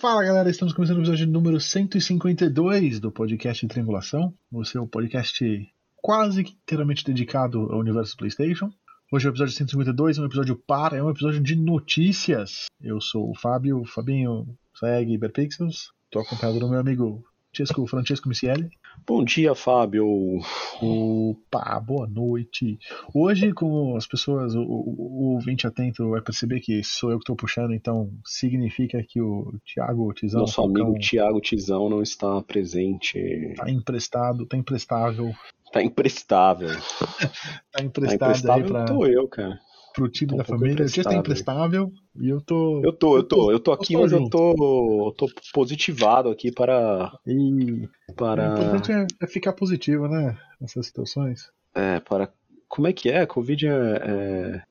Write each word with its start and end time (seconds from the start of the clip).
Fala 0.00 0.24
galera, 0.24 0.48
estamos 0.48 0.72
começando 0.72 0.96
o 0.96 1.00
episódio 1.00 1.26
número 1.26 1.60
152 1.60 2.98
do 3.00 3.12
podcast 3.12 3.68
Triangulação, 3.68 4.32
o 4.50 4.64
seu 4.64 4.86
podcast 4.86 5.70
quase 5.96 6.40
inteiramente 6.40 7.04
dedicado 7.04 7.70
ao 7.70 7.80
universo 7.80 8.16
PlayStation. 8.16 8.72
Hoje 9.12 9.26
é 9.26 9.28
o 9.28 9.32
episódio 9.32 9.52
152, 9.52 10.16
é 10.16 10.22
um 10.22 10.24
episódio 10.24 10.56
par, 10.56 10.94
é 10.94 11.02
um 11.02 11.10
episódio 11.10 11.42
de 11.42 11.54
notícias. 11.54 12.64
Eu 12.80 12.98
sou 12.98 13.30
o 13.30 13.34
Fábio, 13.34 13.84
Fabinho, 13.84 14.48
segue 14.74 15.12
Iberpixels, 15.12 15.92
estou 16.06 16.22
acompanhado 16.22 16.60
do 16.60 16.70
meu 16.70 16.80
amigo 16.80 17.22
Francesco, 17.52 17.86
Francesco 17.86 18.28
Micieli. 18.28 18.70
Bom 19.06 19.24
dia, 19.24 19.54
Fábio. 19.54 20.06
Opa, 20.80 21.80
boa 21.80 22.06
noite. 22.06 22.78
Hoje, 23.12 23.52
como 23.52 23.96
as 23.96 24.06
pessoas, 24.06 24.54
o, 24.54 24.62
o, 24.62 24.94
o 24.98 25.34
ouvinte 25.34 25.66
atento 25.66 26.10
vai 26.10 26.20
perceber 26.20 26.60
que 26.60 26.82
sou 26.84 27.10
eu 27.10 27.18
que 27.18 27.24
estou 27.24 27.34
puxando, 27.34 27.74
então 27.74 28.12
significa 28.24 29.02
que 29.02 29.20
o 29.20 29.52
Thiago 29.64 30.12
Tizão. 30.14 30.40
Nosso 30.42 30.62
amigo 30.62 30.94
Thiago 30.98 31.40
Tizão 31.40 31.88
não 31.88 32.02
está 32.02 32.40
presente. 32.42 33.18
Está 33.18 33.68
emprestado, 33.68 34.44
está 34.44 34.56
emprestável. 34.56 35.32
Tá 35.72 35.82
emprestável. 35.82 36.68
tá 37.72 37.82
emprestado 37.82 38.18
tá 38.18 38.58
emprestável 38.58 38.64
aí 38.64 38.64
pra, 38.64 38.84
tô 38.84 39.06
eu, 39.06 39.26
cara. 39.28 39.58
Pro 39.92 40.08
time 40.08 40.30
Tô 40.30 40.34
um 40.34 40.38
da 40.38 40.44
família. 40.44 40.88
Você 40.88 41.00
está 41.00 41.14
emprestável. 41.14 41.84
emprestável 41.84 41.92
e 42.20 42.28
eu 42.28 42.40
tô. 42.40 42.82
Eu 42.84 42.92
tô, 42.92 43.16
eu 43.16 43.22
tô, 43.22 43.52
eu 43.52 43.60
tô 43.60 43.72
aqui, 43.72 43.96
mas 43.96 44.12
eu 44.12 44.28
tô, 44.28 45.08
eu 45.08 45.14
tô 45.16 45.28
positivado 45.52 46.28
aqui 46.28 46.50
para, 46.52 47.12
E 47.26 47.88
o 48.08 48.14
para, 48.14 48.52
importante 48.52 48.92
é, 48.92 49.06
é 49.20 49.26
ficar 49.26 49.52
positivo, 49.52 50.08
né? 50.08 50.38
Nessas 50.60 50.86
situações. 50.86 51.50
é, 51.74 52.00
para, 52.00 52.32
como 52.68 52.86
é 52.86 52.92
que 52.92 53.10
é? 53.10 53.26
Covid 53.26 53.66
é, 53.66 53.72
é, 53.72 54.62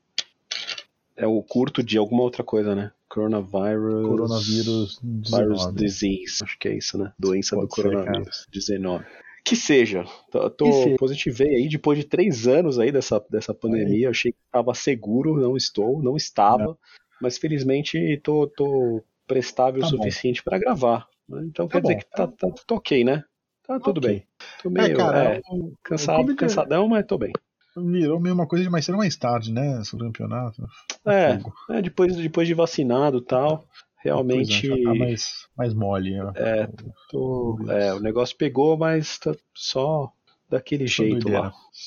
é 1.18 1.28
o 1.28 1.42
curto 1.44 1.84
de 1.84 1.98
alguma 1.98 2.24
outra 2.24 2.44
coisa, 2.44 2.76
né? 2.76 2.92
Coronavirus. 3.10 4.08
Coronavírus 4.08 5.00
Virus 5.02 5.66
19. 5.66 5.76
disease, 5.76 6.44
acho 6.44 6.58
que 6.60 6.68
é 6.68 6.78
isso, 6.78 6.98
né? 6.98 7.12
Doença 7.18 7.56
Pode 7.56 7.68
do 7.68 7.76
ser, 7.76 7.82
coronavírus 7.82 8.48
19. 8.52 9.06
Que 9.44 9.56
seja, 9.56 10.04
tô, 10.32 10.50
tô 10.50 10.66
Que 10.66 10.74
seja. 10.74 10.96
positivei 10.98 11.56
aí 11.56 11.70
depois 11.70 11.98
de 11.98 12.04
três 12.06 12.48
anos 12.48 12.78
aí 12.78 12.92
dessa, 12.92 13.24
dessa 13.30 13.54
pandemia. 13.54 14.06
Eu 14.08 14.12
achei 14.12 14.32
que 14.32 14.38
estava 14.46 14.74
seguro, 14.74 15.40
não 15.40 15.56
estou, 15.58 16.02
não 16.04 16.16
estava, 16.16 16.78
mas 17.22 17.38
felizmente 17.38 18.20
tô, 18.24 18.48
tô 18.48 19.04
prestável 19.26 19.82
Tá 19.82 19.88
o 19.88 19.90
suficiente 19.90 20.44
para 20.44 20.58
gravar. 20.60 21.08
né? 21.28 21.44
Então 21.46 21.68
Tá 21.68 21.74
quer 21.78 21.82
dizer 21.82 21.94
bom. 21.96 22.00
que 22.00 22.10
tá, 22.10 22.28
tá, 22.28 22.48
tô 22.68 22.76
ok, 22.76 23.04
né? 23.04 23.24
Tá 23.66 23.80
tudo 23.80 24.00
Ok. 24.00 24.10
bem. 24.10 24.28
Tô 24.62 24.70
meio 24.70 24.88
É, 24.88 24.94
cara, 24.96 25.24
é, 25.36 25.42
o- 25.50 25.66
o 25.68 25.74
cansado, 25.84 26.18
Covid 26.18 26.38
cansadão, 26.38 26.88
mas 26.88 27.06
tô 27.06 27.18
bem. 27.18 27.32
virou 27.78 28.20
meio 28.20 28.36
uma 28.36 28.48
coisa 28.48 28.64
de 28.64 28.70
mais 28.70 28.84
cedo 28.86 28.98
mais 28.98 29.16
tarde, 29.16 29.54
né? 29.54 29.80
Esse 29.82 29.96
campeonato. 29.98 30.68
É, 31.06 31.38
é, 31.70 31.82
depois, 31.82 32.16
depois 32.16 32.48
de 32.48 32.54
vacinado 32.54 33.20
e 33.20 33.24
tal, 33.26 33.66
realmente. 34.00 34.72
É, 34.72 34.84
tá 34.84 34.96
mais, 34.96 35.48
mais 35.58 35.74
mole. 35.74 36.12
né? 36.18 36.32
É, 36.36 36.70
Tô- 37.10 37.58
é, 37.70 37.94
o 37.94 38.00
negócio 38.00 38.36
pegou, 38.38 38.78
mas 38.78 39.18
tá 39.20 39.36
só 39.54 40.12
daquele 40.50 40.88
jeito 40.88 41.20
doideira. 41.30 41.42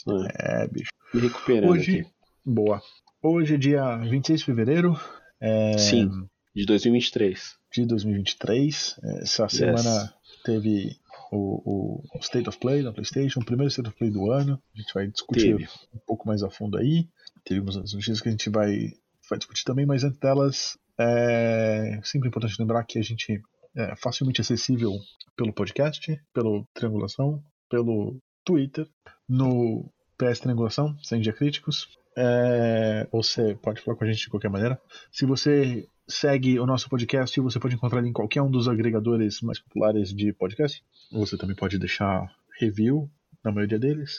lá. 0.06 0.28
É, 0.38 0.68
bicho. 0.68 0.90
Me 1.12 1.20
recuperando 1.20 1.70
Hoje, 1.70 2.00
aqui. 2.00 2.10
boa. 2.44 2.80
Hoje 3.22 3.54
é 3.54 3.58
dia 3.58 3.96
26 3.98 4.40
de 4.40 4.46
fevereiro 4.46 4.98
é, 5.40 5.76
Sim, 5.78 6.08
de 6.54 6.64
2023. 6.66 7.56
de 7.72 7.86
2023. 7.86 8.98
Essa 9.20 9.48
semana 9.48 10.12
teve 10.44 10.96
o, 11.30 12.02
o 12.14 12.18
State 12.20 12.48
of 12.48 12.58
Play 12.58 12.82
da 12.82 12.92
PlayStation, 12.92 13.40
o 13.40 13.44
primeiro 13.44 13.68
State 13.70 13.88
of 13.88 13.96
Play 13.98 14.10
do 14.10 14.30
ano. 14.30 14.60
A 14.74 14.78
gente 14.80 14.92
vai 14.94 15.06
discutir 15.06 15.56
Teve. 15.56 15.68
um 15.94 15.98
pouco 16.06 16.26
mais 16.26 16.42
a 16.42 16.50
fundo 16.50 16.76
aí. 16.78 17.06
Teve 17.44 17.60
algumas 17.60 17.76
notícias 17.92 18.20
que 18.20 18.28
a 18.28 18.32
gente 18.32 18.48
vai, 18.50 18.92
vai 19.28 19.38
discutir 19.38 19.64
também, 19.64 19.84
mas 19.86 20.04
antes 20.04 20.18
delas, 20.18 20.78
é 20.98 22.00
sempre 22.02 22.28
importante 22.28 22.56
lembrar 22.58 22.84
que 22.84 22.98
a 22.98 23.02
gente 23.02 23.40
é 23.74 23.96
facilmente 23.96 24.40
acessível 24.40 24.92
pelo 25.36 25.52
podcast, 25.52 26.20
pelo 26.32 26.66
Triangulação, 26.74 27.42
pelo 27.68 28.16
Twitter, 28.44 28.86
no 29.28 29.90
PS 30.18 30.40
Triangulação, 30.40 30.96
sem 31.02 31.20
dia 31.20 31.32
críticos. 31.32 31.88
É, 32.16 33.08
você 33.10 33.54
pode 33.62 33.80
falar 33.80 33.96
com 33.96 34.04
a 34.04 34.06
gente 34.06 34.20
de 34.20 34.28
qualquer 34.28 34.50
maneira. 34.50 34.78
Se 35.10 35.24
você 35.24 35.86
segue 36.06 36.58
o 36.60 36.66
nosso 36.66 36.88
podcast, 36.88 37.40
você 37.40 37.58
pode 37.58 37.74
encontrar 37.74 38.00
ele 38.00 38.08
em 38.08 38.12
qualquer 38.12 38.42
um 38.42 38.50
dos 38.50 38.68
agregadores 38.68 39.40
mais 39.40 39.58
populares 39.58 40.12
de 40.12 40.32
podcast. 40.32 40.82
Você 41.10 41.36
também 41.38 41.56
pode 41.56 41.78
deixar 41.78 42.30
review 42.60 43.08
na 43.42 43.50
maioria 43.50 43.78
deles. 43.78 44.18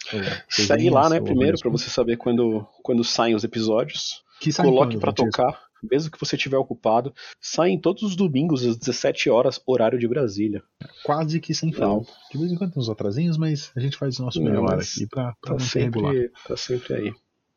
Segue 0.49 0.89
lá, 0.89 1.09
né, 1.09 1.21
primeiro, 1.21 1.57
pra 1.57 1.69
avaliações. 1.69 1.81
você 1.83 1.89
saber 1.89 2.17
quando, 2.17 2.67
quando 2.81 3.03
saem 3.03 3.35
os 3.35 3.43
episódios. 3.43 4.23
Que 4.39 4.51
Coloque 4.51 4.99
Francesco? 4.99 5.31
tocar, 5.31 5.61
mesmo 5.89 6.11
que 6.11 6.19
você 6.19 6.35
estiver 6.35 6.57
ocupado. 6.57 7.13
Saem 7.41 7.79
todos 7.79 8.03
os 8.03 8.15
domingos 8.15 8.65
às 8.65 8.77
17 8.77 9.29
horas, 9.29 9.59
horário 9.65 9.99
de 9.99 10.07
Brasília. 10.07 10.63
Quase 11.03 11.39
que 11.39 11.53
sem 11.53 11.71
falta. 11.71 12.11
De 12.31 12.37
vez 12.37 12.51
em 12.51 12.55
quando 12.55 12.71
tem 12.73 12.81
uns 12.81 12.89
atrasinhos, 12.89 13.37
mas 13.37 13.71
a 13.75 13.79
gente 13.79 13.97
faz 13.97 14.19
o 14.19 14.23
nosso 14.23 14.41
melhor 14.41 14.73
aqui 14.79 15.07
pra, 15.07 15.35
pra 15.41 15.55
Tá 15.55 15.63
manter 15.63 15.79
regular. 15.83 16.13
sempre, 16.13 16.31
tá 16.47 16.57
sempre 16.57 16.93
aí. 16.95 17.13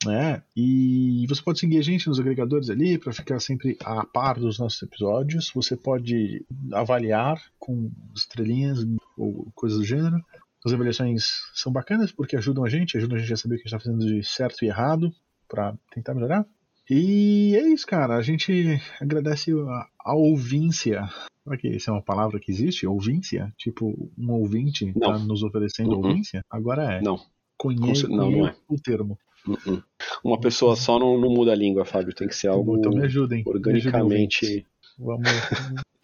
É, 0.09 0.43
e 0.55 1.25
você 1.27 1.43
pode 1.43 1.59
seguir 1.59 1.79
a 1.79 1.83
gente 1.83 2.07
nos 2.07 2.21
agregadores 2.21 2.69
ali 2.69 2.99
para 2.99 3.13
ficar 3.13 3.41
sempre 3.41 3.77
a 3.83 4.05
par 4.05 4.39
dos 4.39 4.59
nossos 4.59 4.81
episódios. 4.83 5.51
Você 5.55 5.75
pode 5.77 6.45
avaliar 6.73 7.41
com 7.59 7.91
estrelinhas 8.15 8.79
ou 9.17 9.51
coisas 9.55 9.79
do 9.79 9.85
gênero. 9.85 10.17
As 10.65 10.73
avaliações 10.73 11.29
são 11.55 11.73
bacanas 11.73 12.13
porque 12.13 12.37
ajudam 12.37 12.65
a 12.65 12.69
gente, 12.69 12.97
ajudam 12.97 13.17
a 13.17 13.21
gente 13.21 13.33
a 13.33 13.37
saber 13.37 13.55
o 13.55 13.59
que 13.59 13.63
a 13.63 13.69
gente 13.69 13.75
está 13.75 13.79
fazendo 13.91 14.05
de 14.07 14.23
certo 14.23 14.65
e 14.65 14.69
errado 14.69 15.11
para 15.49 15.75
tentar 15.93 16.15
melhorar. 16.15 16.45
E 16.89 17.55
é 17.57 17.67
isso, 17.69 17.87
cara. 17.87 18.17
A 18.17 18.23
gente 18.23 18.81
agradece 19.01 19.53
a, 19.53 19.87
a 20.05 20.15
ouvíncia. 20.15 21.09
Será 21.45 21.57
que 21.57 21.69
isso 21.69 21.91
é 21.91 21.93
uma 21.93 22.03
palavra 22.03 22.39
que 22.41 22.51
existe? 22.51 22.87
Ouvíncia? 22.87 23.53
Tipo, 23.57 24.11
um 24.19 24.33
ouvinte 24.33 24.93
Não. 24.97 25.13
tá 25.13 25.19
nos 25.19 25.43
oferecendo 25.43 25.91
Uhum. 25.91 26.07
ouvíncia? 26.07 26.45
Agora 26.51 26.95
é. 26.95 27.01
Não, 27.03 27.19
Conheço 27.57 28.09
não, 28.09 28.31
não 28.31 28.47
é. 28.49 28.55
o 28.69 28.77
termo. 28.81 29.19
uh-uh. 29.47 29.83
uma 30.25 30.39
pessoa 30.41 30.75
só 30.77 30.99
não, 30.99 31.19
não 31.19 31.31
muda 31.31 31.53
a 31.53 31.57
língua, 31.57 31.85
Fábio. 31.85 32.15
Tem 32.15 32.27
que 32.29 32.35
ser 32.37 32.49
algo 32.49 32.77
Então 32.77 32.91
me 32.93 33.03
ajudem. 33.05 33.39
me 33.39 33.43
ajudem, 33.43 33.45
organicamente. 33.47 34.67
Vamos, 34.99 35.29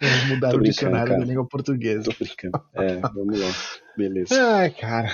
vamos 0.00 0.24
mudar 0.28 0.54
o 0.54 0.60
dicionário 0.62 1.18
da 1.18 1.24
língua 1.24 1.46
portuguesa. 1.46 2.04
Tô 2.04 2.24
brincando. 2.24 2.60
É, 2.74 2.96
vamos 3.00 3.38
lá. 3.40 3.48
Beleza. 3.96 4.34
Ai, 4.56 4.70
cara. 4.70 5.10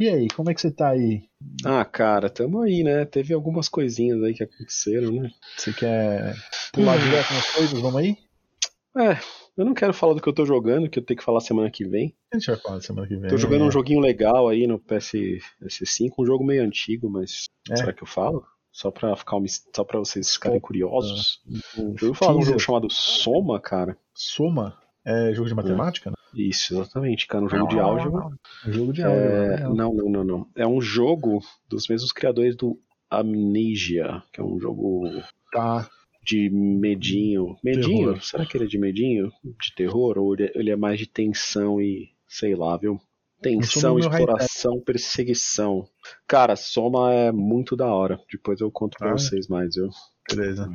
E 0.00 0.08
aí, 0.08 0.28
como 0.28 0.50
é 0.50 0.54
que 0.54 0.62
você 0.62 0.70
tá 0.70 0.88
aí? 0.88 1.24
Ah, 1.62 1.84
cara, 1.84 2.30
tamo 2.30 2.62
aí, 2.62 2.82
né? 2.82 3.04
Teve 3.04 3.34
algumas 3.34 3.68
coisinhas 3.68 4.22
aí 4.22 4.32
que 4.32 4.42
aconteceram, 4.42 5.12
né? 5.12 5.30
Você 5.58 5.74
quer 5.74 6.34
pular 6.72 6.96
direto 6.96 7.34
nas 7.34 7.50
coisas? 7.50 7.78
Vamos 7.80 8.00
aí? 8.00 8.16
É, 8.96 9.18
eu 9.58 9.64
não 9.66 9.74
quero 9.74 9.92
falar 9.92 10.14
do 10.14 10.22
que 10.22 10.28
eu 10.30 10.32
tô 10.32 10.46
jogando, 10.46 10.88
que 10.88 10.98
eu 10.98 11.04
tenho 11.04 11.18
que 11.18 11.24
falar 11.24 11.40
semana 11.40 11.70
que 11.70 11.84
vem. 11.86 12.16
A 12.32 12.38
gente 12.38 12.46
vai 12.46 12.56
falar 12.56 12.80
semana 12.80 13.06
que 13.06 13.14
vem. 13.14 13.28
Tô 13.28 13.36
jogando 13.36 13.64
um 13.66 13.70
joguinho 13.70 14.00
legal 14.00 14.48
aí 14.48 14.66
no 14.66 14.78
PS5, 14.80 16.12
um 16.18 16.24
jogo 16.24 16.44
meio 16.44 16.62
antigo, 16.64 17.10
mas 17.10 17.44
É. 17.70 17.76
será 17.76 17.92
que 17.92 18.02
eu 18.02 18.08
falo? 18.08 18.42
Só 18.72 18.90
pra, 18.90 19.14
ficar 19.14 19.36
só 19.76 19.84
pra 19.84 19.98
vocês 19.98 20.32
ficarem 20.32 20.60
curiosos. 20.60 21.42
Um 21.76 21.94
Eu 22.00 22.08
ouvi 22.08 22.18
falar 22.18 22.32
de 22.32 22.38
um 22.38 22.42
jogo 22.44 22.58
chamado 22.58 22.88
Soma, 22.90 23.60
cara. 23.60 23.98
Soma? 24.14 24.78
É 25.04 25.34
jogo 25.34 25.48
de 25.48 25.54
matemática? 25.54 26.08
né? 26.08 26.16
Isso, 26.34 26.74
exatamente, 26.74 27.26
cara, 27.26 27.44
um 27.44 27.48
jogo 27.48 27.68
de 27.68 27.78
álgebra. 27.80 28.26
Um 28.66 28.72
jogo 28.72 28.92
de 28.92 29.02
álgebra. 29.02 29.32
É, 29.32 29.50
legal. 29.56 29.74
não, 29.74 29.94
não, 29.94 30.08
não, 30.10 30.24
não. 30.24 30.46
É 30.56 30.66
um 30.66 30.80
jogo 30.80 31.40
dos 31.68 31.88
mesmos 31.88 32.12
criadores 32.12 32.54
do 32.56 32.78
Amnesia, 33.10 34.22
que 34.32 34.40
é 34.40 34.44
um 34.44 34.58
jogo 34.60 35.02
Tá. 35.52 35.88
de 36.24 36.48
medinho. 36.50 37.56
Medinho? 37.64 38.06
Terror. 38.08 38.22
Será 38.22 38.46
que 38.46 38.56
ele 38.56 38.64
é 38.64 38.68
de 38.68 38.78
medinho? 38.78 39.30
De 39.42 39.74
terror? 39.74 40.18
Ou 40.18 40.34
ele 40.34 40.70
é- 40.70 40.72
é 40.72 40.76
mais 40.76 40.98
de 40.98 41.06
tensão 41.06 41.80
e. 41.80 42.08
sei 42.28 42.54
lá, 42.54 42.76
viu? 42.76 43.00
Tensão, 43.42 43.98
exploração, 43.98 44.80
perseguição. 44.80 45.88
Cara, 46.28 46.54
Soma 46.54 47.12
é 47.12 47.32
muito 47.32 47.74
da 47.74 47.86
hora. 47.92 48.20
Depois 48.30 48.60
eu 48.60 48.70
conto 48.70 48.96
pra 48.98 49.10
Ah. 49.10 49.12
vocês 49.18 49.48
mais, 49.48 49.74
viu? 49.74 49.88
Beleza. 50.30 50.70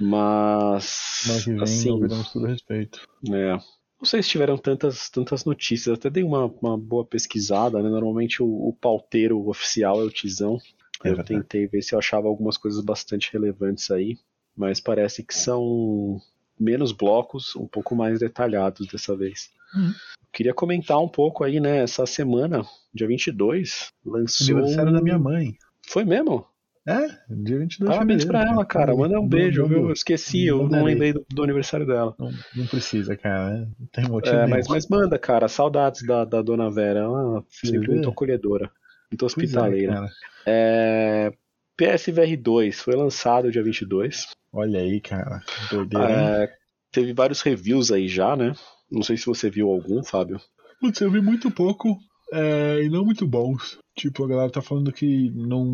Mas. 0.00 0.84
Semana 0.84 1.42
que 1.42 1.50
vem 1.52 1.62
assim, 1.62 2.00
tudo 2.32 2.46
a 2.46 2.48
respeito. 2.48 3.00
é. 3.32 3.58
Não 3.98 4.06
sei 4.06 4.22
se 4.22 4.28
tiveram 4.28 4.58
tantas, 4.58 5.08
tantas 5.08 5.44
notícias. 5.44 5.98
Até 5.98 6.10
dei 6.10 6.22
uma, 6.22 6.46
uma 6.60 6.76
boa 6.76 7.04
pesquisada, 7.04 7.82
né? 7.82 7.88
Normalmente 7.88 8.42
o, 8.42 8.46
o 8.46 8.72
pauteiro 8.72 9.48
oficial 9.48 10.00
é 10.00 10.04
o 10.04 10.10
Tizão. 10.10 10.58
É 11.02 11.08
eu 11.08 11.16
verdade. 11.16 11.28
tentei 11.28 11.66
ver 11.66 11.82
se 11.82 11.94
eu 11.94 11.98
achava 11.98 12.28
algumas 12.28 12.56
coisas 12.56 12.84
bastante 12.84 13.32
relevantes 13.32 13.90
aí. 13.90 14.18
Mas 14.56 14.80
parece 14.80 15.22
que 15.22 15.34
são 15.34 16.20
menos 16.58 16.92
blocos, 16.92 17.54
um 17.56 17.66
pouco 17.66 17.94
mais 17.94 18.20
detalhados 18.20 18.86
dessa 18.86 19.16
vez. 19.16 19.50
Hum. 19.74 19.92
Queria 20.32 20.54
comentar 20.54 21.00
um 21.00 21.08
pouco 21.08 21.44
aí, 21.44 21.60
né? 21.60 21.78
Essa 21.78 22.04
semana, 22.06 22.64
dia 22.92 23.06
22, 23.06 23.90
lançou. 24.04 24.56
Aniversário 24.58 24.92
da 24.92 25.00
minha 25.02 25.18
mãe. 25.18 25.56
Foi 25.86 26.04
mesmo? 26.04 26.46
É, 26.86 27.08
dia 27.28 27.58
22 27.58 27.90
Parabéns 27.90 28.20
de 28.20 28.26
pra 28.28 28.38
fevereiro, 28.38 28.60
ela, 28.60 28.64
cara. 28.66 28.94
Manda 28.94 29.18
um 29.18 29.26
beijo, 29.26 29.62
não- 29.62 29.68
viu? 29.68 29.78
Eu 29.86 29.92
esqueci, 29.92 30.46
não 30.46 30.62
eu 30.62 30.68
não 30.68 30.84
lembrei 30.84 31.12
do, 31.12 31.26
do 31.28 31.42
aniversário 31.42 31.84
dela. 31.84 32.14
Não, 32.16 32.30
não 32.54 32.66
precisa, 32.66 33.16
cara. 33.16 33.50
né? 33.50 33.68
Não 33.78 33.86
tem 33.88 34.04
motivo 34.08 34.36
É, 34.36 34.46
mas, 34.46 34.68
mas 34.68 34.86
manda, 34.88 35.18
cara. 35.18 35.48
Saudades 35.48 36.02
da, 36.06 36.24
da 36.24 36.40
dona 36.40 36.70
Vera. 36.70 37.00
Ela 37.00 37.38
é 37.40 37.42
sempre 37.50 37.88
é. 37.90 37.94
muito 37.94 38.08
acolhedora, 38.08 38.70
muito 39.10 39.24
é, 39.24 39.26
hospitaleira. 39.26 39.94
cara. 39.94 40.10
É, 40.46 41.32
PSVR 41.76 42.36
2 42.36 42.80
foi 42.80 42.94
lançado 42.94 43.50
dia 43.50 43.64
22. 43.64 44.28
Olha 44.52 44.78
aí, 44.78 45.00
cara. 45.00 45.42
Doideira. 45.68 46.08
É, 46.08 46.52
teve 46.92 47.12
vários 47.12 47.42
reviews 47.42 47.90
aí 47.90 48.06
já, 48.06 48.36
né? 48.36 48.52
Não 48.90 49.02
sei 49.02 49.16
se 49.16 49.26
você 49.26 49.50
viu 49.50 49.68
algum, 49.68 50.04
Fábio. 50.04 50.40
Putz, 50.80 51.00
eu 51.00 51.10
vi 51.10 51.20
muito 51.20 51.50
pouco 51.50 51.98
é, 52.32 52.82
e 52.82 52.88
não 52.88 53.04
muito 53.04 53.26
bons. 53.26 53.78
Tipo, 53.96 54.24
a 54.24 54.28
galera 54.28 54.50
tá 54.50 54.60
falando 54.60 54.92
que 54.92 55.30
não, 55.30 55.64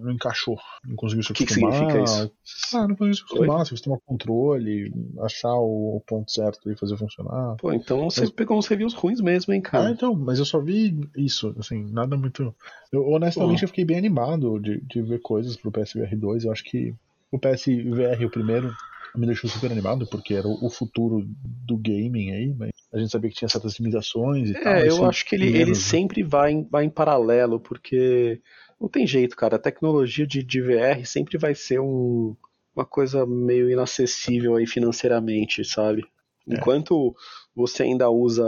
não 0.00 0.10
encaixou. 0.12 0.58
Não 0.84 0.94
conseguiu 0.96 1.22
se 1.24 1.32
O 1.32 1.34
que 1.34 1.44
acostumar. 1.44 1.72
significa 1.72 2.02
isso? 2.02 2.76
Ah, 2.76 2.86
não 2.86 2.94
conseguiu 2.94 3.14
se 3.14 3.22
acostumar, 3.22 3.64
se 3.66 3.72
acostumar 3.72 3.98
com 3.98 4.04
o 4.04 4.18
controle, 4.18 4.92
achar 5.20 5.54
o, 5.54 5.96
o 5.96 6.02
ponto 6.06 6.30
certo 6.30 6.70
e 6.70 6.76
fazer 6.76 6.96
funcionar. 6.98 7.56
Pô, 7.56 7.72
então 7.72 8.10
você 8.10 8.20
Mas- 8.22 8.30
pegou 8.30 8.58
uns 8.58 8.66
reviews 8.66 8.92
ruins 8.92 9.20
mesmo, 9.22 9.54
hein, 9.54 9.62
Ah, 9.64 9.70
cara? 9.70 9.90
então, 9.92 10.14
mas 10.14 10.38
eu 10.38 10.44
só 10.44 10.60
vi 10.60 10.94
isso, 11.16 11.54
assim, 11.58 11.90
nada 11.90 12.16
muito. 12.18 12.54
Eu, 12.92 13.08
honestamente, 13.08 13.60
Pô. 13.60 13.64
eu 13.64 13.68
fiquei 13.68 13.84
bem 13.86 13.96
animado 13.96 14.60
de, 14.60 14.78
de 14.82 15.00
ver 15.00 15.20
coisas 15.20 15.56
pro 15.56 15.70
PSVR 15.72 16.14
2. 16.16 16.44
Eu 16.44 16.52
acho 16.52 16.64
que 16.64 16.94
o 17.32 17.38
PSVR, 17.38 18.26
o 18.26 18.30
primeiro, 18.30 18.74
me 19.16 19.26
deixou 19.26 19.48
super 19.48 19.70
animado, 19.70 20.06
porque 20.06 20.34
era 20.34 20.46
o, 20.46 20.70
futuro 20.70 21.24
do 21.44 21.76
gaming 21.76 22.30
aí, 22.32 22.54
mas 22.56 22.70
a 22.92 22.98
gente 22.98 23.10
sabia 23.10 23.30
que 23.30 23.36
tinha 23.36 23.48
certas 23.48 23.78
limitações 23.78 24.50
e 24.50 24.54
tal. 24.54 24.72
É, 24.72 24.82
eu 24.82 24.86
esse 24.86 25.04
acho 25.04 25.24
que 25.26 25.34
ele, 25.34 25.46
ele 25.46 25.58
menos, 25.58 25.78
né? 25.78 25.84
sempre 25.84 26.22
vai 26.22 26.52
em, 26.52 26.64
vai 26.64 26.84
em 26.84 26.90
paralelo, 26.90 27.58
porque 27.60 28.40
não 28.80 28.88
tem 28.88 29.06
jeito, 29.06 29.36
cara. 29.36 29.56
A 29.56 29.60
tecnologia 29.60 30.26
de, 30.26 30.42
de 30.42 30.60
VR 30.60 31.04
sempre 31.04 31.38
vai 31.38 31.54
ser 31.54 31.80
um- 31.80 32.36
uma 32.74 32.84
coisa 32.84 33.26
meio 33.26 33.70
inacessível 33.70 34.56
aí 34.56 34.66
financeiramente, 34.66 35.64
sabe? 35.64 36.04
É. 36.48 36.54
Enquanto 36.54 37.14
você 37.54 37.82
ainda 37.82 38.08
usa 38.08 38.44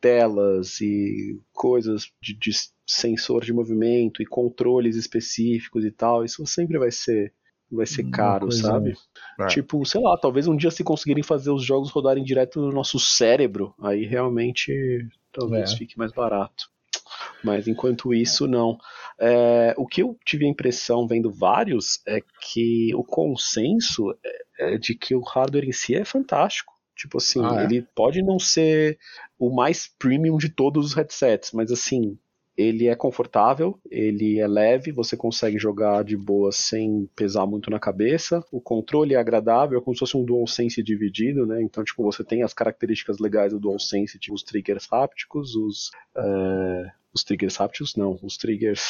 telas 0.00 0.80
e 0.80 1.40
coisas 1.52 2.10
de, 2.22 2.34
de 2.34 2.50
sensor 2.86 3.44
de 3.44 3.52
movimento 3.52 4.22
e 4.22 4.26
controles 4.26 4.96
específicos 4.96 5.84
e 5.84 5.90
tal, 5.90 6.24
isso 6.24 6.46
sempre 6.46 6.78
vai 6.78 6.90
ser 6.90 7.32
vai 7.70 7.86
ser 7.86 8.04
caro, 8.10 8.50
sabe? 8.50 8.94
É. 9.40 9.46
Tipo, 9.46 9.84
sei 9.84 10.00
lá, 10.00 10.16
talvez 10.16 10.46
um 10.48 10.56
dia 10.56 10.70
se 10.70 10.82
conseguirem 10.82 11.22
fazer 11.22 11.50
os 11.50 11.62
jogos 11.64 11.90
rodarem 11.90 12.24
direto 12.24 12.60
no 12.60 12.72
nosso 12.72 12.98
cérebro, 12.98 13.74
aí 13.80 14.04
realmente 14.06 15.06
talvez 15.32 15.72
É. 15.72 15.76
fique 15.76 15.98
mais 15.98 16.12
barato. 16.12 16.70
Mas 17.44 17.68
enquanto 17.68 18.12
isso, 18.12 18.46
não. 18.46 18.78
É, 19.18 19.74
o 19.76 19.86
que 19.86 20.02
eu 20.02 20.16
tive 20.24 20.44
a 20.44 20.48
impressão 20.48 21.06
vendo 21.06 21.30
vários 21.30 22.00
é 22.06 22.20
que 22.40 22.92
o 22.94 23.04
consenso 23.04 24.10
é, 24.58 24.74
é 24.74 24.78
de 24.78 24.94
que 24.94 25.14
o 25.14 25.20
hardware 25.20 25.64
em 25.68 25.72
si 25.72 25.94
é 25.94 26.04
fantástico. 26.04 26.72
Tipo 26.96 27.18
assim, 27.18 27.40
Ah, 27.44 27.60
é? 27.60 27.64
ele 27.64 27.86
pode 27.94 28.22
não 28.22 28.38
ser 28.40 28.98
o 29.38 29.54
mais 29.54 29.88
premium 29.98 30.36
de 30.36 30.48
todos 30.48 30.86
os 30.86 30.94
headsets, 30.94 31.52
mas 31.52 31.70
assim, 31.70 32.18
ele 32.58 32.88
é 32.88 32.96
confortável, 32.96 33.78
ele 33.88 34.40
é 34.40 34.48
leve, 34.48 34.90
você 34.90 35.16
consegue 35.16 35.60
jogar 35.60 36.02
de 36.02 36.16
boa 36.16 36.50
sem 36.50 37.08
pesar 37.14 37.46
muito 37.46 37.70
na 37.70 37.78
cabeça. 37.78 38.44
O 38.50 38.60
controle 38.60 39.14
é 39.14 39.16
agradável, 39.16 39.78
é 39.78 39.80
como 39.82 39.94
se 39.94 40.00
fosse 40.00 40.16
um 40.16 40.24
DualSense 40.24 40.82
dividido, 40.82 41.46
né? 41.46 41.62
Então, 41.62 41.84
tipo, 41.84 42.02
você 42.02 42.24
tem 42.24 42.42
as 42.42 42.52
características 42.52 43.20
legais 43.20 43.52
do 43.52 43.60
DualSense, 43.60 44.18
tipo 44.18 44.34
os 44.34 44.42
triggers 44.42 44.88
hápticos, 44.90 45.54
os, 45.54 45.92
é, 46.16 46.90
os 47.14 47.22
triggers 47.22 47.60
hápticos, 47.60 47.94
não, 47.94 48.18
os 48.24 48.36
triggers 48.36 48.82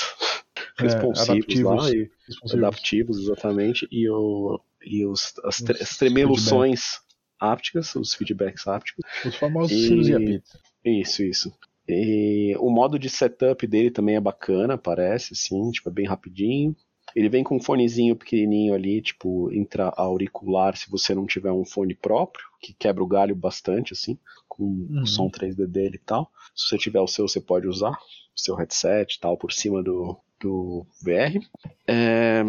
É, 0.80 0.82
responsivos 0.84 1.30
adaptivos. 1.30 1.62
lá, 1.76 1.90
e 1.90 2.10
Responsivos. 2.26 2.54
adaptivos, 2.64 3.18
exatamente, 3.18 3.88
e, 3.92 4.08
o, 4.08 4.60
e 4.82 5.04
os, 5.04 5.34
as, 5.44 5.60
tre- 5.60 5.78
as 5.82 5.96
tremeluções 5.98 7.00
hápticas, 7.38 7.94
os 7.96 8.14
feedbacks 8.14 8.66
hápticos. 8.66 9.04
Os 9.26 9.36
famosos 9.36 10.08
E- 10.08 10.10
e 10.10 10.14
apito. 10.14 10.58
Isso, 10.84 11.22
isso. 11.22 11.52
E 11.88 12.54
o 12.58 12.70
modo 12.70 12.98
de 12.98 13.08
setup 13.08 13.66
dele 13.66 13.90
também 13.90 14.16
é 14.16 14.20
bacana, 14.20 14.76
parece, 14.76 15.32
assim, 15.32 15.70
tipo, 15.70 15.88
é 15.88 15.92
bem 15.92 16.06
rapidinho. 16.06 16.76
Ele 17.16 17.28
vem 17.30 17.42
com 17.42 17.56
um 17.56 17.60
fonezinho 17.62 18.14
pequenininho 18.14 18.74
ali, 18.74 19.00
tipo, 19.00 19.50
intra-auricular, 19.52 20.76
se 20.76 20.90
você 20.90 21.14
não 21.14 21.26
tiver 21.26 21.50
um 21.50 21.64
fone 21.64 21.94
próprio, 21.94 22.44
que 22.60 22.74
quebra 22.74 23.02
o 23.02 23.06
galho 23.06 23.34
bastante, 23.34 23.92
assim, 23.94 24.18
com 24.48 24.64
Uhum. 24.64 25.02
o 25.02 25.06
som 25.06 25.30
3D 25.30 25.66
dele 25.66 25.96
e 25.96 26.04
tal. 26.04 26.30
Se 26.54 26.68
você 26.68 26.76
tiver 26.78 27.00
o 27.00 27.06
seu, 27.06 27.26
você 27.26 27.40
pode 27.40 27.66
usar, 27.66 27.92
o 27.92 28.40
seu 28.40 28.54
headset 28.54 29.14
e 29.16 29.20
tal, 29.20 29.36
por 29.38 29.52
cima 29.52 29.82
do, 29.82 30.16
do 30.40 30.84
VR. 31.02 31.40
É, 31.86 32.42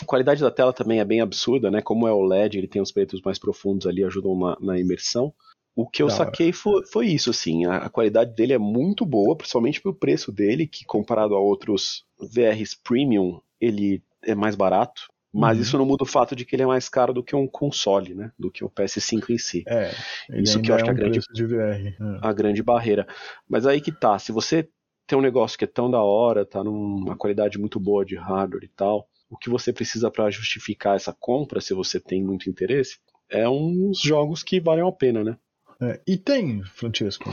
A 0.00 0.04
qualidade 0.04 0.40
da 0.40 0.50
tela 0.50 0.72
também 0.72 0.98
é 0.98 1.04
bem 1.04 1.20
absurda, 1.20 1.70
né? 1.70 1.80
Como 1.80 2.08
é 2.08 2.12
o 2.12 2.22
LED, 2.22 2.58
ele 2.58 2.66
tem 2.66 2.82
os 2.82 2.90
pretos 2.90 3.20
mais 3.22 3.38
profundos 3.38 3.86
ali, 3.86 4.02
ajudam 4.02 4.36
na, 4.36 4.56
na 4.60 4.80
imersão. 4.80 5.32
O 5.74 5.88
que 5.88 6.02
eu 6.02 6.08
Da 6.08 6.14
hora. 6.14 6.24
saquei 6.26 6.52
foi, 6.52 6.84
foi 6.86 7.06
isso, 7.08 7.30
assim, 7.30 7.64
a, 7.64 7.78
a 7.78 7.88
qualidade 7.88 8.34
dele 8.34 8.52
é 8.52 8.58
muito 8.58 9.06
boa, 9.06 9.36
principalmente 9.36 9.80
pelo 9.80 9.94
preço 9.94 10.30
dele, 10.30 10.66
que 10.66 10.84
comparado 10.84 11.34
a 11.34 11.40
outros 11.40 12.04
VRs 12.20 12.74
premium, 12.74 13.40
ele 13.60 14.02
é 14.22 14.34
mais 14.34 14.54
barato. 14.54 15.02
Mas 15.32 15.56
Uhum. 15.56 15.62
isso 15.62 15.78
não 15.78 15.86
muda 15.86 16.04
o 16.04 16.06
fato 16.06 16.36
de 16.36 16.44
que 16.44 16.54
ele 16.54 16.62
é 16.62 16.66
mais 16.66 16.90
caro 16.90 17.14
do 17.14 17.22
que 17.24 17.34
um 17.34 17.48
console, 17.48 18.14
né? 18.14 18.30
Do 18.38 18.50
que 18.50 18.62
o 18.62 18.68
PS5 18.68 19.32
em 19.32 19.38
si 19.38 19.64
É, 19.66 19.90
Isso 20.38 20.60
que 20.60 20.70
eu 20.70 20.74
acho 20.74 20.82
é 20.82 20.84
que 20.84 20.90
a 20.90 20.92
um 20.92 20.96
grande- 20.96 21.20
é. 21.20 22.18
a 22.28 22.32
grande 22.34 22.62
barreira. 22.62 23.06
Mas 23.48 23.66
aí 23.66 23.80
que 23.80 23.90
tá, 23.92 24.18
se 24.18 24.30
você 24.30 24.68
tem 25.06 25.18
um 25.18 25.22
negócio 25.22 25.56
que 25.58 25.64
é 25.64 25.66
tão 25.68 25.90
da 25.90 26.02
hora, 26.02 26.44
tá 26.44 26.62
numa 26.62 27.16
qualidade 27.16 27.58
muito 27.58 27.80
boa 27.80 28.04
de 28.04 28.14
hardware 28.16 28.64
e 28.64 28.68
tal, 28.68 29.08
o 29.30 29.36
que 29.38 29.48
você 29.48 29.72
precisa 29.72 30.10
para 30.10 30.30
justificar 30.30 30.96
essa 30.96 31.12
compra, 31.18 31.60
se 31.62 31.72
você 31.72 31.98
tem 31.98 32.22
muito 32.22 32.50
interesse, 32.50 32.98
é 33.30 33.48
uns 33.48 34.00
jogos 34.00 34.42
que 34.42 34.60
valem 34.60 34.86
a 34.86 34.92
pena, 34.92 35.24
né? 35.24 35.38
É, 35.82 36.00
E 36.06 36.16
tem, 36.16 36.62
Francesco. 36.64 37.30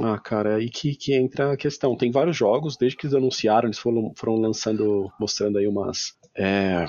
Ah, 0.00 0.18
cara, 0.18 0.50
é 0.50 0.54
aí 0.56 0.68
que, 0.68 0.94
que 0.96 1.14
entra 1.14 1.52
a 1.52 1.56
questão. 1.56 1.96
Tem 1.96 2.10
vários 2.10 2.36
jogos, 2.36 2.76
desde 2.76 2.96
que 2.98 3.06
eles 3.06 3.14
anunciaram, 3.14 3.68
eles 3.68 3.78
foram, 3.78 4.12
foram 4.16 4.36
lançando, 4.36 5.10
mostrando 5.18 5.58
aí 5.58 5.66
umas. 5.66 6.14
é, 6.36 6.84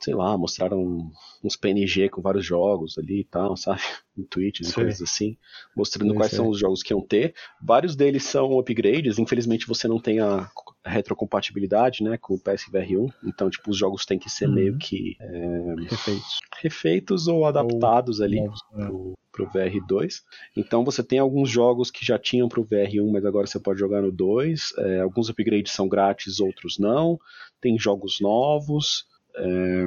sei 0.00 0.14
lá, 0.14 0.36
mostraram 0.36 1.10
uns 1.42 1.56
PNG 1.56 2.10
com 2.10 2.20
vários 2.20 2.44
jogos 2.44 2.98
ali 2.98 3.20
e 3.20 3.24
tal, 3.24 3.56
sabe? 3.56 3.80
Em 4.18 4.22
tweets 4.24 4.68
e 4.68 4.72
coisas 4.74 5.00
assim, 5.02 5.36
mostrando 5.76 6.10
Sei, 6.10 6.16
quais 6.16 6.30
sei. 6.30 6.36
são 6.36 6.48
os 6.48 6.58
jogos 6.58 6.82
que 6.82 6.92
iam 6.92 7.00
ter. 7.00 7.34
Vários 7.62 7.96
deles 7.96 8.24
são 8.24 8.58
upgrades, 8.58 9.18
infelizmente 9.18 9.66
você 9.66 9.88
não 9.88 9.98
tem 9.98 10.20
a 10.20 10.48
retrocompatibilidade, 10.84 12.02
né, 12.04 12.16
com 12.18 12.34
o 12.34 12.38
PSVR 12.38 12.96
1, 12.96 13.08
então, 13.24 13.48
tipo, 13.50 13.70
os 13.70 13.76
jogos 13.78 14.04
têm 14.04 14.18
que 14.18 14.28
ser 14.30 14.46
Uhum. 14.48 14.54
meio 14.54 14.78
que 14.78 15.16
é, 15.20 15.74
Refeitos. 15.88 16.40
refeitos 16.60 17.26
ou 17.26 17.44
adaptados 17.46 18.20
ali 18.20 18.40
Novos, 18.40 18.60
né? 18.72 18.86
pro, 18.86 19.14
pro 19.34 19.50
VR2. 19.50 20.22
Então 20.56 20.84
você 20.84 21.02
tem 21.02 21.18
alguns 21.18 21.50
jogos 21.50 21.90
que 21.90 22.06
já 22.06 22.16
tinham 22.16 22.48
pro 22.48 22.64
VR1, 22.64 23.10
mas 23.12 23.26
agora 23.26 23.46
você 23.46 23.58
pode 23.58 23.80
jogar 23.80 24.00
no 24.00 24.12
2. 24.12 24.74
É, 24.78 25.00
alguns 25.00 25.28
upgrades 25.28 25.72
são 25.72 25.88
grátis, 25.88 26.38
outros 26.38 26.78
não. 26.78 27.18
Tem 27.60 27.76
jogos 27.76 28.20
novos. 28.20 29.04
é, 29.36 29.84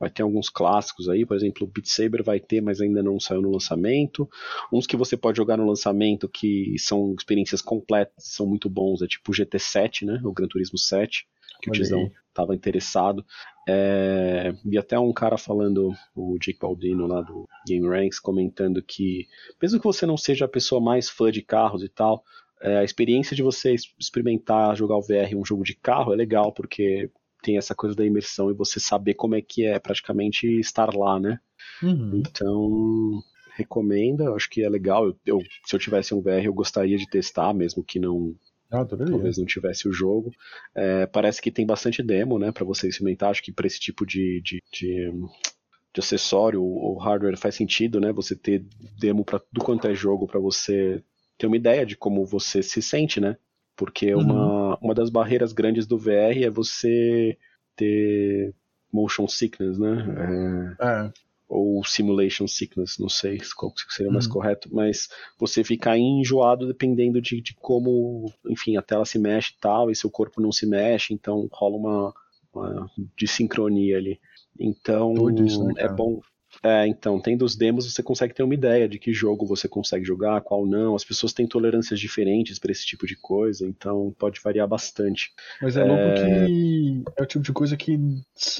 vai 0.00 0.10
ter 0.10 0.22
alguns 0.22 0.48
clássicos 0.48 1.08
aí, 1.08 1.24
por 1.24 1.36
exemplo, 1.36 1.64
o 1.64 1.70
Beat 1.70 1.86
Saber 1.86 2.22
vai 2.22 2.40
ter, 2.40 2.60
mas 2.60 2.80
ainda 2.80 3.02
não 3.02 3.20
saiu 3.20 3.42
no 3.42 3.52
lançamento. 3.52 4.28
Uns 4.72 4.86
que 4.86 4.96
você 4.96 5.16
pode 5.16 5.36
jogar 5.36 5.56
no 5.58 5.66
lançamento 5.66 6.28
que 6.28 6.74
são 6.78 7.14
experiências 7.16 7.62
completas, 7.62 8.14
são 8.18 8.46
muito 8.46 8.68
bons, 8.68 9.02
é 9.02 9.06
tipo 9.06 9.30
o 9.30 9.34
GT7, 9.34 10.06
né? 10.06 10.20
O 10.24 10.32
Gran 10.32 10.48
Turismo 10.48 10.78
7, 10.78 11.26
que 11.60 11.68
o 11.70 11.72
Olha 11.72 11.80
Tizão 11.80 12.00
aí. 12.00 12.12
estava 12.28 12.54
interessado. 12.54 13.24
É, 13.68 14.52
vi 14.64 14.78
até 14.78 14.98
um 14.98 15.12
cara 15.12 15.36
falando, 15.38 15.92
o 16.14 16.38
Jake 16.38 16.58
Baldino 16.58 17.06
lá 17.06 17.20
do 17.20 17.46
Game 17.66 17.86
Ranks, 17.86 18.18
comentando 18.18 18.82
que, 18.82 19.26
mesmo 19.60 19.78
que 19.78 19.84
você 19.86 20.06
não 20.06 20.16
seja 20.16 20.44
a 20.46 20.48
pessoa 20.48 20.80
mais 20.80 21.08
fã 21.08 21.30
de 21.30 21.42
carros 21.42 21.82
e 21.82 21.88
tal, 21.88 22.24
é, 22.62 22.78
a 22.78 22.84
experiência 22.84 23.34
de 23.36 23.42
você 23.42 23.74
experimentar 23.98 24.76
jogar 24.76 24.96
o 24.96 25.02
VR 25.02 25.36
um 25.36 25.44
jogo 25.44 25.62
de 25.64 25.74
carro 25.74 26.12
é 26.12 26.16
legal, 26.16 26.52
porque 26.52 27.10
tem 27.42 27.56
essa 27.56 27.74
coisa 27.74 27.94
da 27.96 28.04
imersão 28.04 28.50
e 28.50 28.54
você 28.54 28.78
saber 28.80 29.14
como 29.14 29.34
é 29.34 29.40
que 29.40 29.64
é 29.64 29.78
praticamente 29.78 30.46
estar 30.58 30.94
lá, 30.94 31.18
né? 31.18 31.38
Uhum. 31.82 32.22
Então, 32.26 33.22
recomenda, 33.56 34.32
acho 34.34 34.48
que 34.50 34.62
é 34.62 34.68
legal. 34.68 35.06
Eu, 35.06 35.16
eu- 35.26 35.42
se 35.64 35.74
eu 35.74 35.80
tivesse 35.80 36.14
um 36.14 36.20
VR, 36.20 36.46
eu 36.46 36.54
gostaria 36.54 36.96
de 36.98 37.08
testar, 37.08 37.52
mesmo 37.54 37.82
que 37.84 37.98
não, 37.98 38.34
Ah, 38.70 38.84
talvez 39.04 39.36
não 39.38 39.46
tivesse 39.46 39.88
o 39.88 39.92
jogo. 39.92 40.32
É, 40.74 41.06
parece 41.06 41.42
que 41.42 41.50
tem 41.50 41.66
bastante 41.66 42.02
demo, 42.02 42.38
né, 42.38 42.52
para 42.52 42.64
você 42.64 42.88
experimentar. 42.88 43.30
Acho 43.30 43.42
que 43.42 43.52
para 43.52 43.66
esse 43.66 43.80
tipo 43.80 44.06
de, 44.06 44.40
de, 44.42 44.62
de, 44.72 45.10
de 45.92 46.00
acessório, 46.00 46.62
o 46.62 46.96
hardware 46.98 47.36
faz 47.38 47.54
sentido, 47.54 48.00
né? 48.00 48.12
Você 48.12 48.36
ter 48.36 48.64
demo 48.98 49.24
para 49.24 49.40
tudo 49.40 49.64
quanto 49.64 49.86
é 49.88 49.94
jogo, 49.94 50.26
para 50.26 50.40
você 50.40 51.02
ter 51.38 51.46
uma 51.46 51.56
ideia 51.56 51.84
de 51.86 51.96
como 51.96 52.24
você 52.26 52.62
se 52.62 52.80
sente, 52.82 53.20
né? 53.20 53.36
Porque 53.76 54.14
Uhum. 54.14 54.22
uma, 54.24 54.78
uma 54.80 54.94
das 54.94 55.10
barreiras 55.10 55.52
grandes 55.52 55.86
do 55.86 55.98
VR 55.98 56.44
é 56.44 56.50
você 56.50 57.36
ter 57.76 58.54
motion 58.92 59.26
sickness, 59.26 59.78
né? 59.78 60.06
É, 60.78 60.80
É, 60.80 61.12
ou 61.50 61.84
simulation 61.84 62.46
sickness, 62.46 62.96
não 62.96 63.08
sei 63.08 63.38
qual 63.56 63.74
seria 63.88 64.12
mais 64.12 64.26
Uhum. 64.26 64.32
correto, 64.32 64.68
mas 64.72 65.08
você 65.36 65.64
ficar 65.64 65.98
enjoado 65.98 66.64
dependendo 66.64 67.20
de, 67.20 67.40
de 67.40 67.54
como, 67.56 68.32
enfim, 68.48 68.76
a 68.76 68.82
tela 68.82 69.04
se 69.04 69.18
mexe 69.18 69.52
e 69.52 69.60
tal, 69.60 69.90
e 69.90 69.96
seu 69.96 70.08
corpo 70.08 70.40
não 70.40 70.52
se 70.52 70.64
mexe, 70.64 71.12
então 71.12 71.48
rola 71.52 71.76
uma, 71.76 72.14
uma 72.54 72.90
desincronia 73.18 73.98
ali. 73.98 74.20
Então 74.58 75.28
isso, 75.44 75.64
né, 75.64 75.74
é 75.78 75.88
bom. 75.88 76.20
É, 76.62 76.86
então, 76.86 77.20
tendo 77.20 77.44
os 77.44 77.56
demos, 77.56 77.92
você 77.92 78.02
consegue 78.02 78.34
ter 78.34 78.42
uma 78.42 78.54
ideia 78.54 78.88
de 78.88 78.98
que 78.98 79.12
jogo 79.12 79.46
você 79.46 79.68
consegue 79.68 80.04
jogar, 80.04 80.40
qual 80.40 80.66
não. 80.66 80.94
As 80.94 81.04
pessoas 81.04 81.32
têm 81.32 81.46
tolerâncias 81.46 81.98
diferentes 81.98 82.58
para 82.58 82.72
esse 82.72 82.84
tipo 82.84 83.06
de 83.06 83.16
coisa, 83.16 83.66
então 83.66 84.14
pode 84.18 84.40
variar 84.40 84.68
bastante. 84.68 85.30
Mas 85.62 85.76
é 85.76 85.84
louco 85.84 86.12
que 86.12 87.02
é 87.16 87.22
o 87.22 87.26
tipo 87.26 87.44
de 87.44 87.52
coisa 87.52 87.76
que 87.76 87.98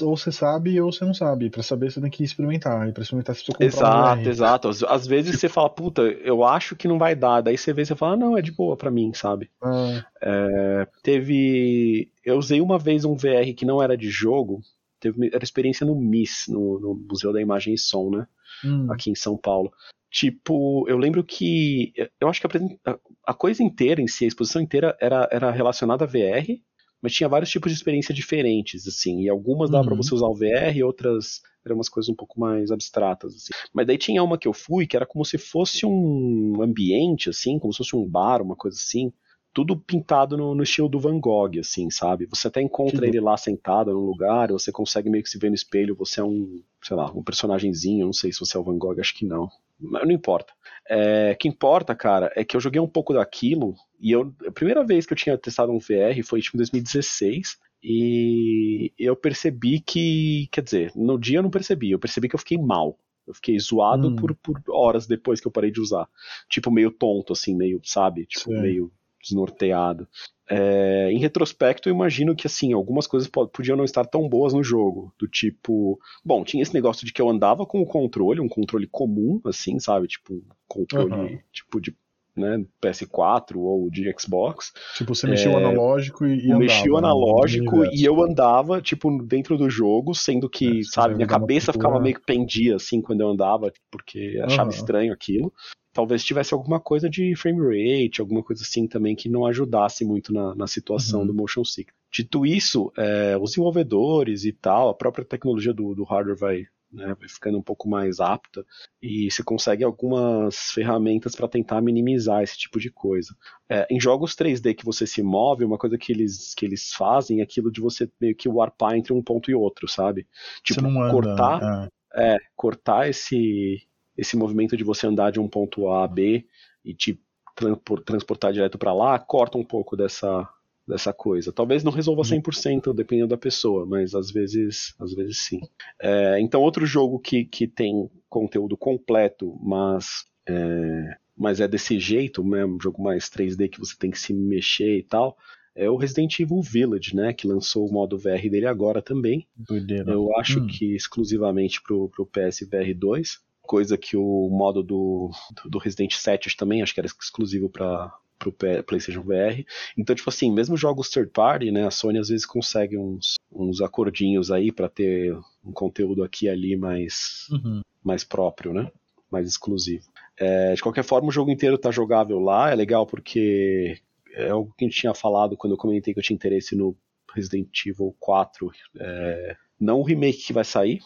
ou 0.01 0.15
você 0.15 0.31
sabe 0.31 0.79
ou 0.79 0.91
você 0.91 1.05
não 1.05 1.13
sabe. 1.13 1.49
Pra 1.49 1.61
saber, 1.63 1.91
você 1.91 2.01
tem 2.01 2.09
que 2.09 2.23
experimentar. 2.23 2.87
E 2.87 2.91
pra 2.91 3.03
experimentar, 3.03 3.35
você 3.35 3.43
precisa 3.43 3.71
comprar 3.71 4.17
Exato, 4.17 4.29
exato. 4.29 4.67
Às, 4.69 4.83
às 4.83 5.07
vezes 5.07 5.39
você 5.39 5.49
fala, 5.49 5.69
puta, 5.69 6.01
eu 6.01 6.43
acho 6.43 6.75
que 6.75 6.87
não 6.87 6.97
vai 6.97 7.15
dar. 7.15 7.41
Daí 7.41 7.57
você 7.57 7.73
vê 7.73 7.81
e 7.81 7.85
você 7.85 7.95
fala, 7.95 8.15
não, 8.15 8.37
é 8.37 8.41
de 8.41 8.51
boa 8.51 8.75
pra 8.77 8.89
mim, 8.91 9.13
sabe? 9.13 9.49
Ah, 9.61 10.03
É, 10.21 10.87
teve. 11.03 12.09
Eu 12.23 12.37
usei 12.37 12.61
uma 12.61 12.77
vez 12.77 13.05
um 13.05 13.15
VR 13.15 13.53
que 13.55 13.65
não 13.65 13.81
era 13.81 13.97
de 13.97 14.09
jogo. 14.09 14.61
Teve, 15.01 15.29
era 15.33 15.43
experiência 15.43 15.85
no 15.85 15.95
MIS, 15.95 16.45
no, 16.49 16.79
no 16.79 16.95
Museu 17.09 17.33
da 17.33 17.41
Imagem 17.41 17.73
e 17.75 17.79
Som, 17.79 18.11
né? 18.11 18.27
hum, 18.63 18.87
Aqui 18.87 19.09
em 19.09 19.15
São 19.15 19.37
Paulo. 19.37 19.71
Tipo, 20.09 20.87
eu 20.89 20.97
lembro 20.97 21.23
que. 21.23 21.93
Eu 22.19 22.27
acho 22.29 22.41
que 22.41 22.47
a, 22.85 22.99
a- 23.27 23.33
coisa 23.33 23.63
inteira 23.63 24.01
em 24.01 24.07
si, 24.07 24.25
a 24.25 24.27
exposição 24.27 24.61
inteira 24.61 24.97
era, 24.99 25.27
era 25.31 25.51
relacionada 25.51 26.03
a 26.03 26.07
VR, 26.07 26.61
mas 27.01 27.13
tinha 27.13 27.29
vários 27.29 27.49
tipos 27.49 27.71
de 27.71 27.77
experiência 27.77 28.13
diferentes, 28.13 28.87
assim. 28.87 29.21
E 29.21 29.29
algumas 29.29 29.69
dava 29.69 29.85
pra 29.85 29.95
Uhum. 29.95 29.95
você 29.95 30.13
usar 30.13 30.27
o 30.27 30.35
VR 30.35 30.83
outras 30.83 31.41
eram 31.65 31.75
umas 31.77 31.89
coisas 31.89 32.09
um 32.09 32.15
pouco 32.15 32.39
mais 32.39 32.71
abstratas, 32.71 33.35
assim. 33.35 33.53
Mas 33.73 33.87
daí 33.87 33.97
tinha 33.97 34.23
uma 34.23 34.37
que 34.37 34.47
eu 34.47 34.53
fui 34.53 34.85
que 34.87 34.95
era 34.97 35.05
como 35.05 35.23
se 35.23 35.37
fosse 35.37 35.85
um 35.85 36.61
ambiente, 36.61 37.29
assim, 37.29 37.59
como 37.59 37.71
se 37.71 37.77
fosse 37.77 37.95
um 37.95 38.05
bar, 38.07 38.41
uma 38.41 38.55
coisa 38.55 38.77
assim. 38.77 39.13
Tudo 39.53 39.77
pintado 39.77 40.37
no, 40.37 40.55
no 40.55 40.63
estilo 40.63 40.87
do 40.87 40.99
Van 40.99 41.19
Gogh, 41.19 41.59
assim, 41.59 41.89
sabe? 41.89 42.25
Você 42.27 42.47
até 42.47 42.61
encontra 42.61 43.05
ele 43.05 43.19
lá 43.19 43.35
sentado 43.35 43.93
num 43.93 44.05
lugar, 44.05 44.51
você 44.51 44.71
consegue 44.71 45.09
meio 45.09 45.23
que 45.23 45.29
se 45.29 45.37
ver 45.37 45.49
no 45.49 45.55
espelho, 45.55 45.95
você 45.95 46.21
é 46.21 46.23
um, 46.23 46.61
sei 46.81 46.95
lá, 46.95 47.11
um 47.11 47.21
personagemzinho, 47.23 48.05
não 48.05 48.13
sei 48.13 48.31
se 48.31 48.39
você 48.39 48.55
é 48.55 48.59
o 48.59 48.63
Van 48.63 48.77
Gogh, 48.77 48.99
acho 48.99 49.13
que 49.13 49.25
não. 49.25 49.49
Mas 49.79 50.03
não 50.03 50.11
importa. 50.11 50.53
É, 50.87 51.31
o 51.33 51.37
que 51.37 51.47
importa, 51.47 51.93
cara, 51.95 52.31
é 52.35 52.43
que 52.45 52.55
eu 52.55 52.61
joguei 52.61 52.79
um 52.79 52.87
pouco 52.87 53.13
daquilo, 53.13 53.75
e 53.99 54.11
eu, 54.11 54.33
a 54.47 54.51
primeira 54.51 54.85
vez 54.85 55.05
que 55.05 55.13
eu 55.13 55.17
tinha 55.17 55.37
testado 55.37 55.71
um 55.71 55.79
VR 55.79 56.23
foi 56.23 56.39
tipo 56.41 56.55
em 56.55 56.59
2016, 56.59 57.57
e 57.83 58.93
eu 58.97 59.15
percebi 59.15 59.79
que, 59.79 60.47
quer 60.51 60.61
dizer, 60.63 60.91
no 60.95 61.19
dia 61.19 61.39
eu 61.39 61.43
não 61.43 61.49
percebi, 61.49 61.91
eu 61.91 61.99
percebi 61.99 62.29
que 62.29 62.35
eu 62.35 62.39
fiquei 62.39 62.57
mal. 62.57 62.97
Eu 63.27 63.33
fiquei 63.33 63.57
zoado 63.59 64.09
Hum. 64.09 64.15
por, 64.15 64.35
por 64.35 64.61
horas 64.69 65.07
depois 65.07 65.39
que 65.39 65.47
eu 65.47 65.51
parei 65.51 65.71
de 65.71 65.79
usar. 65.79 66.07
Tipo, 66.49 66.71
meio 66.71 66.91
tonto, 66.91 67.33
assim, 67.33 67.55
meio, 67.55 67.79
sabe? 67.83 68.25
Tipo, 68.25 68.51
Sei. 68.51 68.59
meio 68.61 68.91
desnorteado. 69.21 70.07
É, 70.49 71.09
em 71.11 71.19
retrospecto, 71.19 71.87
eu 71.87 71.93
imagino 71.93 72.35
que 72.35 72.47
assim, 72.47 72.73
algumas 72.73 73.07
coisas 73.07 73.29
po- 73.29 73.47
podiam 73.47 73.77
não 73.77 73.85
estar 73.85 74.05
tão 74.05 74.27
boas 74.27 74.53
no 74.53 74.63
jogo. 74.63 75.13
Do 75.17 75.27
tipo. 75.27 75.99
Bom, 76.25 76.43
tinha 76.43 76.61
esse 76.61 76.73
negócio 76.73 77.05
de 77.05 77.13
que 77.13 77.21
eu 77.21 77.29
andava 77.29 77.65
com 77.65 77.81
o 77.81 77.85
controle, 77.85 78.41
um 78.41 78.49
controle 78.49 78.87
comum, 78.87 79.39
assim, 79.45 79.79
sabe? 79.79 80.07
Tipo, 80.07 80.33
um 80.33 80.43
controle 80.67 81.13
Aham. 81.13 81.39
tipo 81.53 81.79
de 81.79 81.95
né, 82.35 82.63
PS4 82.81 83.57
ou 83.59 83.89
de 83.89 84.13
Xbox. 84.19 84.71
tipo, 84.95 85.13
você 85.15 85.27
mexia 85.27 85.51
o 85.51 85.53
É, 85.53 85.57
analógico 85.57 86.25
e, 86.25 86.47
e 86.47 86.51
andava. 86.51 86.59
mexi 86.59 86.89
o 86.89 86.93
né, 86.93 86.99
analógico 86.99 87.75
universo. 87.77 88.01
e 88.01 88.05
eu 88.05 88.21
andava, 88.23 88.81
tipo, 88.81 89.23
dentro 89.23 89.57
do 89.57 89.69
jogo, 89.69 90.13
sendo 90.13 90.49
que, 90.49 90.79
É, 90.79 90.83
sabe, 90.83 91.15
minha 91.15 91.27
cabeça 91.27 91.73
ficava 91.73 91.99
meio 91.99 92.15
que 92.15 92.25
pendia, 92.25 92.75
assim, 92.75 93.01
quando 93.01 93.21
eu 93.21 93.29
andava, 93.29 93.71
porque 93.89 94.39
achava 94.43 94.69
Aham. 94.69 94.77
estranho 94.77 95.13
aquilo. 95.13 95.53
Talvez 95.93 96.23
tivesse 96.23 96.53
alguma 96.53 96.79
coisa 96.79 97.09
de 97.09 97.35
frame 97.35 97.59
rate, 97.59 98.21
alguma 98.21 98.41
coisa 98.41 98.63
assim 98.63 98.87
também 98.87 99.13
que 99.13 99.27
não 99.27 99.45
ajudasse 99.45 100.05
muito 100.05 100.31
na, 100.33 100.55
na 100.55 100.65
situação 100.65 101.21
Uhum. 101.21 101.27
do 101.27 101.33
motion 101.33 101.65
sickness. 101.65 101.99
Dito 102.09 102.45
isso, 102.45 102.91
é, 102.97 103.37
os 103.37 103.51
desenvolvedores 103.51 104.45
e 104.45 104.53
tal, 104.53 104.89
a 104.89 104.93
própria 104.93 105.25
tecnologia 105.25 105.73
do, 105.73 105.93
do 105.93 106.03
hardware 106.05 106.37
vai, 106.37 106.65
né, 106.91 107.15
vai 107.17 107.29
ficando 107.29 107.57
um 107.57 107.61
pouco 107.61 107.87
mais 107.87 108.19
apta 108.19 108.65
e 109.01 109.31
você 109.31 109.43
consegue 109.43 109.83
algumas 109.83 110.71
ferramentas 110.71 111.35
para 111.35 111.47
tentar 111.47 111.81
minimizar 111.81 112.43
esse 112.43 112.57
tipo 112.57 112.79
de 112.79 112.91
coisa. 112.91 113.35
É, 113.69 113.87
em 113.89 113.99
jogos 113.99 114.35
3D 114.35 114.75
que 114.75 114.85
você 114.85 115.07
se 115.07 115.23
move, 115.23 115.63
uma 115.63 115.77
coisa 115.77 115.97
que 115.97 116.11
eles, 116.11 116.53
que 116.53 116.65
eles 116.65 116.91
fazem 116.93 117.39
é 117.39 117.43
aquilo 117.43 117.71
de 117.71 117.79
você 117.79 118.11
meio 118.19 118.35
que 118.35 118.49
warpar 118.49 118.95
entre 118.95 119.13
um 119.13 119.21
ponto 119.21 119.49
e 119.49 119.55
outro, 119.55 119.87
sabe? 119.87 120.27
Tipo, 120.63 120.85
anda. 120.85 121.11
cortar, 121.11 121.89
é. 122.13 122.33
é, 122.33 122.37
cortar 122.55 123.09
esse, 123.09 123.81
esse 124.17 124.35
movimento 124.35 124.75
de 124.75 124.83
você 124.83 125.07
andar 125.07 125.31
de 125.31 125.39
um 125.39 125.47
ponto 125.47 125.89
A 125.89 126.03
a 126.03 126.07
B 126.07 126.45
e 126.83 126.93
te 126.93 127.21
transpor- 127.55 128.03
transportar 128.03 128.51
direto 128.51 128.77
para 128.77 128.93
lá, 128.93 129.17
corta 129.19 129.57
um 129.57 129.63
pouco 129.63 129.95
dessa, 129.95 130.47
dessa 130.91 131.13
coisa. 131.13 131.53
Talvez 131.53 131.83
não 131.83 131.91
resolva 131.91 132.21
100%, 132.21 132.93
dependendo 132.93 133.29
da 133.29 133.37
pessoa, 133.37 133.85
mas 133.85 134.13
às 134.13 134.29
vezes, 134.29 134.93
às 134.99 135.13
vezes 135.13 135.39
sim. 135.39 135.61
É, 135.99 136.39
então, 136.39 136.61
outro 136.61 136.85
jogo 136.85 137.17
que, 137.17 137.45
que 137.45 137.65
tem 137.65 138.09
conteúdo 138.29 138.75
completo, 138.75 139.57
mas 139.63 140.25
é, 140.47 141.15
mas 141.37 141.59
é 141.61 141.67
desse 141.67 141.97
jeito, 141.97 142.43
né, 142.43 142.65
um 142.65 142.79
jogo 142.79 143.01
mais 143.01 143.29
3D 143.29 143.69
que 143.69 143.79
você 143.79 143.95
tem 143.97 144.11
que 144.11 144.19
se 144.19 144.33
mexer 144.33 144.97
e 144.97 145.03
tal, 145.03 145.37
é 145.73 145.89
o 145.89 145.95
Resident 145.95 146.37
Evil 146.39 146.61
Village, 146.61 147.15
né, 147.15 147.31
que 147.31 147.47
lançou 147.47 147.87
o 147.87 147.91
modo 147.91 148.17
VR 148.17 148.49
dele 148.49 148.67
agora 148.67 149.01
também. 149.01 149.47
Doideira. 149.55 150.11
Eu 150.11 150.37
acho 150.37 150.59
Hum. 150.59 150.67
que 150.67 150.93
exclusivamente 150.93 151.81
pro, 151.81 152.09
pro 152.09 152.25
PSVR 152.25 152.93
2, 152.93 153.39
coisa 153.61 153.97
que 153.97 154.17
o 154.17 154.49
modo 154.51 154.83
do, 154.83 155.31
do 155.65 155.77
Resident 155.77 156.13
7 156.13 156.47
acho 156.47 156.57
também, 156.57 156.81
acho 156.81 156.93
que 156.93 156.99
era 156.99 157.07
exclusivo 157.07 157.69
para 157.69 158.13
pro 158.41 158.83
PlayStation 158.83 159.21
VR. 159.21 159.63
Então, 159.97 160.15
tipo 160.15 160.29
assim, 160.29 160.51
mesmo 160.51 160.75
jogos 160.75 161.09
third 161.09 161.29
party, 161.31 161.69
né, 161.71 161.85
a 161.85 161.91
Sony 161.91 162.17
às 162.17 162.29
vezes 162.29 162.45
consegue 162.45 162.97
uns, 162.97 163.35
uns 163.51 163.81
acordinhos 163.81 164.49
aí 164.51 164.71
para 164.71 164.89
ter 164.89 165.35
um 165.63 165.71
conteúdo 165.71 166.23
aqui 166.23 166.45
e 166.45 166.49
ali 166.49 166.75
mais, 166.75 167.47
Uhum. 167.51 167.81
mais 168.03 168.23
próprio, 168.23 168.73
né? 168.73 168.91
Mais 169.31 169.47
exclusivo. 169.47 170.03
É, 170.37 170.73
de 170.73 170.81
qualquer 170.81 171.03
forma, 171.03 171.27
o 171.29 171.31
jogo 171.31 171.51
inteiro 171.51 171.77
tá 171.77 171.91
jogável 171.91 172.39
lá, 172.39 172.71
é 172.71 172.75
legal 172.75 173.05
porque 173.05 173.97
é 174.33 174.49
algo 174.49 174.73
que 174.77 174.83
a 174.85 174.87
gente 174.87 174.99
tinha 174.99 175.13
falado 175.13 175.55
quando 175.55 175.73
eu 175.73 175.77
comentei 175.77 176.13
que 176.13 176.19
eu 176.19 176.23
tinha 176.23 176.35
interesse 176.35 176.75
no 176.75 176.97
Resident 177.33 177.69
Evil 177.85 178.15
4. 178.19 178.71
é, 178.99 179.55
não 179.79 179.99
o 179.99 180.03
remake 180.03 180.45
que 180.45 180.53
vai 180.53 180.63
sair, 180.63 180.99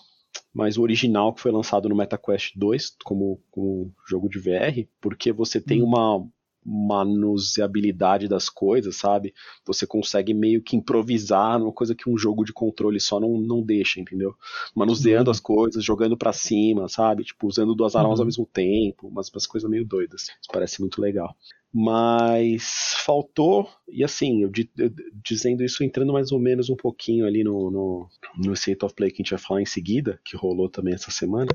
mas 0.54 0.78
o 0.78 0.82
original 0.82 1.34
que 1.34 1.42
foi 1.42 1.52
lançado 1.52 1.88
no 1.88 1.96
MetaQuest 1.96 2.54
2 2.58 2.96
como, 3.04 3.42
como 3.52 3.94
jogo 4.08 4.28
de 4.30 4.40
VR, 4.40 4.88
porque 5.02 5.32
você 5.32 5.62
tem 5.62 5.82
Hum. 5.82 5.86
uma 5.86 6.28
manuseabilidade 6.66 8.28
das 8.28 8.50
coisas, 8.50 8.96
sabe? 8.96 9.34
Você 9.66 9.86
consegue 9.86 10.34
meio 10.34 10.62
que 10.62 10.76
improvisar 10.76 11.60
numa 11.60 11.72
coisa 11.72 11.94
que 11.96 12.10
um 12.10 12.18
jogo 12.18 12.44
de 12.44 12.52
controle 12.54 13.00
só 13.00 13.20
não, 13.20 13.38
não 13.40 13.62
deixa, 13.62 14.00
entendeu? 14.00 14.34
Manuseando 14.76 15.30
Uhum. 15.30 15.32
as 15.32 15.40
coisas, 15.40 15.84
jogando 15.84 16.18
pra 16.18 16.34
cima, 16.34 16.88
sabe? 16.90 17.24
Tipo, 17.24 17.48
usando 17.48 17.76
duas 17.76 17.96
armas 17.96 18.20
Uhum. 18.20 18.24
ao 18.24 18.26
mesmo 18.26 18.46
tempo, 18.46 19.08
umas, 19.08 19.30
umas 19.30 19.46
coisas 19.46 19.70
meio 19.70 19.86
doidas. 19.86 20.24
Isso 20.24 20.50
parece 20.52 20.82
muito 20.82 21.00
legal. 21.02 21.36
Mas 21.74 22.94
faltou, 23.06 23.68
e 23.88 24.04
assim, 24.04 24.42
eu, 24.44 24.52
eu- 24.78 24.92
dizendo 25.24 25.64
isso, 25.64 25.84
entrando 25.84 26.14
mais 26.14 26.32
ou 26.32 26.40
menos 26.40 26.70
um 26.70 26.76
pouquinho 26.76 27.26
ali 27.26 27.44
no, 27.44 27.70
no, 27.70 28.08
no 28.38 28.54
State 28.54 28.84
of 28.86 28.96
Play 28.96 29.10
que 29.12 29.16
a 29.18 29.24
gente 29.24 29.32
vai 29.32 29.40
falar 29.40 29.62
em 29.62 29.66
seguida, 29.66 30.20
que 30.24 30.38
rolou 30.38 30.70
também 30.70 30.94
essa 30.94 31.12
semana, 31.12 31.52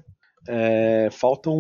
é, 0.47 1.09
faltam 1.11 1.57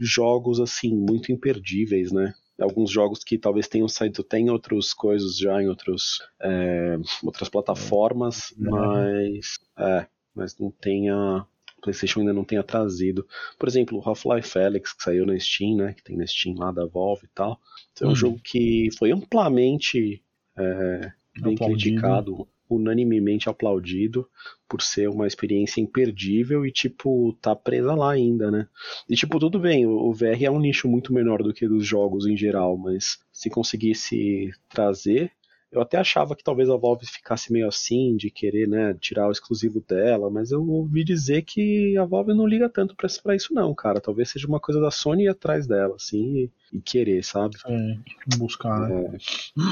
jogos 0.00 0.60
assim, 0.60 0.94
muito 0.94 1.30
imperdíveis, 1.32 2.12
né? 2.12 2.34
Alguns 2.58 2.90
jogos 2.90 3.22
que 3.22 3.36
talvez 3.36 3.68
tenham 3.68 3.86
saído, 3.88 4.22
tem 4.24 4.48
outras 4.50 4.94
coisas 4.94 5.36
já 5.36 5.62
em 5.62 5.68
outros, 5.68 6.22
é, 6.40 6.96
outras 7.22 7.48
plataformas, 7.50 8.52
É. 8.52 8.54
mas, 8.58 9.58
é, 9.78 10.06
mas 10.34 10.58
não 10.58 10.70
tenha. 10.70 11.44
PlayStation 11.82 12.20
ainda 12.20 12.32
não 12.32 12.42
tenha 12.44 12.64
trazido. 12.64 13.24
Por 13.58 13.68
exemplo, 13.68 13.98
o 13.98 14.02
Half-Life 14.08 14.58
Alyx, 14.58 14.92
que 14.92 15.02
saiu 15.04 15.24
na 15.26 15.38
Steam, 15.38 15.76
né? 15.76 15.92
Que 15.92 16.02
tem 16.02 16.16
na 16.16 16.26
Steam 16.26 16.56
lá 16.56 16.72
da 16.72 16.84
Valve 16.86 17.26
e 17.26 17.28
tal. 17.34 17.60
É 18.00 18.06
um 18.06 18.10
Hum. 18.10 18.14
jogo 18.16 18.40
que 18.42 18.88
foi 18.98 19.12
amplamente 19.12 20.20
é, 20.58 21.12
bem 21.40 21.54
Aplaudido. 21.54 21.76
criticado, 22.00 22.48
unanimemente 22.68 23.48
aplaudido, 23.48 24.28
por 24.68 24.82
ser 24.82 25.08
uma 25.08 25.26
experiência 25.26 25.80
imperdível 25.80 26.66
e, 26.66 26.72
tipo, 26.72 27.36
tá 27.40 27.54
presa 27.54 27.94
lá 27.94 28.12
ainda, 28.12 28.50
né? 28.50 28.68
E, 29.08 29.14
tipo, 29.14 29.38
tudo 29.38 29.58
bem, 29.58 29.86
o, 29.86 30.12
VR 30.12 30.44
é 30.44 30.50
um 30.50 30.60
nicho 30.60 30.88
muito 30.88 31.12
menor 31.12 31.42
do 31.42 31.54
que 31.54 31.68
dos 31.68 31.86
jogos 31.86 32.26
em 32.26 32.36
geral, 32.36 32.76
mas 32.76 33.18
se 33.32 33.48
conseguisse 33.48 34.50
trazer. 34.68 35.30
Eu 35.70 35.80
até 35.80 35.98
achava 35.98 36.34
que 36.34 36.44
talvez 36.44 36.70
a 36.70 36.76
Valve 36.76 37.06
ficasse 37.06 37.52
meio 37.52 37.66
assim, 37.68 38.16
de 38.16 38.30
querer, 38.30 38.68
né, 38.68 38.94
tirar 39.00 39.28
o 39.28 39.32
exclusivo 39.32 39.80
dela, 39.86 40.30
mas 40.30 40.50
eu 40.50 40.66
ouvi 40.66 41.04
dizer 41.04 41.42
que 41.42 41.96
a 41.98 42.04
Valve 42.04 42.32
não 42.32 42.46
liga 42.46 42.68
tanto 42.68 42.94
pra, 42.94 43.08
pra 43.22 43.36
isso 43.36 43.52
não, 43.52 43.74
cara. 43.74 44.00
Talvez 44.00 44.30
seja 44.30 44.46
uma 44.46 44.60
coisa 44.60 44.80
da 44.80 44.90
Sony 44.90 45.24
ir 45.24 45.28
atrás 45.28 45.66
dela, 45.66 45.96
assim, 45.96 46.50
e, 46.72 46.76
e 46.76 46.80
querer, 46.80 47.22
sabe? 47.24 47.56
É, 47.66 47.96
buscar, 48.38 48.88
né? 48.88 49.18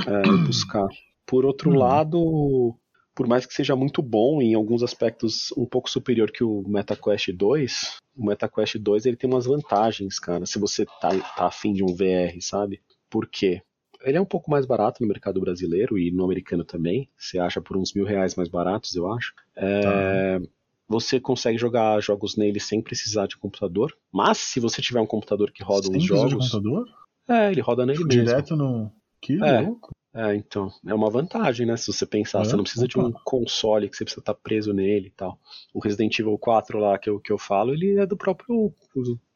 É, 0.06 0.10
é, 0.10 0.36
buscar. 0.46 0.88
Por 1.24 1.44
outro 1.44 1.70
Hum. 1.70 1.78
lado, 1.78 2.76
por 3.14 3.26
mais 3.26 3.46
que 3.46 3.54
seja 3.54 3.76
muito 3.76 4.02
bom 4.02 4.42
em 4.42 4.54
alguns 4.54 4.82
aspectos 4.82 5.52
um 5.56 5.64
pouco 5.64 5.88
superior 5.88 6.30
que 6.30 6.42
o 6.42 6.62
MetaQuest 6.66 7.32
2, 7.32 7.98
o 8.16 8.26
MetaQuest 8.26 8.78
2 8.78 9.06
ele 9.06 9.16
tem 9.16 9.30
umas 9.30 9.46
vantagens, 9.46 10.18
cara, 10.18 10.44
se 10.46 10.58
você 10.58 10.84
tá, 11.00 11.10
tá 11.36 11.46
afim 11.46 11.72
de 11.72 11.84
um 11.84 11.94
VR, 11.94 12.40
sabe? 12.40 12.80
Por 13.08 13.28
quê? 13.28 13.62
Ele 14.02 14.18
é 14.18 14.20
um 14.20 14.26
pouco 14.26 14.50
mais 14.50 14.66
barato 14.66 15.02
no 15.02 15.08
mercado 15.08 15.40
brasileiro 15.40 15.98
e 15.98 16.10
no 16.10 16.24
americano 16.24 16.64
também. 16.64 17.08
Você 17.16 17.38
acha 17.38 17.60
por 17.60 17.76
uns 17.76 17.94
mil 17.94 18.04
reais 18.04 18.34
mais 18.34 18.48
baratos, 18.48 18.94
eu 18.94 19.10
acho. 19.10 19.32
É, 19.56 19.80
tá. 19.80 20.46
Você 20.86 21.18
consegue 21.18 21.56
jogar 21.56 21.98
jogos 22.02 22.36
nele 22.36 22.60
sem 22.60 22.82
precisar 22.82 23.26
de 23.26 23.38
computador. 23.38 23.96
Mas 24.12 24.36
se 24.38 24.60
você 24.60 24.82
tiver 24.82 25.00
um 25.00 25.06
computador 25.06 25.50
que 25.50 25.62
roda 25.62 25.86
sem 25.86 25.96
uns 25.96 26.04
jogos. 26.04 26.28
De 26.28 26.36
computador? 26.36 26.86
É, 27.26 27.50
ele 27.50 27.62
roda 27.62 27.86
nele 27.86 27.98
Direto 27.98 28.14
mesmo. 28.14 28.26
Direto 28.26 28.56
no. 28.56 28.92
Que 29.22 29.42
é. 29.42 29.60
louco. 29.62 29.90
É, 30.14 30.36
então, 30.36 30.70
é 30.86 30.94
uma 30.94 31.10
vantagem, 31.10 31.66
né? 31.66 31.76
Se 31.76 31.92
você 31.92 32.06
pensar, 32.06 32.42
é, 32.42 32.44
você 32.44 32.54
não 32.54 32.62
precisa 32.62 32.84
opa. 32.84 32.92
de 32.92 32.98
um 33.00 33.12
console 33.24 33.88
que 33.88 33.96
você 33.96 34.04
precisa 34.04 34.20
estar 34.20 34.34
preso 34.34 34.72
nele 34.72 35.08
e 35.08 35.10
tal. 35.10 35.40
O 35.72 35.80
Resident 35.80 36.16
Evil 36.18 36.38
4 36.38 36.78
lá 36.78 36.96
que 36.96 37.10
eu, 37.10 37.18
que 37.18 37.32
eu 37.32 37.38
falo, 37.38 37.72
ele 37.72 37.98
é 37.98 38.06
do 38.06 38.16
próprio 38.16 38.72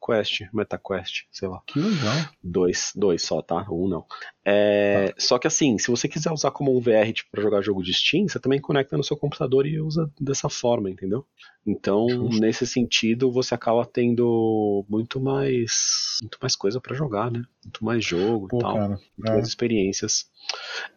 Quest, 0.08 0.40
MetaQuest, 0.54 1.26
sei 1.30 1.48
lá. 1.48 1.62
Que 1.66 1.78
legal. 1.78 2.14
Dois, 2.42 2.92
dois 2.96 3.22
só, 3.22 3.42
tá? 3.42 3.66
Um 3.70 3.86
não. 3.86 4.06
É, 4.42 5.08
tá. 5.08 5.14
Só 5.18 5.38
que 5.38 5.46
assim, 5.46 5.76
se 5.76 5.90
você 5.90 6.08
quiser 6.08 6.32
usar 6.32 6.50
como 6.50 6.74
um 6.74 6.80
VR 6.80 7.12
tipo, 7.12 7.30
pra 7.30 7.42
jogar 7.42 7.60
jogo 7.60 7.82
de 7.82 7.92
Steam, 7.92 8.26
você 8.26 8.40
também 8.40 8.58
conecta 8.58 8.96
no 8.96 9.04
seu 9.04 9.18
computador 9.18 9.66
e 9.66 9.78
usa 9.78 10.10
dessa 10.18 10.48
forma, 10.48 10.88
entendeu? 10.88 11.26
Então, 11.66 12.08
Justo. 12.08 12.40
nesse 12.40 12.66
sentido, 12.66 13.30
você 13.30 13.54
acaba 13.54 13.84
tendo 13.84 14.86
muito 14.88 15.20
mais 15.20 16.16
muito 16.22 16.38
mais 16.40 16.56
coisa 16.56 16.80
para 16.80 16.96
jogar, 16.96 17.30
né? 17.30 17.44
Muito 17.62 17.84
mais 17.84 18.02
jogo 18.02 18.48
Pô, 18.48 18.56
e 18.56 18.60
tal. 18.60 18.74
Cara, 18.74 18.88
muito 18.88 19.30
é. 19.30 19.32
mais 19.34 19.46
experiências. 19.46 20.30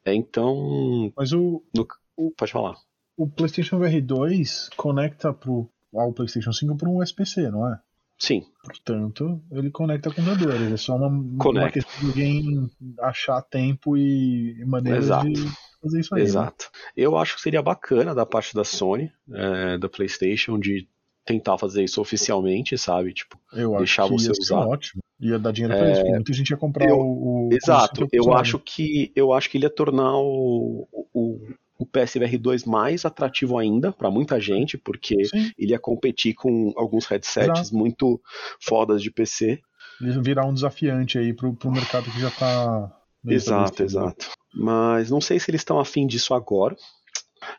É, 0.06 0.14
então. 0.14 1.12
Mas 1.18 1.34
o, 1.34 1.62
no, 1.76 1.86
o. 2.16 2.32
Pode 2.32 2.54
falar. 2.54 2.78
O 3.18 3.28
PlayStation 3.28 3.78
VR 3.78 4.02
2 4.02 4.70
conecta 4.78 5.34
pro, 5.34 5.70
ao 5.94 6.14
PlayStation 6.14 6.54
5 6.54 6.78
por 6.78 6.88
um 6.88 7.04
SPC, 7.04 7.52
não 7.52 7.68
é? 7.68 7.80
Sim. 8.22 8.46
Portanto, 8.64 9.42
ele 9.52 9.72
conecta 9.72 10.12
com. 10.14 10.22
Ele 10.22 10.76
é 10.76 10.78
só 10.78 10.96
uma, 10.96 11.08
uma 11.08 11.72
questão 11.72 12.00
de 12.02 12.08
alguém 12.08 12.70
achar 13.00 13.42
tempo 13.42 13.98
e 13.98 14.64
maneiras 14.64 15.06
Exato. 15.06 15.34
de 15.34 15.48
fazer 15.82 16.00
isso 16.02 16.14
aí. 16.14 16.22
Exato. 16.22 16.70
Né? 16.72 16.82
Eu 16.98 17.18
acho 17.18 17.36
que 17.36 17.42
seria 17.42 17.64
bacana 17.64 18.14
da 18.14 18.24
parte 18.24 18.54
da 18.54 18.64
Sony, 18.64 19.12
é, 19.34 19.80
da 19.80 19.90
PlayStation, 19.90 20.60
de 20.60 20.88
tentar 21.26 21.58
fazer 21.58 21.84
isso 21.84 22.00
oficialmente, 22.00 22.78
sabe? 22.78 23.12
Tipo, 23.12 23.40
eu 23.54 23.76
deixar 23.78 24.04
acho 24.04 24.16
que 24.16 24.22
você 24.22 24.28
ia 24.28 24.34
usar. 24.40 24.68
ótimo. 24.68 25.02
Ia 25.20 25.40
dar 25.40 25.52
dinheiro 25.52 25.76
pra 25.76 25.90
é... 25.90 25.92
isso. 25.94 26.06
Muita 26.06 26.34
gente 26.34 26.50
ia 26.52 26.58
comprar 26.58 26.88
eu, 26.88 27.00
o, 27.00 27.48
o. 27.48 27.50
Exato. 27.52 28.08
Eu 28.12 28.32
acho 28.36 28.60
que 28.60 29.12
eu 29.16 29.34
acho 29.34 29.50
que 29.50 29.58
ele 29.58 29.66
ia 29.66 29.70
tornar 29.72 30.16
o, 30.16 30.88
o, 31.12 31.40
o 31.82 31.86
PSVR 31.86 32.38
2 32.38 32.64
mais 32.66 33.06
atrativo 33.06 33.58
ainda 33.58 33.92
para 33.92 34.12
muita 34.12 34.40
gente, 34.40 34.78
porque 34.78 35.26
Sim. 35.26 35.52
ele 35.58 35.72
ia 35.72 35.80
competir 35.80 36.36
com 36.36 36.72
alguns 36.76 37.08
headsets 37.08 37.60
Exato. 37.62 37.76
muito 37.76 38.22
fodas 38.60 39.02
de 39.02 39.10
PC. 39.10 39.60
Ele 40.00 40.22
virar 40.22 40.46
um 40.46 40.54
desafiante 40.54 41.18
aí 41.18 41.34
pro, 41.34 41.54
pro 41.56 41.72
mercado 41.72 42.10
que 42.12 42.20
já 42.20 42.30
tá. 42.30 42.96
Exato, 43.26 43.82
exato. 43.84 44.28
Mas 44.54 45.10
não 45.10 45.20
sei 45.22 45.40
se 45.40 45.50
eles 45.50 45.62
estão 45.62 45.80
afim 45.80 46.06
disso 46.06 46.34
agora. 46.36 46.76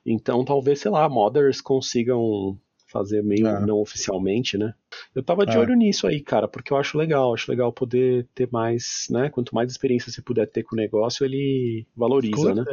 Então 0.06 0.44
talvez, 0.44 0.80
sei 0.80 0.90
lá, 0.90 1.08
modders 1.08 1.60
consigam 1.60 2.56
fazer 2.88 3.22
meio 3.22 3.46
É. 3.46 3.58
não 3.66 3.80
oficialmente, 3.80 4.56
né? 4.58 4.74
Eu 5.14 5.22
tava 5.22 5.46
de 5.46 5.56
É. 5.56 5.58
olho 5.58 5.74
nisso 5.74 6.06
aí, 6.06 6.20
cara, 6.20 6.46
porque 6.46 6.72
eu 6.72 6.76
acho 6.76 6.98
legal, 6.98 7.32
acho 7.34 7.50
legal 7.50 7.72
poder 7.72 8.28
ter 8.34 8.48
mais, 8.52 9.06
né? 9.10 9.30
Quanto 9.30 9.54
mais 9.54 9.70
experiência 9.70 10.12
você 10.12 10.20
puder 10.20 10.46
ter 10.46 10.62
com 10.62 10.76
o 10.76 10.78
negócio, 10.78 11.24
ele 11.24 11.86
valoriza, 11.96 12.36
Com 12.36 12.54
né? 12.54 12.64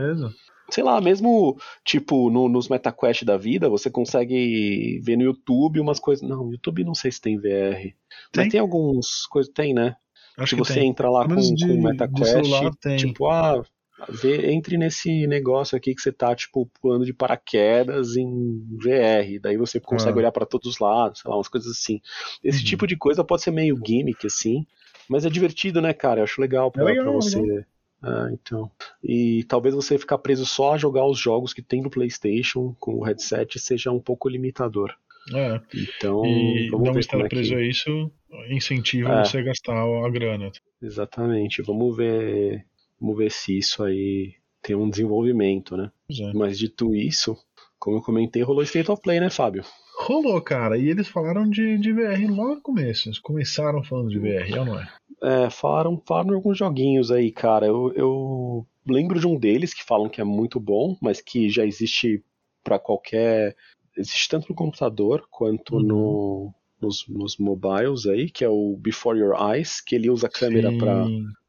Sei 0.72 0.84
lá, 0.84 1.00
mesmo, 1.02 1.58
tipo, 1.84 2.30
no- 2.30 2.48
nos 2.50 2.68
MetaQuest 2.70 3.24
da 3.26 3.38
vida, 3.38 3.70
você 3.70 3.90
consegue 3.90 5.00
ver 5.04 5.16
no 5.18 5.24
YouTube 5.24 5.80
umas 5.80 6.00
coisas. 6.00 6.28
Não, 6.28 6.46
no 6.46 6.52
YouTube 6.52 6.84
não 6.84 6.94
sei 6.96 7.12
se 7.12 7.20
tem 7.22 7.38
VR. 7.38 7.82
Tem. 7.82 7.94
Mas 8.36 8.50
tem 8.52 8.60
alguns 8.60 9.26
coisas. 9.28 9.52
Tem, 9.54 9.74
né? 9.74 9.96
Acho 10.38 10.56
se 10.56 10.62
que 10.62 10.68
você 10.68 10.76
tem. 10.80 10.90
entra 10.90 11.10
lá 11.10 11.28
com, 11.28 11.36
de- 11.36 11.68
com 11.68 11.82
MetaQuest, 11.82 12.32
celular 12.32 12.72
tipo, 12.98 13.28
ah, 13.30 13.62
vê, 14.08 14.52
entre 14.54 14.78
nesse 14.78 15.28
negócio 15.28 15.76
aqui 15.76 15.94
que 15.94 16.02
você 16.02 16.12
tá, 16.14 16.34
tipo, 16.34 16.70
pulando 16.82 17.04
de 17.06 17.14
paraquedas 17.14 18.16
em 18.16 18.64
VR. 18.82 19.40
Daí 19.42 19.58
você 19.58 19.80
consegue 19.80 20.14
Ah. 20.18 20.20
olhar 20.20 20.32
pra 20.32 20.46
todos 20.46 20.68
os 20.70 20.80
lados, 20.80 21.20
sei 21.20 21.30
lá, 21.30 21.36
umas 21.36 21.50
coisas 21.50 21.70
assim. 21.72 22.00
Esse 22.44 22.60
Uhum. 22.60 22.66
tipo 22.66 22.88
de 22.88 22.96
coisa 22.96 23.24
pode 23.24 23.42
ser 23.42 23.52
meio 23.52 23.78
gimmick, 23.86 24.26
assim. 24.26 24.66
Mas 25.10 25.26
é 25.26 25.30
divertido, 25.30 25.82
né, 25.82 25.92
cara? 25.92 26.20
Eu 26.22 26.24
acho 26.24 26.40
legal 26.40 26.72
pra, 26.72 26.84
É 26.84 26.86
legal, 26.86 27.04
pra 27.06 27.14
é 27.14 27.16
você. 27.16 27.66
Ah, 28.02 28.30
então. 28.32 28.72
E 29.04 29.44
talvez 29.46 29.76
você 29.76 29.98
ficar 29.98 30.18
preso 30.18 30.46
só 30.46 30.74
a 30.74 30.78
jogar 30.78 31.06
os 31.06 31.20
jogos 31.20 31.54
que 31.54 31.62
tem 31.62 31.82
no 31.82 31.90
PlayStation 31.90 32.76
com 32.80 32.96
o 32.96 33.04
headset 33.04 33.60
seja 33.60 33.92
um 33.92 34.00
pouco 34.00 34.30
limitador. 34.30 34.94
É. 35.34 35.60
Então, 35.76 36.26
E 36.26 36.70
não 36.72 36.98
estar 36.98 37.20
é 37.20 37.28
preso 37.28 37.56
a 37.56 37.62
isso 37.62 38.12
incentiva 38.50 39.10
É. 39.20 39.26
você 39.26 39.40
a 39.40 39.44
gastar 39.44 39.74
a 39.76 40.10
grana. 40.10 40.52
Exatamente. 40.82 41.62
Vamos 41.62 41.96
ver, 41.96 42.66
vamos 43.00 43.18
ver 43.18 43.32
se 43.32 43.58
isso 43.58 43.84
aí 43.84 44.34
tem 44.62 44.76
um 44.76 44.90
desenvolvimento, 44.90 45.76
né? 45.76 45.92
É. 46.10 46.34
Mas 46.34 46.58
dito 46.58 46.96
isso, 46.96 47.38
como 47.78 47.98
eu 47.98 48.02
comentei, 48.02 48.42
rolou 48.42 48.64
State 48.64 48.90
of 48.90 49.02
Play, 49.02 49.20
né, 49.20 49.30
Fábio? 49.30 49.64
Rolou, 50.00 50.42
cara. 50.42 50.78
E 50.78 50.88
eles 50.90 51.08
falaram 51.08 51.50
de, 51.50 51.78
de 51.78 51.92
VR 51.92 52.26
logo 52.30 52.56
no 52.56 52.62
começo. 52.62 53.10
Eles 53.10 53.20
começaram 53.20 53.84
falando 53.84 54.10
de 54.10 54.18
VR, 54.20 54.56
é 54.56 54.60
ou 54.60 54.66
não 54.66 54.80
é? 54.80 54.88
É, 55.22 55.50
falaram, 55.50 56.02
falaram 56.08 56.36
alguns 56.36 56.58
joguinhos 56.58 57.12
aí, 57.12 57.32
cara. 57.32 57.66
Eu, 57.68 57.92
eu 57.94 58.68
lembro 58.88 59.20
de 59.20 59.28
um 59.28 59.38
deles 59.38 59.74
que 59.74 59.84
falam 59.84 60.08
que 60.10 60.22
é 60.22 60.24
muito 60.24 60.60
bom, 60.60 60.96
mas 61.02 61.20
que 61.20 61.50
já 61.50 61.66
existe 61.66 62.24
pra 62.64 62.80
qualquer. 62.80 63.56
Existe 63.98 64.30
tanto 64.30 64.48
no 64.50 64.56
computador 64.56 65.28
quanto 65.30 65.76
Uhum. 65.76 65.84
no, 65.84 66.54
nos, 66.82 67.06
nos 67.10 67.38
mobiles 67.38 68.06
aí, 68.06 68.30
que 68.30 68.46
é 68.46 68.50
o 68.50 68.78
Before 68.80 69.20
Your 69.20 69.36
Eyes, 69.54 69.82
que 69.82 69.96
ele 69.96 70.10
usa 70.10 70.28
a 70.28 70.32
câmera 70.32 70.72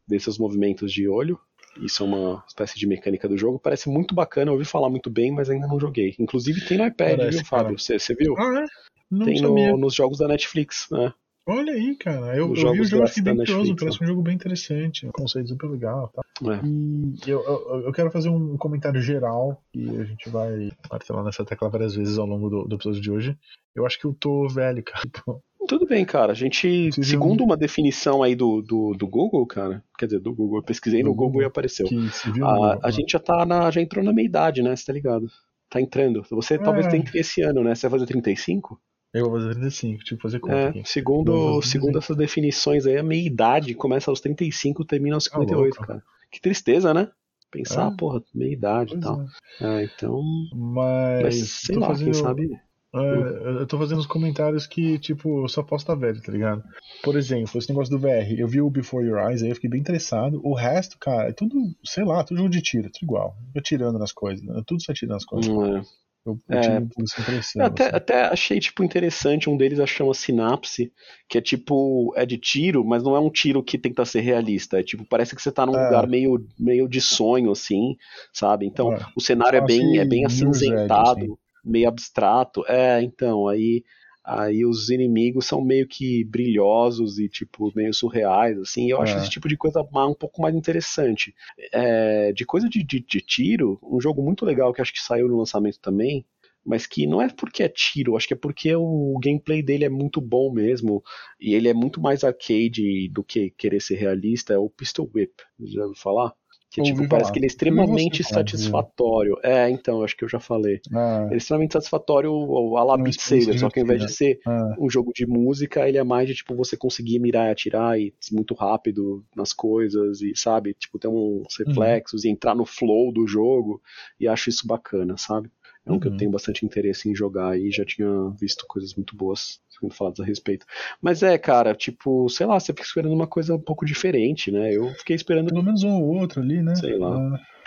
ver 0.08 0.20
seus 0.20 0.38
movimentos 0.38 0.92
de 0.92 1.06
olho. 1.08 1.38
Isso 1.76 2.02
é 2.02 2.06
uma 2.06 2.44
espécie 2.46 2.78
de 2.78 2.86
mecânica 2.86 3.28
do 3.28 3.36
jogo. 3.38 3.58
Parece 3.58 3.88
muito 3.88 4.14
bacana, 4.14 4.50
eu 4.50 4.54
ouvi 4.54 4.64
falar 4.64 4.90
muito 4.90 5.08
bem, 5.10 5.30
mas 5.32 5.48
ainda 5.48 5.66
não 5.66 5.78
joguei. 5.80 6.14
Inclusive 6.18 6.60
tem 6.66 6.78
no 6.78 6.86
iPad, 6.86 7.16
Parece, 7.18 7.38
viu, 7.38 7.44
Fábio? 7.46 7.78
Você 7.78 8.14
viu? 8.14 8.34
Ah, 8.38 8.64
é? 8.64 8.66
Não 9.10 9.24
tem 9.26 9.40
no- 9.40 9.76
nos 9.76 9.94
jogos 9.94 10.18
da 10.18 10.28
Netflix, 10.28 10.86
né? 10.90 11.12
Olha 11.46 11.72
aí, 11.72 11.96
cara. 11.96 12.36
Eu, 12.36 12.54
eu 12.54 12.72
vi 12.72 12.80
o 12.80 12.84
jogo, 12.84 13.06
fiquei 13.08 13.22
bem 13.22 13.36
curioso. 13.36 13.74
Parece 13.76 14.04
um 14.04 14.06
jogo 14.06 14.22
bem 14.22 14.34
interessante. 14.34 15.06
Um 15.06 15.10
conceito 15.10 15.48
super 15.48 15.68
legal. 15.68 16.12
Tá? 16.14 16.22
É. 16.54 16.60
E 16.66 17.30
eu, 17.30 17.42
eu, 17.42 17.80
eu 17.86 17.92
quero 17.92 18.10
fazer 18.10 18.28
um 18.28 18.56
comentário 18.56 19.00
geral. 19.00 19.60
E 19.74 19.88
a 19.96 20.04
gente 20.04 20.28
vai 20.28 20.70
martelar 20.90 21.24
nessa 21.24 21.44
tecla 21.44 21.68
várias 21.68 21.94
vezes 21.94 22.18
ao 22.18 22.26
longo 22.26 22.48
do, 22.48 22.64
do 22.64 22.76
episódio 22.76 23.00
de 23.00 23.10
hoje. 23.10 23.38
Eu 23.74 23.84
acho 23.86 23.98
que 23.98 24.04
eu 24.06 24.12
tô 24.14 24.46
velho, 24.48 24.82
cara. 24.84 25.00
Tipo, 25.10 25.42
Tudo 25.68 25.86
bem, 25.86 26.04
cara. 26.04 26.32
A 26.32 26.34
gente, 26.34 26.90
Vocês 26.92 27.06
segundo 27.08 27.42
uma 27.42 27.56
definição 27.56 28.22
aí 28.22 28.34
do, 28.36 28.60
do, 28.62 28.92
do 28.96 29.06
Google, 29.08 29.46
cara, 29.46 29.82
quer 29.98 30.06
dizer, 30.06 30.20
do 30.20 30.34
Google, 30.34 30.58
eu 30.58 30.62
pesquisei 30.64 31.00
Do 31.02 31.06
no 31.08 31.10
Google, 31.14 31.26
Google, 31.28 31.42
e 31.42 31.44
apareceu. 31.46 31.86
que 31.86 32.08
se 32.10 32.30
viu 32.30 32.46
A, 32.46 32.76
no- 32.76 32.80
a 32.86 32.90
gente 32.90 33.12
já 33.12 33.18
tá 33.18 33.44
na, 33.46 33.70
já 33.70 33.80
entrou 33.80 34.04
na 34.04 34.12
meia 34.12 34.26
idade, 34.26 34.62
né? 34.62 34.74
Você 34.74 34.84
tá 34.86 34.92
ligado? 34.92 35.26
Tá 35.68 35.80
entrando. 35.80 36.24
Você 36.30 36.58
talvez 36.58 36.86
É. 36.86 36.90
tenha 36.90 37.04
esse 37.14 37.42
ano, 37.42 37.62
né? 37.62 37.74
Você 37.74 37.88
vai 37.88 37.98
fazer 38.00 38.10
35? 38.10 38.80
Eu 39.12 39.28
vou 39.28 39.40
fazer 39.40 39.54
35, 39.54 40.04
tipo, 40.04 40.22
fazer 40.22 40.38
conta 40.40 40.54
É, 40.54 40.68
aqui. 40.68 40.82
segundo, 40.84 41.60
segundo 41.62 41.98
essas 41.98 42.16
definições 42.16 42.86
aí, 42.86 42.96
a 42.96 43.02
meia 43.02 43.26
idade 43.26 43.74
começa 43.74 44.10
aos 44.10 44.20
35 44.20 44.84
termina 44.84 45.16
aos 45.16 45.24
Tá 45.24 45.32
58, 45.38 45.74
louco. 45.76 45.86
cara. 45.86 46.02
Que 46.30 46.40
tristeza, 46.40 46.94
né? 46.94 47.08
Pensar, 47.50 47.90
É. 47.92 47.96
porra, 47.96 48.22
meia 48.32 48.52
idade 48.52 48.94
e 48.94 49.00
tal. 49.00 49.22
é. 49.60 49.80
É, 49.80 49.84
então. 49.84 50.22
Mas, 50.54 51.22
Mas 51.22 51.50
sei 51.50 51.76
lá, 51.76 51.88
fazendo, 51.88 52.12
quem 52.12 52.14
sabe. 52.22 52.50
é, 52.94 53.60
eu 53.62 53.66
tô 53.66 53.76
fazendo 53.78 53.98
os 53.98 54.06
comentários 54.06 54.64
que, 54.68 54.96
tipo, 55.00 55.42
eu 55.44 55.48
só 55.48 55.60
posso 55.64 55.82
estar 55.82 55.96
velho, 55.96 56.22
tá 56.22 56.30
ligado? 56.30 56.62
Por 57.02 57.16
exemplo, 57.16 57.58
esse 57.58 57.68
negócio 57.68 57.90
do 57.90 57.98
VR, 58.00 58.32
eu 58.38 58.46
vi 58.46 58.60
o 58.60 58.70
Before 58.70 59.04
Your 59.04 59.18
Eyes, 59.28 59.42
aí 59.42 59.48
eu 59.48 59.54
fiquei 59.56 59.68
bem 59.70 59.80
interessado. 59.80 60.40
O 60.44 60.54
resto, 60.54 60.96
cara, 61.00 61.28
é 61.30 61.32
tudo, 61.32 61.56
sei 61.84 62.04
lá, 62.04 62.22
tudo 62.22 62.38
jogo 62.38 62.50
de 62.50 62.62
tiro, 62.62 62.88
tudo 62.92 63.02
igual. 63.02 63.34
Atirando 63.56 63.98
nas 63.98 64.12
coisas, 64.12 64.44
né? 64.44 64.62
tudo 64.64 64.80
se 64.80 64.90
atirando 64.92 65.14
nas 65.14 65.24
coisas. 65.24 65.52
Não 65.52 65.78
é. 65.78 65.82
Eu, 66.24 66.38
eu 66.48 66.58
É. 66.58 66.60
tive 66.60 66.88
essa 67.02 67.20
impressão. 67.20 67.62
Eu 67.62 67.66
até, 67.66 67.84
assim. 67.86 67.96
até 67.96 68.22
achei, 68.24 68.60
tipo, 68.60 68.84
interessante, 68.84 69.48
um 69.48 69.56
deles 69.56 69.78
chama 69.88 70.12
Sinapse, 70.14 70.92
que 71.28 71.38
é 71.38 71.40
tipo, 71.40 72.12
é 72.16 72.26
de 72.26 72.36
tiro, 72.36 72.84
mas 72.84 73.02
não 73.02 73.16
é 73.16 73.20
um 73.20 73.30
tiro 73.30 73.62
que 73.62 73.78
tenta 73.78 74.04
ser 74.04 74.20
realista, 74.20 74.78
é 74.78 74.82
tipo, 74.82 75.04
parece 75.04 75.34
que 75.34 75.40
você 75.42 75.50
tá 75.50 75.64
num 75.64 75.74
É. 75.76 75.84
lugar 75.84 76.06
meio, 76.06 76.46
meio 76.58 76.86
de 76.88 77.00
sonho, 77.00 77.50
assim, 77.50 77.96
sabe? 78.32 78.66
Então, 78.66 78.92
É. 78.92 78.98
o 79.16 79.20
cenário 79.20 79.56
é 79.56 79.60
bem, 79.60 79.98
é 79.98 80.04
bem 80.04 80.22
Quase 80.22 80.44
Mirror's 80.44 80.62
Edge, 80.62 80.74
acinzentado, 80.74 81.24
assim. 81.24 81.36
meio 81.64 81.88
abstrato, 81.88 82.64
é, 82.68 83.02
então, 83.02 83.48
aí, 83.48 83.82
aí 84.24 84.64
os 84.64 84.90
inimigos 84.90 85.46
são 85.46 85.62
meio 85.64 85.86
que 85.88 86.24
brilhosos 86.24 87.18
e, 87.18 87.28
tipo, 87.28 87.72
meio 87.74 87.92
surreais, 87.94 88.58
assim, 88.58 88.90
eu 88.90 89.00
acho 89.00 89.18
É. 89.18 89.18
esse 89.18 89.30
tipo 89.30 89.48
de 89.48 89.56
coisa 89.56 89.80
um 89.82 90.14
pouco 90.14 90.42
mais 90.42 90.54
interessante. 90.54 91.34
É, 91.72 92.32
de 92.32 92.44
coisa 92.44 92.68
de, 92.68 92.82
de, 92.84 93.00
de 93.00 93.20
tiro, 93.20 93.78
um 93.82 94.00
jogo 94.00 94.22
muito 94.22 94.44
legal 94.44 94.72
que 94.72 94.80
acho 94.82 94.92
que 94.92 95.02
saiu 95.02 95.28
no 95.28 95.38
lançamento 95.38 95.80
também, 95.80 96.24
mas 96.64 96.86
que 96.86 97.06
não 97.06 97.22
é 97.22 97.28
porque 97.28 97.62
é 97.62 97.68
tiro, 97.68 98.16
acho 98.16 98.28
que 98.28 98.34
é 98.34 98.36
porque 98.36 98.74
o 98.74 99.18
gameplay 99.22 99.62
dele 99.62 99.84
é 99.84 99.88
muito 99.88 100.20
bom 100.20 100.52
mesmo, 100.52 101.02
e 101.40 101.54
ele 101.54 101.68
é 101.68 101.74
muito 101.74 102.00
mais 102.00 102.22
arcade 102.22 103.08
do 103.08 103.24
que 103.24 103.50
querer 103.52 103.80
ser 103.80 103.96
realista, 103.96 104.52
é 104.54 104.58
o 104.58 104.68
Pistol 104.70 105.10
Whip, 105.14 105.32
já 105.60 105.82
ouviu 105.82 105.96
falar? 105.96 106.34
Que 106.70 106.80
tipo, 106.80 107.02
Ouvi 107.02 107.08
parece 107.08 107.30
falar. 107.30 107.32
que 107.32 107.38
ele 107.40 107.46
é 107.46 107.48
extremamente 107.48 108.22
falar, 108.22 108.44
satisfatório. 108.44 109.36
É, 109.42 109.68
então, 109.70 110.02
acho 110.04 110.16
que 110.16 110.24
eu 110.24 110.28
já 110.28 110.38
falei. 110.38 110.80
Ah, 110.92 111.24
Ele 111.26 111.34
é 111.34 111.38
extremamente 111.38 111.72
satisfatório 111.72 112.32
a 112.76 112.84
la 112.84 112.96
Beat 112.96 113.20
Saber, 113.20 113.58
só 113.58 113.68
que 113.70 113.80
ao 113.80 113.84
invés 113.84 114.00
de 114.02 114.08
ser 114.12 114.40
ah, 114.46 114.74
um 114.78 114.88
jogo 114.88 115.12
de 115.12 115.26
música, 115.26 115.88
ele 115.88 115.98
é 115.98 116.04
mais 116.04 116.28
de 116.28 116.34
tipo 116.36 116.54
você 116.54 116.76
conseguir 116.76 117.18
mirar 117.18 117.48
e 117.48 117.50
atirar 117.52 117.98
e 118.00 118.14
muito 118.32 118.54
rápido 118.54 119.24
nas 119.34 119.52
coisas 119.52 120.20
e 120.22 120.32
sabe, 120.36 120.74
tipo 120.74 120.98
ter 120.98 121.08
uns 121.08 121.58
Uhum. 121.58 121.66
reflexos 121.66 122.24
e 122.24 122.28
entrar 122.30 122.54
no 122.54 122.64
flow 122.64 123.12
do 123.12 123.26
jogo 123.26 123.82
e 124.18 124.28
acho 124.28 124.48
isso 124.48 124.66
bacana, 124.66 125.16
sabe? 125.16 125.50
É 125.86 125.90
um 125.92 125.98
que 125.98 126.06
eu 126.08 126.12
Uhum. 126.12 126.16
tenho 126.18 126.30
bastante 126.30 126.64
interesse 126.64 127.08
em 127.08 127.14
jogar 127.14 127.58
e 127.58 127.70
já 127.70 127.84
tinha 127.84 128.08
visto 128.38 128.66
coisas 128.68 128.94
muito 128.94 129.16
boas 129.16 129.60
sendo 129.68 129.92
faladas 129.94 130.20
a 130.20 130.24
respeito. 130.24 130.66
Mas 131.00 131.22
é, 131.22 131.38
cara, 131.38 131.74
tipo, 131.74 132.28
sei 132.28 132.46
lá, 132.46 132.60
você 132.60 132.72
fica 132.72 132.82
esperando 132.84 133.12
uma 133.14 133.26
coisa 133.26 133.54
um 133.54 133.60
pouco 133.60 133.86
diferente, 133.86 134.50
né? 134.50 134.72
Eu 134.74 134.88
fiquei 134.94 135.16
esperando 135.16 135.48
pelo 135.48 135.62
menos 135.62 135.82
um 135.82 136.02
ou 136.02 136.16
outro 136.18 136.40
ali, 136.42 136.62
né? 136.62 136.74
Sei 136.76 136.96
lá. 136.98 137.16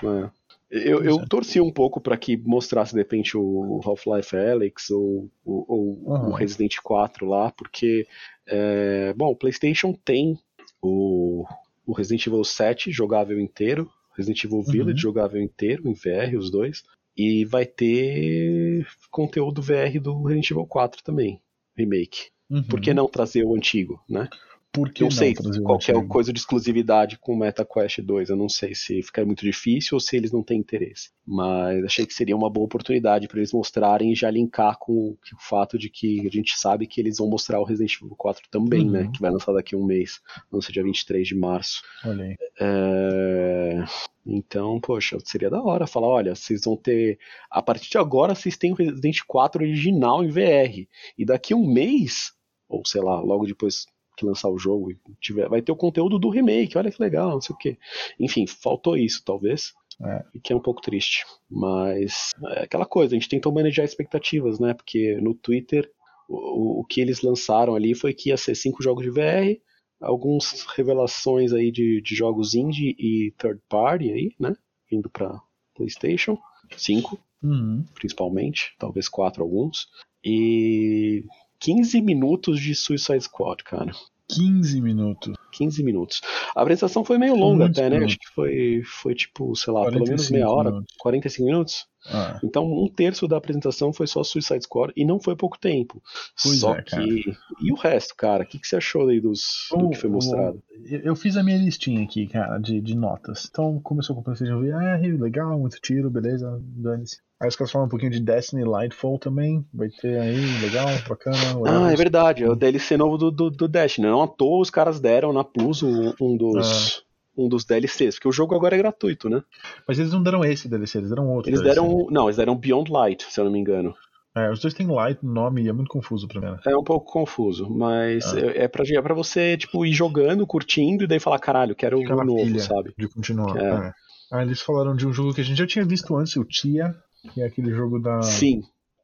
Ah, 0.04 0.32
é. 0.32 0.44
Eu, 0.76 1.04
eu 1.04 1.28
torci 1.28 1.60
um 1.62 1.72
pouco 1.72 2.02
pra 2.02 2.18
que 2.18 2.36
mostrasse 2.36 2.94
de 2.94 3.00
repente 3.00 3.38
o 3.38 3.80
Half-Life 3.86 4.36
Alyx 4.36 4.90
ou, 4.90 5.30
ou- 5.46 5.66
ou 6.06 6.14
Aham. 6.16 6.30
o 6.30 6.32
Resident 6.32 6.76
4 6.84 7.28
lá, 7.28 7.52
porque, 7.52 8.08
é, 8.48 9.14
bom, 9.16 9.28
o 9.32 9.36
PlayStation 9.36 9.94
tem 9.94 10.36
o, 10.82 11.46
o 11.86 11.94
Resident 11.94 12.26
Evil 12.26 12.44
7 12.44 12.92
jogável 12.92 13.40
inteiro, 13.40 13.88
Resident 14.18 14.44
Evil 14.44 14.64
Village 14.64 15.00
jogável 15.00 15.40
inteiro, 15.42 15.88
em 15.88 15.94
VR, 15.94 16.36
os 16.38 16.50
dois, 16.50 16.84
e 17.16 17.46
vai 17.46 17.66
ter 17.66 18.86
conteúdo 19.12 19.62
VR 19.62 20.00
do 20.02 20.24
Resident 20.24 20.52
Evil 20.52 20.66
4 20.66 21.04
também, 21.04 21.42
remake. 21.76 22.30
uhum. 22.50 22.64
Por 22.64 22.82
que 22.82 22.94
não 22.94 23.08
trazer 23.08 23.44
o 23.44 23.56
antigo, 23.56 24.04
né? 24.10 24.28
Por 24.74 24.92
que 24.92 25.04
não 25.04 25.12
sei 25.12 25.36
trazer 25.36 25.60
o 25.60 25.64
qual 25.64 25.78
que 25.78 25.92
é 25.92 25.94
a 25.94 25.98
antigo? 25.98 26.12
coisa 26.12 26.34
de 26.34 26.40
exclusividade 26.40 27.18
com 27.20 27.34
o 27.34 27.38
MetaQuest 27.38 28.00
2. 28.02 28.30
Eu 28.30 28.36
não 28.36 28.50
sei 28.50 28.74
se 28.74 29.04
fica 29.04 29.24
muito 29.24 29.46
difícil 29.46 29.96
ou 29.96 30.00
se 30.00 30.18
eles 30.18 30.32
não 30.32 30.42
têm 30.42 30.58
interesse. 30.60 31.12
Mas 31.26 31.84
achei 31.86 32.06
que 32.08 32.14
seria 32.14 32.36
uma 32.36 32.50
boa 32.50 32.66
oportunidade 32.66 33.28
para 33.28 33.38
eles 33.38 33.54
mostrarem 33.54 34.12
e 34.12 34.16
já 34.16 34.32
linkar 34.32 34.78
com 34.80 34.92
o, 34.92 35.12
o 35.12 35.18
fato 35.40 35.78
de 35.78 35.90
que 35.92 36.26
a 36.26 36.30
gente 36.32 36.58
sabe 36.58 36.88
que 36.88 37.00
eles 37.00 37.18
vão 37.20 37.30
mostrar 37.30 37.60
o 37.60 37.64
Resident 37.64 37.94
Evil 38.02 38.16
4 38.18 38.50
também, 38.50 38.82
Uhum. 38.86 38.92
né? 38.92 39.10
Que 39.14 39.22
vai 39.22 39.30
lançar 39.30 39.54
daqui 39.54 39.76
a 39.76 39.78
um 39.78 39.86
mês. 39.86 40.20
Lança 40.52 40.72
dia 40.72 40.84
23 40.84 41.28
de 41.28 41.36
março. 41.36 41.84
Olha 42.04 42.24
aí. 42.26 42.36
É, 42.60 43.84
Então, 44.26 44.80
poxa, 44.80 45.18
seria 45.24 45.50
da 45.50 45.62
hora 45.62 45.86
falar, 45.86 46.08
olha, 46.08 46.34
vocês 46.36 46.62
vão 46.66 46.76
ter. 46.78 47.20
A 47.52 47.62
partir 47.62 47.90
de 47.92 47.98
agora, 47.98 48.34
vocês 48.34 48.58
têm 48.58 48.72
o 48.72 48.76
Resident 48.76 49.20
4 49.28 49.62
original 49.64 50.24
em 50.24 50.30
VR. 50.30 50.88
E 51.18 51.26
daqui 51.26 51.54
a 51.54 51.58
um 51.58 51.68
mês, 51.72 52.34
ou 52.68 52.84
sei 52.86 53.02
lá, 53.02 53.20
logo 53.20 53.46
depois 53.46 53.86
que 54.24 54.28
lançar 54.28 54.50
o 54.50 54.58
jogo, 54.58 54.92
e 54.92 54.98
tiver, 55.20 55.48
vai 55.50 55.62
ter 55.62 55.72
o 55.72 55.76
conteúdo 55.76 56.18
do 56.18 56.30
remake, 56.30 56.78
olha 56.78 56.92
que 56.92 57.02
legal, 57.02 57.32
não 57.32 57.42
sei 57.42 57.54
o 57.54 57.58
quê. 57.58 57.78
Enfim, 58.20 58.48
faltou 58.48 58.98
isso, 58.98 59.22
talvez. 59.24 59.74
É. 60.02 60.24
Que 60.42 60.54
é 60.54 60.56
um 60.56 60.60
pouco 60.62 60.82
triste. 60.82 61.24
Mas 61.50 62.32
é 62.56 62.64
aquela 62.64 62.86
coisa, 62.86 63.14
a 63.16 63.20
gente 63.20 63.30
tentou 63.30 63.52
manejar 63.52 63.84
expectativas, 63.84 64.60
né? 64.60 64.74
Porque 64.74 65.18
no 65.22 65.36
Twitter, 65.36 65.90
o, 66.28 66.80
o 66.82 66.86
que 66.86 67.00
eles 67.00 67.22
lançaram 67.22 67.76
ali 67.76 67.94
foi 67.94 68.14
que 68.14 68.30
ia 68.30 68.38
ser 68.38 68.56
cinco 68.56 68.82
jogos 68.82 69.04
de 69.04 69.12
VR, 69.12 69.60
algumas 70.02 70.66
revelações 70.76 71.54
aí 71.54 71.72
de, 71.72 72.02
de 72.02 72.16
jogos 72.16 72.56
indie 72.56 72.96
e 72.98 73.34
third 73.38 73.62
party 73.70 74.12
aí, 74.12 74.32
né? 74.40 74.56
Vindo 74.90 75.10
pra 75.10 75.40
PlayStation 75.76 76.38
5, 76.76 77.20
Uhum. 77.44 77.84
principalmente, 77.94 78.74
talvez 78.80 79.10
4 79.10 79.44
alguns. 79.44 79.88
E 80.24 81.26
15 81.60 82.02
minutos 82.02 82.60
de 82.60 82.74
Suicide 82.74 83.22
Squad, 83.22 83.64
cara. 83.64 83.92
15 84.36 84.82
minutos. 84.82 85.34
15 85.52 85.84
minutos. 85.84 86.22
A 86.56 86.62
apresentação 86.62 87.04
foi 87.06 87.18
meio 87.18 87.36
longa 87.36 87.66
até, 87.68 87.84
né? 87.90 87.98
minutos. 87.98 88.14
Acho 88.14 88.20
que 88.20 88.34
foi, 88.34 88.82
foi 88.86 89.16
tipo, 89.16 89.56
sei 89.56 89.72
lá, 89.74 89.84
pelo 89.84 90.06
menos 90.06 90.28
45 90.30 90.34
meia 90.34 90.50
hora, 90.50 90.72
minutos. 90.72 90.96
45 91.00 91.46
minutos. 91.46 91.86
Ah, 92.06 92.38
Então, 92.44 92.66
um 92.66 92.88
terço 92.90 93.28
da 93.30 93.38
apresentação 93.38 93.94
foi 93.94 94.08
só 94.08 94.24
Suicide 94.24 94.64
Squad 94.64 94.92
e 94.96 95.06
não 95.06 95.20
foi 95.22 95.36
pouco 95.38 95.58
tempo. 95.58 96.02
Pois 96.42 96.60
só 96.60 96.76
é, 96.76 96.82
que. 96.82 97.34
E 97.62 97.72
o 97.72 97.76
resto, 97.76 98.14
cara? 98.18 98.44
O 98.44 98.46
que, 98.46 98.60
que 98.60 98.68
você 98.68 98.76
achou 98.76 99.08
aí 99.08 99.22
dos, 99.22 99.68
do 99.72 99.86
O- 99.86 99.90
que 99.90 99.98
foi 99.98 100.10
mostrado? 100.10 100.62
Eu 101.04 101.16
fiz 101.16 101.38
a 101.38 101.44
minha 101.44 101.58
listinha 101.58 102.04
aqui, 102.04 102.28
cara, 102.28 102.58
de, 102.58 102.80
de 102.82 102.96
notas. 102.96 103.48
Então 103.50 103.80
começou 103.82 104.16
com 104.16 104.22
o 104.22 104.24
PlayStation 104.24 104.60
VR, 104.60 105.22
legal, 105.22 105.58
muito 105.60 105.80
tiro, 105.82 106.10
beleza, 106.10 106.60
dane-se. 106.62 107.18
Aí 107.42 107.48
os 107.48 107.56
caras 107.56 107.72
falam 107.72 107.88
um 107.88 107.90
pouquinho 107.90 108.12
de 108.12 108.20
Destiny 108.22 108.64
Lightfall 108.64 109.20
também, 109.20 109.66
vai 109.74 109.90
ter 109.90 110.18
aí, 110.20 110.40
legal, 110.62 110.88
bacana. 111.08 111.38
Ah, 111.68 111.92
é 111.92 111.96
verdade, 111.96 112.44
é 112.44 112.50
o 112.50 112.56
DLC 112.56 112.96
novo 112.96 113.18
do, 113.18 113.32
do, 113.32 113.50
do 113.50 113.68
Destiny. 113.68 114.08
Não 114.08 114.22
à 114.24 114.28
toa 114.28 114.62
os 114.62 114.70
caras 114.70 115.00
deram 115.00 115.34
na 115.34 115.44
Plus 115.44 115.84
um, 115.84 116.14
um 116.22 116.36
Ah. 116.36 116.38
dos. 116.38 117.04
Um 117.36 117.50
dos 117.50 117.66
DLCs, 117.66 118.14
porque 118.18 118.28
o 118.28 118.32
jogo 118.32 118.54
agora 118.54 118.76
é 118.76 118.78
gratuito, 118.78 119.28
né? 119.28 119.42
Mas 119.88 119.98
eles 119.98 120.14
não 120.14 120.22
deram 120.22 120.46
esse 120.46 120.70
DLC, 120.70 121.00
eles 121.00 121.10
deram 121.10 121.28
outro. 121.34 121.50
Eles 121.50 121.62
DLC. 121.64 121.82
deram. 121.82 122.06
Não, 122.12 122.26
eles 122.26 122.38
deram 122.38 122.56
Beyond 122.56 122.92
Light, 122.92 123.26
se 123.28 123.40
eu 123.40 123.46
não 123.46 123.52
me 123.52 123.58
engano. 123.58 123.96
É, 124.36 124.50
os 124.52 124.60
dois 124.60 124.74
têm 124.74 124.88
Light 124.88 125.24
no 125.24 125.32
nome 125.32 125.62
e 125.64 125.70
é 125.70 125.74
muito 125.74 125.90
confuso 125.90 126.28
pra 126.28 126.42
mim. 126.42 126.48
né? 126.48 126.60
É 126.66 126.76
um 126.76 126.84
pouco 126.84 127.12
confuso, 127.12 127.70
mas 127.70 128.34
Ah. 128.34 128.40
é, 128.40 128.64
é, 128.64 128.68
pra, 128.68 128.84
é 128.84 129.02
pra 129.02 129.14
você, 129.14 129.56
tipo, 129.58 129.86
ir 129.86 129.94
jogando, 129.94 130.46
curtindo, 130.48 131.04
e 131.04 131.08
daí 131.08 131.20
falar, 131.20 131.38
caralho, 131.40 131.76
quero 131.76 132.00
Fica 132.00 132.16
na 132.16 132.24
novo, 132.26 132.60
sabe? 132.60 132.94
de 132.98 133.08
continuar. 133.08 133.56
É. 133.58 133.88
é. 133.90 133.92
Ah, 134.32 134.42
eles 134.42 134.62
falaram 134.62 134.96
de 134.96 135.06
um 135.06 135.14
jogo 135.14 135.34
que 135.34 135.42
a 135.42 135.44
gente 135.44 135.58
já 135.60 135.68
tinha 135.68 135.86
visto 135.86 136.16
antes, 136.18 136.36
o 136.36 136.44
Tia, 136.44 136.96
que 137.34 137.42
é 137.42 137.46
aquele 137.46 137.72
jogo 137.72 138.00
da. 138.00 138.22
Sim. 138.24 138.62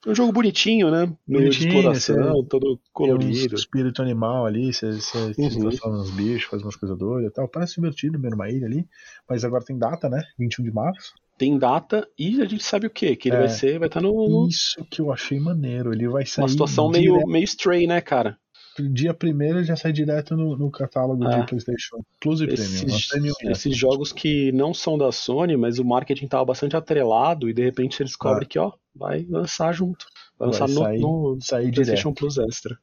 É 0.08 0.10
um 0.12 0.16
jogo 0.16 0.32
bonitinho, 0.32 0.90
né? 0.90 1.02
Meio 1.28 1.50
de 1.52 1.60
Bonitinho, 1.60 1.68
exploração, 1.92 2.44
todo 2.46 2.66
Tem 2.68 2.74
um 2.74 2.80
colorido. 2.94 3.56
espírito 3.56 4.02
animal 4.02 4.46
ali, 4.46 4.74
você 4.74 4.94
você 4.94 5.36
Uhum. 5.38 5.60
transforma 5.60 5.98
nos 5.98 6.10
bichos, 6.10 6.50
faz 6.50 6.64
umas 6.64 6.76
coisas 6.78 6.98
doidas 6.98 7.30
e 7.30 7.34
tal. 7.34 7.48
Parece 7.50 7.76
divertido, 7.76 8.18
meio 8.18 8.32
numa 8.32 8.50
ilha 8.50 8.66
ali. 8.66 8.88
Mas 9.30 9.44
agora 9.44 9.64
tem 9.64 9.78
data, 9.78 10.10
né? 10.10 10.24
21 10.40 10.64
de 10.64 10.72
março. 10.72 11.14
Tem 11.40 11.58
data 11.58 12.08
e 12.20 12.42
a 12.42 12.46
gente 12.46 12.64
sabe 12.64 12.86
o 12.86 12.90
quê? 12.90 13.16
Que 13.16 13.30
ele 13.30 13.38
É. 13.38 13.40
vai 13.40 13.50
ser, 13.50 13.80
vai 13.80 13.88
estar 13.88 14.02
no, 14.02 14.12
no- 14.30 14.48
Isso 14.48 14.86
que 14.92 15.00
eu 15.02 15.12
achei 15.12 15.40
maneiro. 15.40 15.94
Ele 15.94 16.08
vai 16.08 16.26
sair. 16.26 16.44
uma 16.44 16.50
situação 16.50 16.90
meio, 16.90 17.26
meio 17.26 17.44
stray, 17.46 17.88
né, 17.88 18.02
cara? 18.02 18.38
Dia 18.94 19.14
primeiro 19.14 19.62
já 19.64 19.76
sai 19.76 19.92
direto 19.92 20.38
no, 20.38 20.56
no 20.58 20.70
catálogo 20.72 21.26
É. 21.28 21.40
de 21.42 21.48
PlayStation 21.48 21.98
Plus 22.22 22.40
e 22.42 22.46
Premium. 22.48 22.64
Esses, 22.66 23.08
Premium 23.08 23.34
é. 23.44 23.52
esses 23.52 23.76
jogos 23.76 24.12
que 24.14 24.52
não 24.54 24.74
são 24.74 24.98
da 24.98 25.12
Sony, 25.12 25.58
mas 25.58 25.80
o 25.80 25.86
marketing 25.86 26.28
tava 26.28 26.46
bastante 26.46 26.76
atrelado 26.78 27.50
e 27.50 27.54
de 27.54 27.64
repente 27.64 27.96
você 27.96 28.04
descobre 28.04 28.46
que, 28.46 28.60
ó, 28.60 28.72
vai 28.96 29.26
lançar 29.30 29.74
junto. 29.74 30.06
Vai 30.38 30.50
Vai 30.50 30.60
lançar 30.60 30.74
no, 30.74 30.82
sair- 30.84 31.00
no 31.02 31.38
Sair 31.42 31.72
PlayStation 31.74 32.10
direto. 32.14 32.20
Plus 32.20 32.38
Extra. 32.38 32.78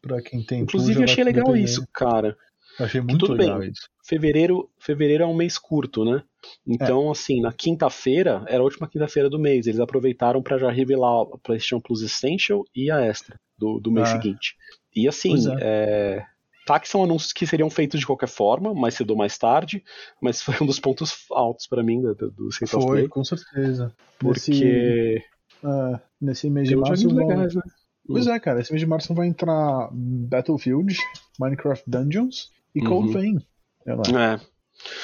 Pra 0.00 0.22
quem 0.22 0.42
tem 0.42 0.60
Inclusive, 0.62 1.00
eu 1.00 1.04
achei 1.04 1.24
legal 1.24 1.54
isso, 1.56 1.86
cara. 1.92 2.36
Eu 2.78 2.86
achei 2.86 3.00
muito 3.00 3.26
tudo 3.26 3.34
legal 3.38 3.58
bem. 3.58 3.70
isso. 3.70 3.88
Fevereiro, 4.06 4.70
fevereiro 4.78 5.24
é 5.24 5.26
um 5.26 5.34
mês 5.36 5.58
curto, 5.58 6.04
né? 6.04 6.22
Então, 6.66 7.10
assim, 7.10 7.40
na 7.40 7.52
quinta-feira, 7.52 8.44
era 8.48 8.60
a 8.60 8.64
última 8.64 8.88
quinta-feira 8.88 9.28
do 9.30 9.38
mês. 9.38 9.66
Eles 9.66 9.80
aproveitaram 9.80 10.42
para 10.42 10.58
já 10.58 10.70
revelar 10.70 11.22
a 11.22 11.38
PlayStation 11.38 11.80
Plus 11.80 12.02
Essential 12.02 12.64
e 12.74 12.90
a 12.90 13.00
Extra 13.00 13.36
do, 13.58 13.78
do 13.80 13.90
mês 13.90 14.08
Ah. 14.08 14.12
seguinte. 14.12 14.56
E 14.94 15.06
assim, 15.06 15.30
Pois 15.30 15.46
é, 15.46 16.24
tá 16.66 16.80
que 16.80 16.88
são 16.88 17.04
anúncios 17.04 17.32
que 17.32 17.46
seriam 17.46 17.68
feitos 17.70 18.00
de 18.00 18.06
qualquer 18.06 18.28
forma, 18.28 18.74
mais 18.74 18.94
cedo 18.94 19.10
ou 19.10 19.16
mais 19.16 19.36
tarde, 19.38 19.82
mas 20.20 20.42
foi 20.42 20.54
um 20.60 20.66
dos 20.66 20.80
pontos 20.80 21.26
altos 21.30 21.66
para 21.66 21.82
mim 21.82 22.00
do, 22.00 22.14
do, 22.14 22.48
State 22.48 22.70
Foi, 22.70 22.86
Play, 22.86 23.08
com 23.08 23.22
certeza. 23.22 23.94
Nesse, 24.22 24.50
porque 24.50 25.22
ah, 25.62 26.00
nesse 26.20 26.48
mês 26.48 26.68
de 26.68 26.76
março. 26.76 27.08
legais, 27.08 27.54
né? 27.54 27.62
Pois 28.08 28.26
é, 28.26 28.38
cara. 28.38 28.60
Esse 28.60 28.72
mês 28.72 28.80
de 28.80 28.86
março 28.86 29.12
vai 29.14 29.26
entrar 29.26 29.90
Battlefield, 29.92 30.96
Minecraft 31.40 31.84
Dungeons 31.88 32.50
e 32.74 32.80
Uhum. 32.80 32.88
Code 32.88 33.12
Vein. 33.12 33.38
Lá. 33.86 34.02
É, 34.34 34.40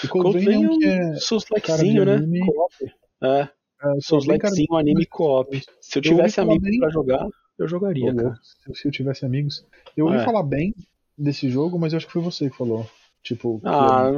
E 0.04 0.08
Code, 0.08 0.22
Cold 0.32 0.38
Vein 0.44 0.64
é 0.64 0.68
um 0.70 0.78
que 0.78 0.84
é. 0.86 1.14
seus 1.16 1.44
cara 1.44 1.56
likezinho, 1.60 2.00
de 2.04 2.06
né? 2.10 2.14
anime. 2.16 2.40
Co-op. 2.46 2.74
É, 3.22 3.28
é 3.38 4.00
seus 4.00 4.26
bem 4.26 4.38
cara- 4.38 4.50
likezinho 4.50 4.76
anime 4.76 5.06
co-op. 5.06 5.62
Se 5.80 5.98
eu 5.98 6.02
tivesse 6.02 6.36
falar 6.36 6.48
amigos 6.52 6.68
bem. 6.70 6.78
pra 6.80 6.90
jogar, 6.90 7.26
eu 7.58 7.68
jogaria, 7.68 8.14
cara. 8.14 8.34
se- 8.74 8.88
eu 8.88 8.92
tivesse 8.92 9.24
amigos. 9.24 9.64
Eu 9.96 10.06
ouvi 10.06 10.18
É. 10.18 10.24
falar 10.24 10.42
bem 10.42 10.74
desse 11.16 11.48
jogo, 11.50 11.78
mas 11.78 11.92
eu 11.92 11.96
acho 11.98 12.06
que 12.06 12.12
foi 12.12 12.22
você 12.22 12.48
que 12.50 12.56
falou. 12.56 12.86
Tipo, 13.22 13.60
Ah, 13.64 14.06
é- 14.08 14.12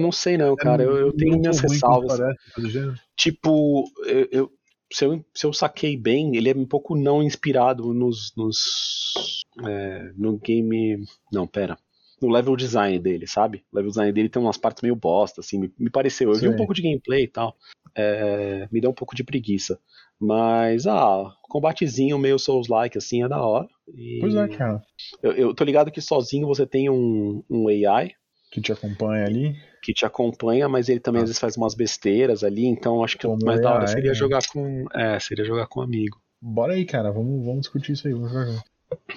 não 0.00 0.12
sei 0.12 0.38
não, 0.38 0.52
é 0.52 0.56
cara. 0.56 0.82
Eu, 0.84 0.96
eu 0.96 1.12
tenho 1.12 1.38
minhas 1.38 1.58
ressalvas. 1.58 2.16
parece, 2.18 2.70
gênero. 2.70 2.94
Tipo, 3.16 3.84
eu, 4.06 4.28
eu- 4.30 4.52
se, 4.92 5.04
eu, 5.04 5.24
se 5.34 5.46
eu 5.46 5.52
saquei 5.52 5.96
bem, 5.96 6.36
ele 6.36 6.48
é 6.48 6.54
um 6.56 6.66
pouco 6.66 6.96
não 6.96 7.22
inspirado 7.22 7.92
nos. 7.92 8.32
nos 8.36 9.40
é, 9.66 10.12
no 10.16 10.38
game. 10.38 11.04
Não, 11.32 11.46
pera. 11.46 11.76
No 12.22 12.28
level 12.28 12.54
design 12.56 12.98
dele, 12.98 13.26
sabe? 13.26 13.64
O 13.72 13.76
level 13.76 13.90
design 13.90 14.12
dele 14.12 14.28
tem 14.28 14.40
umas 14.42 14.56
partes 14.58 14.82
meio 14.82 14.94
bosta, 14.96 15.40
assim, 15.40 15.58
me, 15.58 15.72
me 15.78 15.90
pareceu. 15.90 16.28
Eu 16.32 16.38
vi 16.38 16.48
um 16.48 16.56
pouco 16.56 16.74
de 16.74 16.82
gameplay 16.82 17.24
e 17.24 17.28
tal. 17.28 17.56
é, 17.96 18.68
me 18.70 18.80
deu 18.80 18.90
um 18.90 18.94
pouco 18.94 19.14
de 19.16 19.24
preguiça. 19.24 19.78
Mas, 20.20 20.86
ah, 20.86 21.32
combatezinho 21.48 22.18
meio 22.18 22.38
Souls-like, 22.38 22.98
assim, 22.98 23.22
é 23.22 23.28
da 23.28 23.40
hora. 23.42 23.66
E 23.88 24.18
Pois 24.20 24.34
é, 24.34 24.48
cara. 24.48 24.82
eu, 25.22 25.32
eu 25.32 25.54
tô 25.54 25.64
ligado 25.64 25.90
que 25.90 26.00
sozinho 26.00 26.46
você 26.46 26.66
tem 26.66 26.90
um, 26.90 27.42
um 27.50 27.68
AI 27.68 28.12
Que 28.52 28.60
te 28.60 28.70
acompanha 28.70 29.24
ali. 29.24 29.54
que 29.82 29.94
te 29.94 30.04
acompanha, 30.04 30.68
mas 30.68 30.90
ele 30.90 31.00
também 31.00 31.22
às 31.22 31.28
vezes 31.30 31.40
faz 31.40 31.56
umas 31.56 31.74
besteiras 31.74 32.44
ali, 32.44 32.66
então 32.66 33.02
acho 33.02 33.16
que 33.16 33.26
o 33.26 33.30
Como 33.30 33.46
mais 33.46 33.60
da 33.62 33.70
hora 33.72 33.84
AI, 33.84 33.88
seria 33.88 34.10
né? 34.10 34.14
jogar 34.14 34.42
com. 34.52 34.84
É, 34.94 35.18
seria 35.18 35.44
jogar 35.44 35.66
com 35.68 35.80
um 35.80 35.84
amigo. 35.84 36.20
Bora 36.40 36.74
aí, 36.74 36.84
cara. 36.84 37.10
Vamos, 37.10 37.44
vamos 37.44 37.60
discutir 37.62 37.92
isso 37.92 38.06
aí. 38.06 38.12
Vamos 38.12 38.30
jogar. 38.30 38.62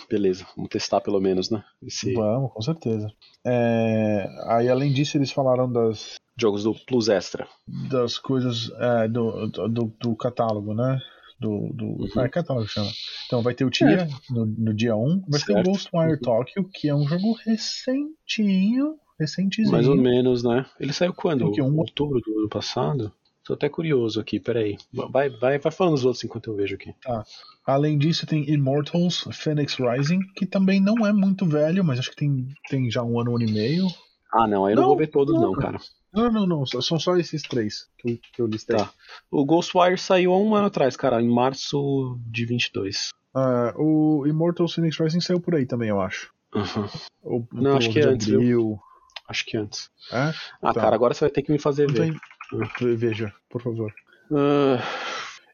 Beleza, 0.09 0.45
vamos 0.55 0.69
testar 0.69 1.01
pelo 1.01 1.19
menos, 1.19 1.49
né? 1.49 1.63
Esse... 1.81 2.13
Vamos, 2.13 2.51
com 2.51 2.61
certeza. 2.61 3.11
É, 3.45 4.27
Aí, 4.47 4.69
além 4.69 4.91
disso, 4.91 5.17
eles 5.17 5.31
falaram 5.31 5.71
das, 5.71 6.17
Jogos 6.37 6.63
do 6.63 6.73
Plus 6.73 7.09
Extra. 7.09 7.47
Das 7.89 8.17
coisas 8.17 8.71
é, 8.79 9.07
do, 9.07 9.47
do, 9.47 9.93
do, 9.99 10.15
catálogo, 10.15 10.73
né? 10.73 10.99
Do, 11.39 11.71
do 11.73 11.85
uhum. 11.85 12.21
é, 12.21 12.29
catálogo 12.29 12.67
chama. 12.67 12.89
Então 13.27 13.41
vai 13.41 13.53
ter 13.53 13.65
o 13.65 13.69
TIA 13.69 14.03
é. 14.03 14.07
no, 14.29 14.45
no, 14.45 14.73
dia 14.73 14.95
1, 14.95 15.23
vai 15.27 15.39
certo. 15.39 15.45
ter 15.45 15.69
o 15.69 15.71
Ghostwire 15.71 16.13
uhum. 16.13 16.19
Tokyo, 16.19 16.69
que 16.73 16.89
é 16.89 16.95
um 16.95 17.07
jogo 17.07 17.33
recentinho, 17.45 18.95
recentezinho. 19.19 19.71
Mais 19.71 19.87
ou 19.87 19.95
menos, 19.95 20.43
né? 20.43 20.65
Ele 20.79 20.93
saiu 20.93 21.13
quando? 21.13 21.45
Um... 21.45 21.77
Outubro 21.77 22.19
do 22.19 22.39
ano 22.39 22.49
passado? 22.49 23.11
Tô 23.45 23.53
até 23.53 23.67
curioso 23.67 24.21
aqui, 24.21 24.39
peraí. 24.39 24.77
Vai, 25.11 25.29
vai, 25.29 25.59
vai 25.59 25.71
falando 25.71 25.95
os 25.95 26.05
outros 26.05 26.23
enquanto 26.23 26.49
eu 26.49 26.55
vejo 26.55 26.75
aqui. 26.75 26.93
Tá. 27.01 27.25
Além 27.65 27.97
disso, 27.97 28.25
tem 28.25 28.49
Immortals 28.49 29.27
Phoenix 29.33 29.75
Rising, 29.75 30.19
que 30.35 30.45
também 30.45 30.79
não 30.79 31.05
é 31.05 31.11
muito 31.11 31.45
velho, 31.45 31.83
mas 31.83 31.99
acho 31.99 32.09
que 32.11 32.15
tem, 32.15 32.47
tem 32.69 32.89
já 32.89 33.03
um 33.03 33.19
ano, 33.19 33.31
um 33.31 33.35
ano 33.35 33.45
e 33.45 33.51
meio. 33.51 33.87
Ah, 34.33 34.47
não, 34.47 34.65
aí 34.65 34.73
eu 34.73 34.75
não, 34.77 34.83
não 34.83 34.89
vou 34.89 34.97
ver 34.97 35.07
todos, 35.07 35.35
não, 35.35 35.51
não, 35.51 35.53
cara. 35.53 35.77
Não, 36.13 36.31
não, 36.31 36.47
não. 36.47 36.65
São 36.65 36.99
só 36.99 37.17
esses 37.17 37.41
três 37.41 37.87
que 37.97 38.11
eu, 38.11 38.17
que 38.33 38.41
eu 38.41 38.47
listei. 38.47 38.77
Tá. 38.77 38.91
O 39.29 39.45
Ghostwire 39.45 39.97
saiu 39.97 40.33
há 40.33 40.39
um 40.39 40.55
ano 40.55 40.67
atrás, 40.67 40.95
cara, 40.95 41.21
em 41.21 41.29
março 41.29 42.17
de 42.25 42.45
22. 42.45 43.09
Uh, 43.35 43.81
o 43.81 44.27
Immortals 44.27 44.73
Phoenix 44.73 44.97
Rising 44.97 45.19
saiu 45.19 45.41
por 45.41 45.55
aí 45.55 45.65
também, 45.65 45.89
eu 45.89 45.99
acho. 45.99 46.31
Uhum. 46.55 46.87
O, 47.23 47.47
não, 47.51 47.77
acho 47.77 47.89
que 47.89 47.99
é 47.99 48.05
antes, 48.05 48.27
viu? 48.27 48.79
Acho 49.27 49.45
que 49.45 49.57
antes. 49.57 49.89
É? 50.11 50.33
Ah, 50.61 50.73
tá. 50.73 50.81
cara, 50.81 50.95
agora 50.95 51.13
você 51.13 51.21
vai 51.21 51.31
ter 51.31 51.41
que 51.41 51.51
me 51.51 51.57
fazer 51.57 51.91
ver. 51.91 52.15
Veja, 52.97 53.33
por 53.49 53.61
favor. 53.61 53.93
Uh... 54.31 54.77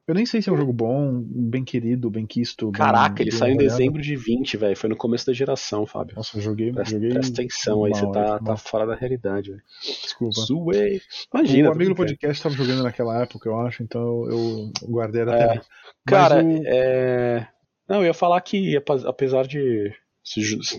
Eu 0.10 0.16
nem 0.16 0.26
sei 0.26 0.42
se 0.42 0.50
é 0.50 0.52
um 0.52 0.58
jogo 0.58 0.74
bom, 0.74 1.22
bem 1.24 1.64
querido, 1.64 2.10
bem 2.10 2.26
quisto. 2.26 2.72
Caraca, 2.72 3.18
bem, 3.18 3.28
ele 3.28 3.32
saiu 3.32 3.54
em 3.54 3.58
dezembro 3.58 4.02
de 4.02 4.16
20, 4.16 4.58
velho. 4.58 4.76
Foi 4.76 4.90
no 4.90 4.96
começo 4.96 5.28
da 5.28 5.34
geração, 5.34 5.86
Fábio. 5.86 6.16
Nossa, 6.16 6.36
eu 6.36 6.42
joguei. 6.42 6.72
Presta, 6.72 6.96
joguei 6.96 7.12
presta 7.12 7.32
atenção 7.32 7.86
aí, 7.86 7.92
você 7.92 8.12
tá, 8.12 8.40
tá 8.40 8.58
fora 8.58 8.88
da 8.88 8.96
realidade, 8.96 9.52
velho. 9.52 9.62
Desculpa. 9.84 10.42
Suei. 10.42 11.00
Imagina. 11.32 11.70
O 11.70 11.74
amigo 11.74 11.92
do 11.92 11.96
podcast 11.96 12.42
tava 12.42 12.56
jogando 12.56 12.82
naquela 12.82 13.22
época, 13.22 13.48
eu 13.48 13.60
acho, 13.60 13.84
então 13.84 14.28
eu 14.28 14.72
guardei 14.90 15.22
até. 15.22 15.58
É. 15.58 15.62
Cara, 16.08 16.44
o... 16.44 16.64
é. 16.66 17.48
Não, 17.88 17.98
eu 17.98 18.06
ia 18.06 18.14
falar 18.14 18.42
que, 18.42 18.82
apesar 19.06 19.46
de. 19.46 19.94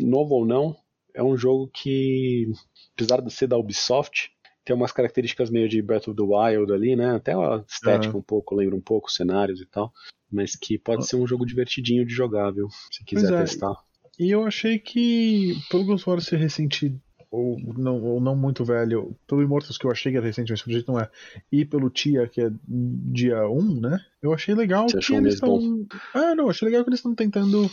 Novo 0.01 0.35
ou 0.35 0.45
não, 0.45 0.75
é 1.15 1.23
um 1.23 1.37
jogo 1.37 1.71
que, 1.73 2.51
apesar 2.97 3.21
de 3.21 3.33
ser 3.33 3.47
da 3.47 3.57
Ubisoft, 3.57 4.33
tem 4.65 4.77
umas 4.77 4.93
características 4.93 5.51
meio 5.51 5.69
de 5.69 5.81
Breath 5.83 6.09
of 6.09 6.17
the 6.17 6.23
Wild 6.23 6.73
ali, 6.73 6.95
né? 6.95 7.15
Até 7.15 7.33
a 7.33 7.65
estética 7.69 8.15
uhum. 8.15 8.21
um 8.21 8.23
pouco, 8.23 8.55
lembra 8.55 8.77
um 8.77 8.81
pouco, 8.81 9.11
cenários 9.11 9.61
e 9.61 9.67
tal. 9.67 9.93
Mas 10.31 10.55
que 10.55 10.79
pode 10.79 11.07
ser 11.07 11.17
um 11.17 11.27
jogo 11.27 11.45
divertidinho 11.45 12.07
de 12.07 12.15
jogável, 12.15 12.69
se 12.91 13.05
quiser 13.05 13.33
é. 13.33 13.41
testar. 13.41 13.75
E 14.19 14.31
eu 14.31 14.45
achei 14.45 14.79
que, 14.79 15.57
pelo 15.71 15.85
Ghostwire 15.85 16.21
ser 16.21 16.37
recente, 16.37 16.95
ou 17.31 17.59
não, 17.77 18.03
ou 18.03 18.21
não 18.21 18.37
muito 18.37 18.65
velho, 18.65 19.17
pelo 19.27 19.43
Immortals 19.43 19.79
que 19.79 19.87
eu 19.87 19.91
achei 19.91 20.13
que 20.13 20.19
era 20.19 20.27
recente, 20.27 20.51
mas 20.51 20.61
jeito 20.61 20.93
não 20.93 21.01
é, 21.01 21.09
e 21.51 21.65
pelo 21.65 21.89
Tia, 21.89 22.29
que 22.29 22.41
é 22.41 22.51
dia 22.69 23.49
1, 23.49 23.81
né? 23.81 23.99
Eu 24.21 24.35
achei 24.35 24.55
legal 24.55 24.89
Você 24.89 24.99
que 24.99 25.15
eles 25.15 25.35
estão. 25.35 25.87
Ah, 26.13 26.35
não, 26.35 26.51
achei 26.51 26.67
legal 26.67 26.85
que 26.85 26.91
eles 26.91 26.99
estão 26.99 27.15
tentando 27.15 27.71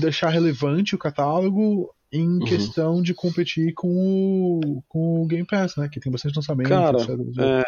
deixar 0.00 0.30
relevante 0.30 0.94
o 0.94 0.98
catálogo 0.98 1.94
em 2.12 2.26
uhum. 2.26 2.38
questão 2.40 3.02
de 3.02 3.14
competir 3.14 3.72
com 3.74 3.88
o, 3.88 4.82
com 4.88 5.22
o 5.22 5.26
Game 5.26 5.46
Pass, 5.46 5.76
né? 5.76 5.88
Que 5.88 6.00
tem 6.00 6.10
bastante 6.10 6.36
lançamento. 6.36 6.68
Cara, 6.68 6.98
é, 6.98 7.64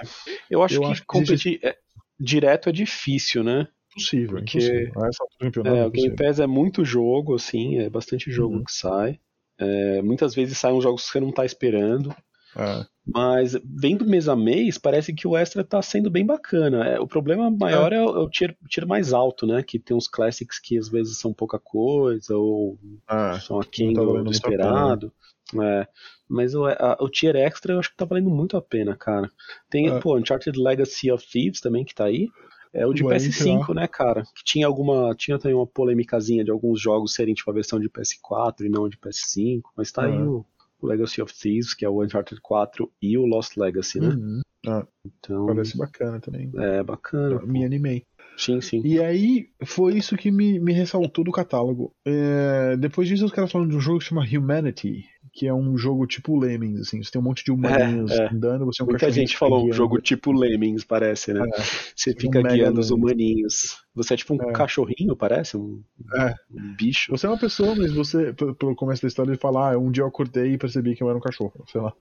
eu 0.50 0.62
acho 0.62 0.76
eu 0.76 0.80
que 0.82 0.86
acho 0.86 1.04
competir 1.06 1.60
que... 1.60 1.66
é, 1.66 1.76
direto 2.18 2.68
é 2.68 2.72
difícil, 2.72 3.44
né? 3.44 3.68
Possível, 3.94 4.38
porque 4.38 4.58
impossível. 4.58 5.66
É, 5.66 5.78
é, 5.78 5.86
o 5.86 5.90
Game 5.90 6.16
Pass 6.16 6.40
é 6.40 6.46
muito 6.46 6.84
jogo, 6.84 7.34
assim, 7.34 7.78
é 7.78 7.90
bastante 7.90 8.30
jogo 8.30 8.56
uhum. 8.56 8.64
que 8.64 8.72
sai. 8.72 9.20
É, 9.58 10.02
muitas 10.02 10.34
vezes 10.34 10.58
saem 10.58 10.80
jogos 10.80 11.04
que 11.04 11.12
você 11.12 11.20
não 11.20 11.28
está 11.30 11.44
esperando. 11.44 12.14
É. 12.56 12.86
Mas 13.04 13.56
vendo 13.64 14.06
mês 14.06 14.28
a 14.28 14.36
mês, 14.36 14.78
parece 14.78 15.12
que 15.12 15.26
o 15.26 15.36
extra 15.36 15.64
tá 15.64 15.82
sendo 15.82 16.10
bem 16.10 16.24
bacana. 16.24 16.86
É, 16.86 17.00
o 17.00 17.06
problema 17.06 17.50
maior 17.50 17.92
é, 17.92 17.96
é 17.96 18.02
o, 18.02 18.28
tier, 18.28 18.56
tier, 18.68 18.86
mais 18.86 19.12
alto, 19.12 19.46
né? 19.46 19.62
Que 19.62 19.78
tem 19.78 19.96
uns 19.96 20.06
classics 20.06 20.60
que 20.60 20.78
às 20.78 20.88
vezes 20.88 21.18
são 21.18 21.32
pouca 21.32 21.58
coisa, 21.58 22.36
ou 22.36 22.78
ah, 23.08 23.38
são 23.40 23.60
aquém 23.60 23.92
tá 23.92 24.02
do, 24.02 24.22
do 24.22 24.30
esperado. 24.30 25.12
É, 25.60 25.86
mas 26.28 26.54
o, 26.54 26.64
a, 26.66 26.96
o 27.00 27.08
tier 27.08 27.34
extra 27.34 27.74
eu 27.74 27.80
acho 27.80 27.90
que 27.90 27.96
tá 27.96 28.04
valendo 28.04 28.30
muito 28.30 28.56
a 28.56 28.62
pena, 28.62 28.96
cara. 28.96 29.28
Tem, 29.68 29.88
é. 29.88 29.98
pô, 29.98 30.16
Uncharted 30.16 30.56
Legacy 30.58 31.10
of 31.10 31.26
Thieves 31.26 31.60
também 31.60 31.84
que 31.84 31.94
tá 31.94 32.04
aí. 32.04 32.28
É 32.74 32.86
o 32.86 32.94
de 32.94 33.04
PS5, 33.04 33.74
né, 33.74 33.86
cara? 33.86 34.22
Que 34.34 34.42
tinha 34.44 34.66
alguma. 34.66 35.14
Tinha 35.14 35.38
também 35.38 35.54
uma 35.54 35.66
polêmicazinha 35.66 36.42
de 36.42 36.50
alguns 36.50 36.80
jogos 36.80 37.12
serem 37.12 37.34
tipo 37.34 37.50
a 37.50 37.54
versão 37.54 37.78
de 37.78 37.90
PS4 37.90 38.60
e 38.62 38.68
não 38.70 38.88
de 38.88 38.96
PS5, 38.96 39.60
mas 39.76 39.92
tá 39.92 40.04
aí 40.04 40.22
o, 40.22 40.46
o 40.82 40.86
Legacy 40.86 41.22
of 41.22 41.32
Thieves, 41.32 41.74
que 41.74 41.84
é 41.84 41.88
o 41.88 42.02
Uncharted 42.02 42.40
4, 42.40 42.90
e 43.00 43.16
o 43.16 43.24
Lost 43.24 43.56
Legacy, 43.56 44.00
né? 44.00 44.08
Uhum. 44.08 44.40
Ah, 44.66 44.86
então, 45.04 45.46
parece 45.46 45.76
bacana 45.76 46.20
também. 46.20 46.50
É, 46.56 46.82
bacana. 46.82 47.40
Eu 47.40 47.46
me 47.46 47.64
animei. 47.64 48.04
Sim, 48.36 48.60
sim. 48.60 48.80
E 48.84 49.00
aí, 49.00 49.48
foi 49.64 49.96
isso 49.96 50.16
que 50.16 50.30
me, 50.30 50.58
me 50.58 50.72
ressaltou 50.72 51.24
do 51.24 51.32
catálogo. 51.32 51.92
É, 52.04 52.76
depois 52.76 53.08
disso, 53.08 53.24
os 53.24 53.32
caras 53.32 53.50
falam 53.50 53.68
de 53.68 53.76
um 53.76 53.80
jogo 53.80 53.98
que 53.98 54.06
chama 54.06 54.24
Humanity, 54.24 55.04
que 55.32 55.46
é 55.46 55.54
um 55.54 55.78
jogo 55.78 56.06
tipo 56.06 56.38
Lemmings, 56.38 56.82
assim. 56.82 57.02
Você 57.02 57.10
tem 57.10 57.20
um 57.20 57.24
monte 57.24 57.42
de 57.42 57.50
humaninhos 57.50 58.10
é, 58.10 58.24
é. 58.24 58.28
andando, 58.30 58.66
você 58.66 58.82
é 58.82 58.84
um 58.84 58.88
Muita 58.88 59.10
gente 59.10 59.36
falou 59.36 59.66
um 59.66 59.72
jogo 59.72 59.98
tipo 59.98 60.30
Lemmings, 60.30 60.84
parece, 60.84 61.32
né? 61.32 61.48
É. 61.54 61.62
Você 61.96 62.14
fica 62.14 62.38
um 62.38 62.42
guiando 62.42 62.78
os 62.78 62.90
humaninhos. 62.90 63.78
Você 63.94 64.12
é 64.12 64.16
tipo 64.16 64.34
um 64.34 64.50
é. 64.50 64.52
cachorrinho, 64.52 65.16
parece? 65.16 65.56
Um, 65.56 65.82
é. 66.16 66.34
um, 66.50 66.74
bicho. 66.76 67.10
Você 67.10 67.26
é 67.26 67.30
uma 67.30 67.38
pessoa, 67.38 67.74
mas 67.74 67.92
você, 67.92 68.34
pelo 68.34 68.74
começo 68.74 69.02
da 69.02 69.08
história, 69.08 69.30
ele 69.30 69.38
fala, 69.38 69.72
ah, 69.72 69.78
um 69.78 69.90
dia 69.90 70.02
eu 70.02 70.08
acordei 70.08 70.52
e 70.52 70.58
percebi 70.58 70.94
que 70.94 71.02
eu 71.02 71.08
era 71.08 71.16
um 71.16 71.20
cachorro, 71.20 71.52
sei 71.70 71.80
lá. 71.80 71.92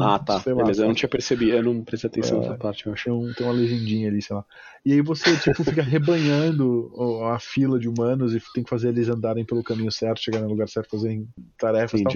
Ah, 0.00 0.18
tá. 0.24 0.40
Sei 0.40 0.54
Beleza, 0.54 0.80
lá, 0.80 0.86
eu 0.86 0.88
não 0.88 0.94
tinha 0.94 1.08
percebido, 1.08 1.52
eu 1.52 1.62
não 1.62 1.82
prestei 1.82 2.08
atenção 2.08 2.40
nessa 2.40 2.56
parte, 2.56 2.86
eu 2.86 2.92
acho. 2.92 3.04
Tem, 3.04 3.12
um, 3.12 3.32
tem 3.34 3.46
uma 3.46 3.52
legendinha 3.52 4.08
ali, 4.08 4.22
sei 4.22 4.36
lá. 4.36 4.44
E 4.84 4.92
aí 4.92 5.00
você, 5.00 5.36
tipo, 5.36 5.64
fica 5.64 5.82
rebanhando 5.82 6.90
a 7.24 7.38
fila 7.38 7.78
de 7.78 7.88
humanos 7.88 8.34
e 8.34 8.42
tem 8.54 8.62
que 8.62 8.70
fazer 8.70 8.88
eles 8.88 9.08
andarem 9.08 9.44
pelo 9.44 9.62
caminho 9.62 9.90
certo, 9.90 10.22
chegar 10.22 10.40
no 10.40 10.48
lugar 10.48 10.68
certo, 10.68 10.90
fazerem 10.90 11.28
tarefas 11.58 12.00
e 12.00 12.04
tal. 12.04 12.12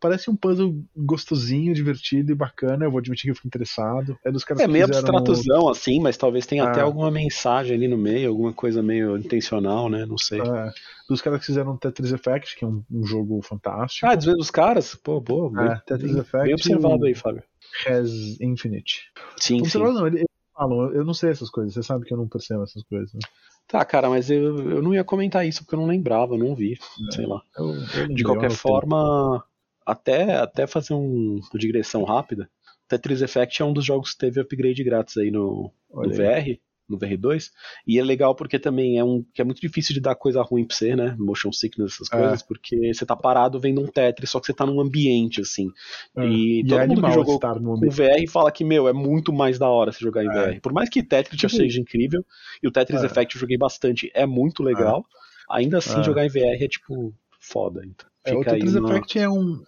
Parece 0.00 0.15
um 0.30 0.36
puzzle 0.36 0.74
gostosinho, 0.96 1.74
divertido 1.74 2.32
e 2.32 2.34
bacana. 2.34 2.84
Eu 2.84 2.90
vou 2.90 2.98
admitir 2.98 3.24
que 3.24 3.30
eu 3.30 3.34
fico 3.34 3.46
interessado. 3.46 4.18
É 4.24 4.30
dos 4.30 4.44
caras 4.44 4.62
É 4.62 4.66
meio 4.66 4.84
abstratuzão, 4.84 5.68
assim, 5.68 6.00
mas 6.00 6.16
talvez 6.16 6.46
tenha 6.46 6.64
ah. 6.64 6.70
até 6.70 6.80
alguma 6.80 7.10
mensagem 7.10 7.76
ali 7.76 7.88
no 7.88 7.98
meio, 7.98 8.30
alguma 8.30 8.52
coisa 8.52 8.82
meio 8.82 9.16
intencional, 9.16 9.88
né? 9.88 10.06
Não 10.06 10.18
sei. 10.18 10.40
É. 10.40 10.72
Dos 11.08 11.20
caras 11.20 11.40
que 11.40 11.46
fizeram 11.46 11.76
Tetris 11.76 12.12
Effect, 12.12 12.56
que 12.56 12.64
é 12.64 12.68
um, 12.68 12.82
um 12.90 13.06
jogo 13.06 13.40
fantástico. 13.42 14.06
Ah, 14.06 14.14
dos 14.14 14.50
caras? 14.50 14.94
Pô, 14.94 15.20
boa. 15.20 15.50
É, 15.62 15.68
bem, 15.68 15.80
Tetris 15.86 16.12
bem, 16.12 16.20
Effect. 16.20 16.44
Bem 16.44 16.54
observado 16.54 17.04
aí, 17.04 17.14
Fábio. 17.14 17.42
Res 17.84 18.40
Infinite. 18.40 19.12
Sim, 19.36 19.60
observado 19.60 19.94
sim. 19.94 19.98
não, 20.00 20.06
eles 20.06 20.24
falam, 20.54 20.92
eu 20.92 21.04
não 21.04 21.12
sei 21.12 21.30
essas 21.30 21.50
coisas, 21.50 21.74
você 21.74 21.82
sabe 21.82 22.06
que 22.06 22.14
eu 22.14 22.16
não 22.16 22.26
percebo 22.26 22.62
essas 22.62 22.82
coisas. 22.84 23.12
Né? 23.12 23.20
Tá, 23.68 23.84
cara, 23.84 24.08
mas 24.08 24.30
eu, 24.30 24.70
eu 24.70 24.82
não 24.82 24.94
ia 24.94 25.04
comentar 25.04 25.46
isso 25.46 25.62
porque 25.62 25.74
eu 25.74 25.80
não 25.80 25.86
lembrava, 25.86 26.34
eu 26.34 26.38
não 26.38 26.54
vi, 26.54 26.74
é, 26.74 27.12
sei 27.12 27.26
lá. 27.26 27.42
Eu, 27.56 27.74
eu 27.96 28.08
de 28.08 28.22
qualquer 28.22 28.50
forma, 28.50 29.44
até, 29.86 30.34
até 30.34 30.66
fazer 30.66 30.94
um 30.94 31.40
digressão 31.54 32.04
rápida, 32.04 32.50
Tetris 32.88 33.22
Effect 33.22 33.62
é 33.62 33.64
um 33.64 33.72
dos 33.72 33.84
jogos 33.84 34.12
que 34.12 34.18
teve 34.18 34.40
upgrade 34.40 34.82
grátis 34.84 35.16
aí 35.16 35.30
no, 35.30 35.72
no 35.92 36.10
VR 36.10 36.58
no 36.88 36.98
VR2. 36.98 37.50
E 37.86 37.98
é 37.98 38.02
legal 38.02 38.34
porque 38.34 38.58
também 38.58 38.98
é 38.98 39.04
um 39.04 39.24
que 39.34 39.40
é 39.40 39.44
muito 39.44 39.60
difícil 39.60 39.94
de 39.94 40.00
dar 40.00 40.14
coisa 40.14 40.42
ruim 40.42 40.64
pra 40.64 40.76
você, 40.76 40.94
né? 40.94 41.16
Motion 41.18 41.52
sickness, 41.52 41.94
essas 41.94 42.12
é. 42.12 42.16
coisas, 42.16 42.42
porque 42.42 42.94
você 42.94 43.04
tá 43.04 43.16
parado 43.16 43.58
vendo 43.58 43.80
um 43.80 43.86
Tetris, 43.86 44.30
só 44.30 44.40
que 44.40 44.46
você 44.46 44.54
tá 44.54 44.64
num 44.64 44.80
ambiente, 44.80 45.40
assim. 45.40 45.68
É. 46.16 46.26
E, 46.26 46.60
e, 46.60 46.66
todo 46.66 46.80
é 46.80 46.86
mundo 46.86 47.02
que 47.02 47.12
jogou 47.12 47.40
com 47.40 47.90
VR 47.90 48.30
fala 48.30 48.50
que, 48.50 48.64
meu, 48.64 48.88
é 48.88 48.92
muito 48.92 49.32
mais 49.32 49.58
da 49.58 49.68
hora 49.68 49.92
você 49.92 50.00
jogar 50.00 50.24
em 50.24 50.28
VR. 50.28 50.56
É. 50.56 50.60
Por 50.60 50.72
mais 50.72 50.88
que 50.88 51.02
Tetris 51.02 51.40
já 51.40 51.48
tipo 51.48 51.60
seja 51.60 51.80
incrível, 51.80 52.24
e 52.62 52.68
o 52.68 52.70
Tetris 52.70 53.02
é. 53.02 53.06
Effect 53.06 53.34
eu 53.34 53.40
joguei 53.40 53.58
bastante, 53.58 54.10
é 54.14 54.26
muito 54.26 54.62
legal. 54.62 55.04
Ainda 55.50 55.78
assim, 55.78 56.02
jogar 56.02 56.24
em 56.24 56.28
VR 56.28 56.62
é 56.62 56.68
tipo 56.68 57.14
foda. 57.40 57.82
Então. 57.84 58.08
É, 58.26 58.34
o 58.34 58.44
Tetris 58.44 58.74
Effect 58.74 59.18
é 59.18 59.28
um, 59.28 59.62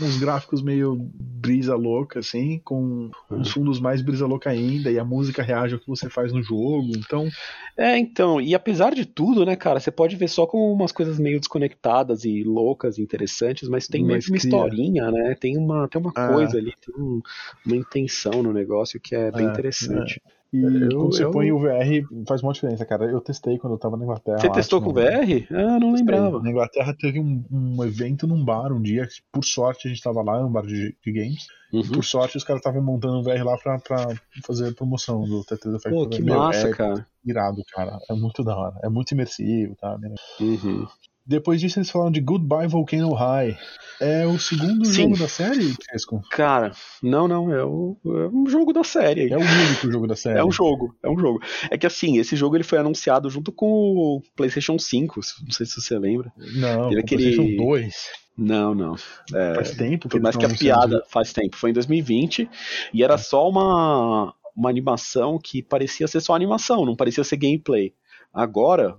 uns 0.00 0.18
gráficos 0.18 0.62
meio 0.62 0.96
brisa 1.14 1.76
louca, 1.76 2.20
assim, 2.20 2.60
com 2.64 3.10
uhum. 3.30 3.38
uns 3.38 3.50
fundos 3.50 3.78
mais 3.78 4.00
brisa 4.00 4.26
louca 4.26 4.50
ainda, 4.50 4.90
e 4.90 4.98
a 4.98 5.04
música 5.04 5.42
reage 5.42 5.74
ao 5.74 5.80
que 5.80 5.86
você 5.86 6.08
faz 6.08 6.32
no 6.32 6.42
jogo, 6.42 6.92
então... 6.96 7.28
É, 7.76 7.96
então, 7.96 8.40
e 8.40 8.54
apesar 8.54 8.94
de 8.94 9.04
tudo, 9.04 9.44
né, 9.44 9.54
cara, 9.54 9.78
você 9.78 9.90
pode 9.90 10.16
ver 10.16 10.28
só 10.28 10.46
com 10.46 10.72
umas 10.72 10.90
coisas 10.90 11.18
meio 11.18 11.38
desconectadas 11.38 12.24
e 12.24 12.42
loucas 12.42 12.98
e 12.98 13.02
interessantes, 13.02 13.68
mas 13.68 13.86
tem 13.86 14.04
mas 14.04 14.26
uma 14.26 14.36
historinha, 14.36 15.10
né, 15.10 15.36
tem 15.38 15.56
uma, 15.56 15.86
tem 15.86 16.00
uma 16.00 16.12
ah. 16.16 16.28
coisa 16.28 16.56
ali, 16.56 16.72
tem 16.84 16.94
um, 16.96 17.20
uma 17.64 17.76
intenção 17.76 18.42
no 18.42 18.52
negócio 18.52 18.98
que 18.98 19.14
é 19.14 19.30
bem 19.30 19.46
é, 19.46 19.50
interessante. 19.50 20.20
É. 20.26 20.37
E 20.52 20.62
eu, 20.62 20.88
quando 20.88 21.12
você 21.14 21.24
eu... 21.24 21.30
põe 21.30 21.52
o 21.52 21.58
VR, 21.58 22.24
faz 22.26 22.42
uma 22.42 22.52
diferença, 22.52 22.84
cara. 22.86 23.04
Eu 23.04 23.20
testei 23.20 23.58
quando 23.58 23.74
eu 23.74 23.78
tava 23.78 23.96
na 23.98 24.04
Inglaterra. 24.04 24.38
Você 24.38 24.48
lá, 24.48 24.54
testou 24.54 24.80
com 24.80 24.92
VR? 24.92 25.46
Ah, 25.50 25.78
não 25.78 25.92
lembrava. 25.92 26.40
Na 26.42 26.50
Inglaterra 26.50 26.96
teve 26.98 27.20
um, 27.20 27.44
um, 27.50 27.84
evento 27.84 28.26
num 28.26 28.42
bar 28.42 28.72
um 28.72 28.80
dia, 28.80 29.06
que, 29.06 29.20
por 29.30 29.44
sorte 29.44 29.86
a 29.86 29.90
gente 29.90 30.02
tava 30.02 30.22
lá, 30.22 30.44
um 30.44 30.50
bar 30.50 30.66
de, 30.66 30.96
de 31.04 31.12
games. 31.12 31.46
Uhum. 31.70 31.80
E 31.80 31.88
por 31.88 32.04
sorte 32.04 32.38
os 32.38 32.44
caras 32.44 32.60
estavam 32.60 32.82
montando 32.82 33.18
um 33.18 33.22
VR 33.22 33.44
lá 33.44 33.58
pra, 33.58 33.78
pra 33.78 34.14
fazer 34.46 34.70
a 34.70 34.72
promoção 34.72 35.22
do 35.24 35.44
Tetris 35.44 35.74
Effect. 35.74 35.90
Pô, 35.90 36.08
que 36.08 36.22
Meu, 36.22 36.38
massa, 36.38 36.68
é 36.68 36.72
cara. 36.72 37.06
Irado, 37.22 37.62
cara. 37.70 37.98
É 38.08 38.14
muito 38.14 38.42
da 38.42 38.56
hora. 38.56 38.76
É 38.82 38.88
muito 38.88 39.12
imersivo, 39.12 39.76
tá? 39.76 39.98
Uhum. 40.40 40.86
Depois 41.28 41.60
disso 41.60 41.78
eles 41.78 41.90
falaram 41.90 42.10
de 42.10 42.20
Goodbye 42.20 42.66
Volcano 42.66 43.12
High. 43.12 43.54
É 44.00 44.26
o 44.26 44.38
segundo 44.38 44.84
Sim. 44.86 45.02
jogo 45.02 45.18
da 45.18 45.28
série, 45.28 45.74
Tesco? 45.76 46.22
Cara, 46.30 46.72
não, 47.02 47.28
não, 47.28 47.52
é, 47.52 47.62
o- 47.64 47.96
é 48.06 48.28
um 48.32 48.48
jogo 48.48 48.72
da 48.72 48.82
série. 48.82 49.30
É 49.30 49.36
o 49.36 49.40
único 49.40 49.90
jogo 49.92 50.06
da 50.06 50.16
série. 50.16 50.38
É 50.38 50.44
um 50.44 50.50
jogo, 50.52 50.94
é 51.02 51.10
um 51.10 51.18
jogo. 51.18 51.40
É 51.70 51.76
que 51.76 51.86
assim, 51.86 52.16
esse 52.18 52.34
jogo 52.34 52.56
ele 52.56 52.64
foi 52.64 52.78
anunciado 52.78 53.28
junto 53.28 53.52
com 53.52 53.66
o 53.66 54.22
PlayStation 54.34 54.78
5, 54.78 55.20
não 55.44 55.50
sei 55.50 55.66
se 55.66 55.80
você 55.80 55.98
lembra. 55.98 56.32
Não, 56.54 56.88
Teve 56.88 57.00
aquele- 57.02 57.22
PlayStation 57.24 57.56
2. 57.64 57.94
Não, 58.36 58.72
não. 58.74 58.94
É, 59.34 59.54
Faz 59.56 59.72
tempo 59.72 60.08
que 60.08 60.16
Por 60.16 60.22
mais 60.22 60.36
que 60.36 60.46
a 60.46 60.48
piada 60.48 61.02
faz 61.10 61.32
tempo. 61.32 61.56
Foi 61.56 61.70
em 61.70 61.74
2020 61.74 62.48
e 62.94 63.02
era 63.02 63.18
só 63.18 63.48
uma, 63.48 64.32
uma 64.56 64.70
animação 64.70 65.38
que 65.42 65.60
parecia 65.60 66.06
ser 66.06 66.20
só 66.20 66.34
animação, 66.36 66.86
não 66.86 66.94
parecia 66.96 67.24
ser 67.24 67.36
gameplay. 67.36 67.92
Agora, 68.32 68.96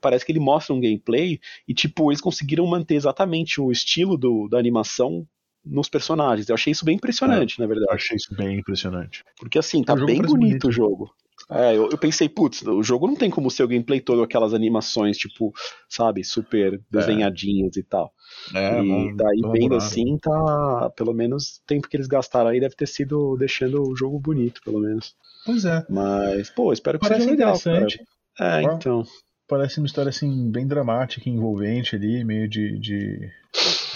parece 0.00 0.24
que 0.24 0.32
ele 0.32 0.40
mostra 0.40 0.74
um 0.74 0.80
gameplay 0.80 1.38
e, 1.68 1.74
tipo, 1.74 2.10
eles 2.10 2.20
conseguiram 2.20 2.66
manter 2.66 2.94
exatamente 2.94 3.60
o 3.60 3.70
estilo 3.72 4.16
do, 4.16 4.48
da 4.48 4.58
animação 4.58 5.26
nos 5.64 5.88
personagens. 5.88 6.48
Eu 6.48 6.54
achei 6.54 6.70
isso 6.72 6.84
bem 6.84 6.96
impressionante, 6.96 7.58
na 7.58 7.64
Eu 7.64 7.68
verdade. 7.68 7.92
achei 7.92 8.16
isso 8.16 8.34
bem 8.36 8.58
impressionante. 8.58 9.24
Porque, 9.38 9.58
assim, 9.58 9.82
tá 9.82 9.94
O 9.94 9.98
jogo 9.98 10.06
bem 10.06 10.20
bonito 10.20 10.36
bonito. 10.38 10.68
o 10.68 10.72
jogo. 10.72 11.10
É, 11.50 11.76
eu, 11.76 11.90
eu 11.90 11.98
pensei, 11.98 12.26
putz, 12.28 12.62
o 12.62 12.82
jogo 12.82 13.06
não 13.06 13.16
tem 13.16 13.28
como 13.30 13.50
ser 13.50 13.64
o 13.64 13.68
gameplay 13.68 14.00
todo 14.00 14.22
aquelas 14.22 14.54
animações, 14.54 15.18
tipo, 15.18 15.52
sabe, 15.88 16.24
super 16.24 16.80
desenhadinhas 16.90 17.76
e 17.76 17.82
tal. 17.82 18.12
É, 18.54 18.80
e 18.80 18.82
mano, 18.82 19.16
daí 19.16 19.40
vendo 19.52 19.74
assim, 19.74 20.16
tá. 20.18 20.90
Pelo 20.96 21.12
menos 21.12 21.56
o 21.56 21.66
tempo 21.66 21.88
que 21.88 21.96
eles 21.96 22.06
gastaram 22.06 22.48
aí 22.48 22.60
deve 22.60 22.74
ter 22.74 22.86
sido 22.86 23.36
deixando 23.36 23.82
o 23.82 23.94
jogo 23.96 24.18
bonito, 24.18 24.62
pelo 24.64 24.80
menos. 24.80 25.14
Pois 25.44 25.64
é. 25.66 25.84
Mas, 25.90 26.48
pô, 26.50 26.72
espero 26.72 26.98
que 26.98 27.06
Parece 27.06 27.22
seja 27.26 27.32
legal. 27.34 27.60
Cara. 27.60 27.76
interessante. 27.78 28.08
É, 28.40 28.66
Ó, 28.66 28.72
então. 28.74 29.04
Parece 29.46 29.78
uma 29.78 29.86
história 29.86 30.08
assim, 30.08 30.50
bem 30.50 30.66
dramática, 30.66 31.28
envolvente 31.28 31.94
ali, 31.96 32.24
meio 32.24 32.48
de. 32.48 32.78
de 32.78 33.30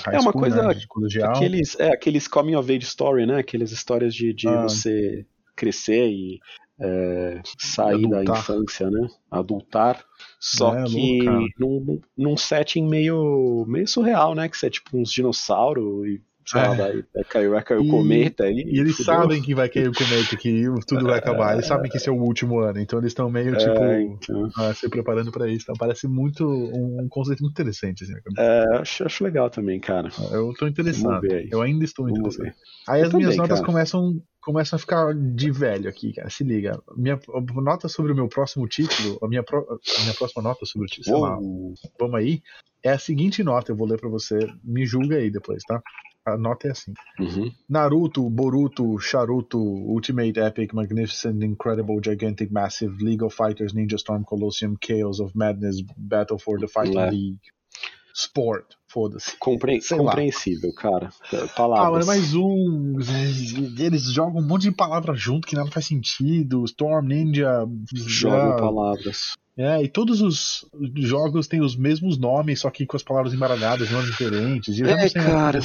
high 0.04 0.16
É 0.16 0.20
uma 0.20 0.30
school, 0.30 0.42
coisa- 0.42 0.62
né, 0.68 0.74
de 0.74 0.86
colegial. 0.86 1.34
Aqueles, 1.34 1.78
é, 1.80 1.90
aqueles 1.92 2.28
coming 2.28 2.54
of 2.54 2.70
age 2.70 2.84
story, 2.84 3.26
né? 3.26 3.38
Aquelas 3.38 3.72
histórias 3.72 4.14
de, 4.14 4.32
de 4.34 4.46
Ah. 4.46 4.62
você 4.62 5.26
crescer 5.56 6.06
e 6.08 6.38
é, 6.80 7.40
sair 7.58 8.08
da 8.08 8.18
Adultar. 8.20 8.38
infância, 8.38 8.90
né? 8.90 9.08
Adultar. 9.30 10.04
Só 10.38 10.76
É, 10.76 10.84
que 10.84 11.22
louco, 11.24 11.50
num, 11.58 12.00
num 12.16 12.36
setting 12.36 12.86
meio, 12.88 13.64
meio 13.66 13.88
surreal, 13.88 14.34
né? 14.34 14.48
Que 14.48 14.56
você 14.56 14.66
é 14.66 14.70
tipo 14.70 14.96
uns 14.96 15.10
dinossauros 15.10 16.06
e 16.06 16.20
sei 16.50 16.60
lá, 16.60 16.72
É. 16.72 16.76
vai, 16.76 17.24
cair, 17.28 17.48
vai 17.50 17.62
cair 17.62 17.78
o 17.78 17.86
cometa 17.88 18.48
e, 18.48 18.62
E 18.62 18.78
eles 18.80 18.96
fudeu. 18.96 19.04
sabem 19.14 19.42
que 19.42 19.54
vai 19.54 19.68
cair 19.68 19.88
o 19.88 19.94
cometa, 19.94 20.36
que 20.36 20.64
tudo 20.86 21.06
vai 21.06 21.18
acabar. 21.18 21.52
Eles 21.54 21.66
sabem 21.66 21.90
que 21.90 21.96
esse 21.96 22.08
é 22.08 22.12
o 22.12 22.16
último 22.20 22.58
ano, 22.60 22.78
então 22.80 22.98
eles 22.98 23.10
estão 23.10 23.30
meio, 23.30 23.56
tipo, 23.56 23.82
É, 23.84 24.02
então. 24.02 24.50
ah, 24.56 24.72
se 24.74 24.88
preparando 24.88 25.30
pra 25.30 25.46
isso. 25.48 25.62
Então 25.64 25.74
parece 25.78 26.08
muito 26.08 26.44
um, 26.46 27.02
um 27.04 27.08
conceito 27.08 27.40
muito 27.40 27.52
interessante. 27.52 28.04
Assim, 28.04 28.14
É, 28.38 28.64
acho, 28.78 29.04
acho 29.04 29.24
legal 29.24 29.50
também, 29.50 29.78
cara. 29.80 30.08
Eu 30.32 30.52
tô 30.58 30.66
interessado. 30.66 31.24
Aí. 31.30 31.48
Eu 31.50 31.60
ainda 31.62 31.84
estou 31.84 32.06
Vamos 32.06 32.18
interessado. 32.20 32.44
ver. 32.44 32.54
Aí 32.88 33.00
Eu 33.02 33.06
as 33.08 33.12
minhas 33.12 33.34
também, 33.34 33.38
notas 33.38 33.58
cara. 33.60 33.66
começam, 33.72 34.22
começam 34.40 34.76
a 34.76 34.80
ficar 34.80 35.14
de 35.14 35.50
velho 35.50 35.88
aqui, 35.90 36.12
cara. 36.14 36.30
Se 36.30 36.42
liga. 36.42 36.80
Minha 36.96 37.18
nota 37.56 37.88
sobre 37.88 38.12
o 38.12 38.14
meu 38.14 38.28
próximo 38.28 38.66
título, 38.66 39.18
a 39.22 39.28
minha, 39.28 39.42
pro- 39.42 39.66
a 39.98 40.02
minha 40.02 40.14
próxima 40.14 40.42
nota 40.42 40.64
sobre 40.64 40.86
o 40.86 40.88
título, 40.88 41.04
sei 41.04 41.22
lá, 41.22 41.36
vamos 41.98 42.14
aí, 42.14 42.40
é 42.82 42.90
a 42.90 42.98
seguinte 42.98 43.42
nota, 43.42 43.72
eu 43.72 43.76
vou 43.76 43.86
ler 43.86 43.98
pra 44.00 44.08
você. 44.08 44.38
Me 44.64 44.86
julga 44.86 45.16
aí 45.16 45.30
depois, 45.30 45.62
tá? 45.64 45.82
A 46.34 46.38
nota 46.38 46.68
é 46.68 46.70
assim. 46.70 46.92
Uhum. 47.18 47.50
Naruto, 47.68 48.28
Boruto, 48.28 48.98
Sharuto, 48.98 49.58
Ultimate 49.58 50.38
Epic, 50.40 50.72
Magnificent, 50.74 51.42
Incredible, 51.42 52.00
Gigantic, 52.04 52.50
Massive, 52.52 53.02
League 53.02 53.22
of 53.24 53.34
Fighters, 53.34 53.72
Ninja 53.72 53.96
Storm, 53.96 54.22
Colosseum, 54.24 54.74
Chaos 54.80 55.20
of 55.20 55.32
Madness, 55.36 55.82
Battle 55.96 56.38
for 56.38 56.58
the 56.58 56.68
Fighting 56.68 56.98
É. 56.98 57.10
League, 57.10 57.38
Sport, 58.14 58.64
foda-se. 58.88 59.36
Compre- 59.38 59.80
Sei 59.80 59.96
lá. 59.96 60.04
compreensível, 60.06 60.72
cara. 60.74 61.10
Ah, 61.32 61.46
Palavras. 61.56 62.04
mas 62.04 62.18
mais 62.18 62.34
um. 62.34 62.96
Eles 63.78 64.12
jogam 64.12 64.40
um 64.42 64.46
monte 64.46 64.62
de 64.62 64.72
palavras 64.72 65.20
junto 65.20 65.46
que 65.46 65.54
nada 65.54 65.70
faz 65.70 65.86
sentido. 65.86 66.64
Storm, 66.64 67.06
Ninja. 67.06 67.64
Jogam 67.94 68.52
ah, 68.52 68.56
palavras. 68.56 69.34
É, 69.58 69.82
e 69.82 69.88
todos 69.88 70.20
os 70.20 70.64
jogos 70.96 71.48
têm 71.48 71.60
os 71.60 71.74
mesmos 71.74 72.16
nomes, 72.16 72.60
só 72.60 72.70
que 72.70 72.86
com 72.86 72.96
as 72.96 73.02
palavras 73.02 73.34
embaralhadas, 73.34 73.90
nomes 73.90 74.08
diferentes. 74.10 74.78
E 74.78 74.84
É, 74.84 75.10
cara. 75.10 75.58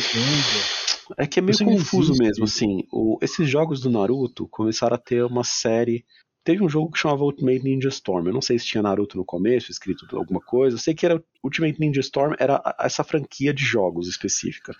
É 1.17 1.27
que 1.27 1.39
é 1.39 1.41
meio 1.41 1.51
Isso 1.51 1.63
não 1.63 1.73
confuso 1.73 2.11
existe. 2.13 2.23
mesmo, 2.23 2.43
assim. 2.45 2.87
O- 2.91 3.17
esses 3.21 3.47
jogos 3.47 3.81
do 3.81 3.89
Naruto 3.89 4.47
começaram 4.47 4.95
a 4.95 4.99
ter 4.99 5.23
uma 5.23 5.43
série. 5.43 6.03
Teve 6.45 6.63
um 6.63 6.67
jogo 6.69 6.91
que 6.91 6.99
chamava 6.99 7.23
Ultimate 7.23 7.63
Ninja 7.63 7.87
Storm. 7.89 8.27
Eu 8.27 8.33
não 8.33 8.41
sei 8.41 8.57
se 8.59 8.65
tinha 8.65 8.81
Naruto 8.81 9.15
no 9.15 9.23
começo, 9.23 9.69
escrito 9.71 10.05
alguma 10.17 10.41
coisa. 10.41 10.75
Eu 10.75 10.79
sei 10.79 10.93
que 10.93 11.05
era 11.05 11.23
Ultimate 11.43 11.79
Ninja 11.79 12.01
Storm 12.01 12.33
era 12.39 12.61
essa 12.79 13.03
franquia 13.03 13.53
de 13.53 13.63
jogos 13.63 14.07
específica, 14.09 14.75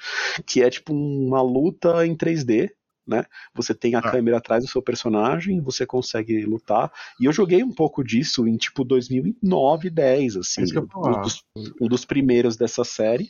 que 0.46 0.62
é 0.62 0.70
tipo 0.70 0.94
uma 0.94 1.42
luta 1.42 2.06
em 2.06 2.16
3D, 2.16 2.70
né? 3.06 3.26
Você 3.54 3.74
tem 3.74 3.96
a 3.96 4.00
Ah. 4.00 4.12
câmera 4.12 4.38
atrás 4.38 4.64
do 4.64 4.70
seu 4.70 4.82
personagem, 4.82 5.60
você 5.62 5.86
consegue 5.86 6.46
lutar. 6.46 6.92
E 7.20 7.26
eu 7.26 7.34
joguei 7.34 7.64
um 7.64 7.72
pouco 7.72 8.04
disso 8.04 8.48
em 8.48 8.56
tipo 8.58 8.84
2009, 8.84 9.90
10, 9.90 10.38
assim, 10.38 10.62
É 10.62 10.80
um 11.18 11.22
dos, 11.22 11.44
um 11.82 11.88
dos 11.88 12.06
primeiros 12.06 12.56
dessa 12.56 12.84
série. 12.84 13.30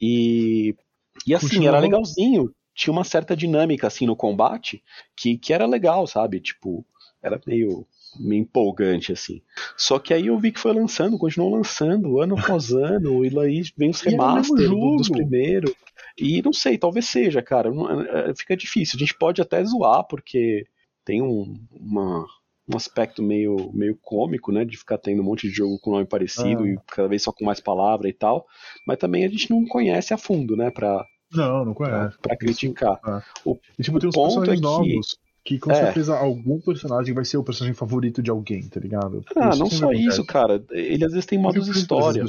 E 0.00 0.74
e 1.26 1.34
assim, 1.34 1.46
Continuou? 1.46 1.68
era 1.68 1.78
legalzinho. 1.80 2.52
Tinha 2.74 2.92
uma 2.92 3.04
certa 3.04 3.36
dinâmica 3.36 3.86
assim 3.86 4.04
no 4.04 4.16
combate 4.16 4.82
que, 5.16 5.38
que 5.38 5.52
era 5.52 5.64
legal, 5.64 6.06
sabe? 6.08 6.40
Tipo, 6.40 6.84
era 7.22 7.40
meio, 7.46 7.86
meio 8.18 8.42
empolgante, 8.42 9.12
assim. 9.12 9.40
Só 9.76 9.98
que 9.98 10.12
aí 10.14 10.26
eu 10.28 10.38
vi 10.38 10.52
que 10.52 10.60
foi 10.60 10.72
lançando, 10.72 11.18
continuou 11.18 11.54
lançando, 11.54 12.20
ano 12.20 12.38
após 12.38 12.70
ano, 12.72 13.24
e 13.24 13.38
aí 13.38 13.62
vem 13.76 13.90
os 13.90 14.02
E 14.04 14.08
era 14.14 14.22
o 14.22 14.34
mesmo 14.34 14.54
remaster 14.56 14.68
do- 14.70 14.96
dos 14.96 15.08
primeiros. 15.08 15.72
E 16.18 16.40
não 16.42 16.52
sei, 16.52 16.78
talvez 16.78 17.06
seja, 17.06 17.42
cara. 17.42 17.70
não- 17.72 17.90
é, 18.02 18.32
Fica 18.36 18.56
difícil. 18.56 18.96
A 18.96 19.00
gente 19.00 19.16
pode 19.16 19.40
até 19.42 19.64
zoar, 19.64 20.04
porque 20.06 20.64
tem 21.04 21.20
um, 21.22 21.58
uma- 21.72 22.24
um 22.72 22.76
aspecto 22.76 23.22
meio, 23.22 23.70
meio 23.74 23.98
cômico, 24.00 24.50
né? 24.52 24.64
De 24.64 24.76
ficar 24.76 24.96
tendo 24.96 25.20
um 25.20 25.24
monte 25.24 25.48
de 25.48 25.54
jogo 25.54 25.78
com 25.80 25.90
nome 25.90 26.06
parecido 26.06 26.62
Ah. 26.64 26.68
e 26.68 26.78
cada 26.86 27.08
vez 27.08 27.22
só 27.22 27.32
com 27.32 27.44
mais 27.44 27.60
palavra 27.60 28.08
e 28.08 28.12
tal. 28.12 28.46
Mas 28.86 28.96
também 28.98 29.24
a 29.24 29.28
gente 29.28 29.50
não 29.50 29.64
conhece 29.66 30.14
a 30.14 30.16
fundo, 30.18 30.56
né? 30.56 30.70
Pra, 30.70 31.04
Não, 31.32 31.64
não 31.64 31.74
pra, 31.74 31.90
conhece. 31.90 32.18
pra 32.22 32.36
criticar. 32.36 32.98
E 33.78 33.82
tipo, 33.82 33.98
tem 33.98 34.08
uns 34.08 34.14
ponto 34.14 34.50
é 34.50 34.54
que- 34.54 34.60
novos 34.62 35.18
que 35.44 35.58
com 35.58 35.70
É. 35.70 35.74
certeza 35.74 36.16
algum 36.16 36.58
personagem 36.60 37.14
vai 37.14 37.24
ser 37.24 37.36
o 37.36 37.44
personagem 37.44 37.74
favorito 37.76 38.22
de 38.22 38.30
alguém, 38.30 38.62
tá 38.68 38.80
ligado? 38.80 39.22
Ah, 39.36 39.54
não 39.54 39.68
só 39.68 39.86
acontece. 39.86 40.06
isso, 40.08 40.24
cara. 40.24 40.64
Ele 40.70 41.04
às 41.04 41.12
vezes 41.12 41.26
tem 41.26 41.38
essas 41.46 41.76
história. 41.76 42.24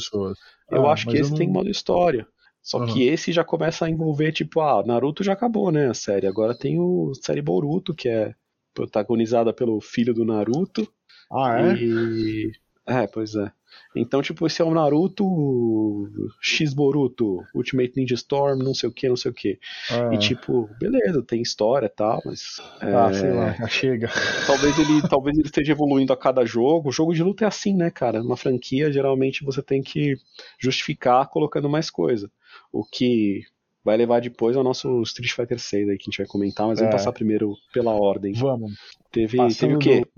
Eu 0.70 0.86
Ah, 0.88 0.92
acho 0.94 1.08
que 1.08 1.18
esse 1.18 1.30
não- 1.32 1.38
tem 1.38 1.50
modo 1.50 1.70
história. 1.70 2.28
Só 2.62 2.80
Aham. 2.80 2.88
que 2.94 3.04
esse 3.08 3.32
já 3.32 3.44
começa 3.44 3.86
a 3.86 3.90
envolver, 3.90 4.32
tipo, 4.32 4.60
ah, 4.60 4.84
Naruto 4.86 5.24
já 5.24 5.34
acabou, 5.34 5.72
né, 5.72 5.88
a 5.88 5.94
série. 5.94 6.26
Agora 6.28 6.58
tem 6.58 6.80
o 6.80 7.14
série 7.22 7.42
Boruto, 7.42 7.94
que 7.94 8.10
é 8.10 8.34
protagonizada 8.74 9.54
pelo 9.54 9.80
filho 9.80 10.14
do 10.14 10.26
Naruto. 10.26 10.88
Ah, 11.32 11.60
é? 11.62 11.76
E. 11.76 12.52
É, 12.88 13.08
pois 13.08 13.34
é. 13.36 13.52
Então, 13.96 14.22
tipo, 14.22 14.46
esse 14.46 14.62
é 14.62 14.66
o 14.66 14.74
Naruto 14.74 16.10
X 16.42 16.74
Boruto, 16.74 17.42
Ultimate 17.54 17.94
Ninja 17.96 18.16
Storm, 18.16 18.60
não 18.62 18.74
sei 18.74 18.90
o 18.90 18.92
que, 18.92 19.08
não 19.08 19.16
sei 19.16 19.32
o 19.32 19.34
que. 19.34 19.58
Ah, 19.90 20.14
E 20.14 20.18
tipo, 20.18 20.70
beleza, 20.80 21.22
tem 21.24 21.42
história 21.42 21.86
e 21.86 21.90
tal, 21.90 22.22
mas. 22.26 22.62
ah, 22.82 23.10
é, 23.10 23.14
sei 23.14 23.32
lá, 23.32 23.68
chega. 23.68 24.10
Talvez 24.46 24.78
ele, 24.78 25.02
talvez 25.10 25.38
ele 25.38 25.48
esteja 25.48 25.72
evoluindo 25.72 26.12
a 26.12 26.18
cada 26.18 26.46
jogo. 26.46 26.90
O 26.90 26.92
jogo 26.92 27.14
de 27.14 27.24
luta 27.24 27.46
é 27.46 27.48
assim, 27.48 27.74
né, 27.76 27.90
cara? 27.90 28.22
Numa 28.22 28.38
franquia, 28.38 28.92
geralmente 28.92 29.44
você 29.46 29.62
tem 29.62 29.82
que 29.82 30.18
justificar 30.60 31.28
colocando 31.30 31.70
mais 31.70 31.90
coisa. 31.90 32.30
O 32.72 32.84
que 32.84 33.42
vai 33.84 33.96
levar 33.96 34.20
depois 34.20 34.58
ao 34.58 34.64
nosso 34.64 35.02
Street 35.04 35.32
Fighter 35.32 35.60
6 35.60 35.88
aí 35.90 35.98
que 35.98 36.04
a 36.04 36.10
gente 36.12 36.18
vai 36.18 36.28
comentar, 36.28 36.68
mas 36.68 36.80
É. 36.80 36.82
vamos 36.82 36.96
passar 36.96 37.14
primeiro 37.14 37.56
pela 37.72 37.92
ordem. 37.94 38.34
Vamos. 38.34 38.74
Teve, 39.12 39.38
Passando 39.38 39.60
teve 39.60 39.76
o 39.76 39.80
quê? 39.80 40.02
do 40.02 40.10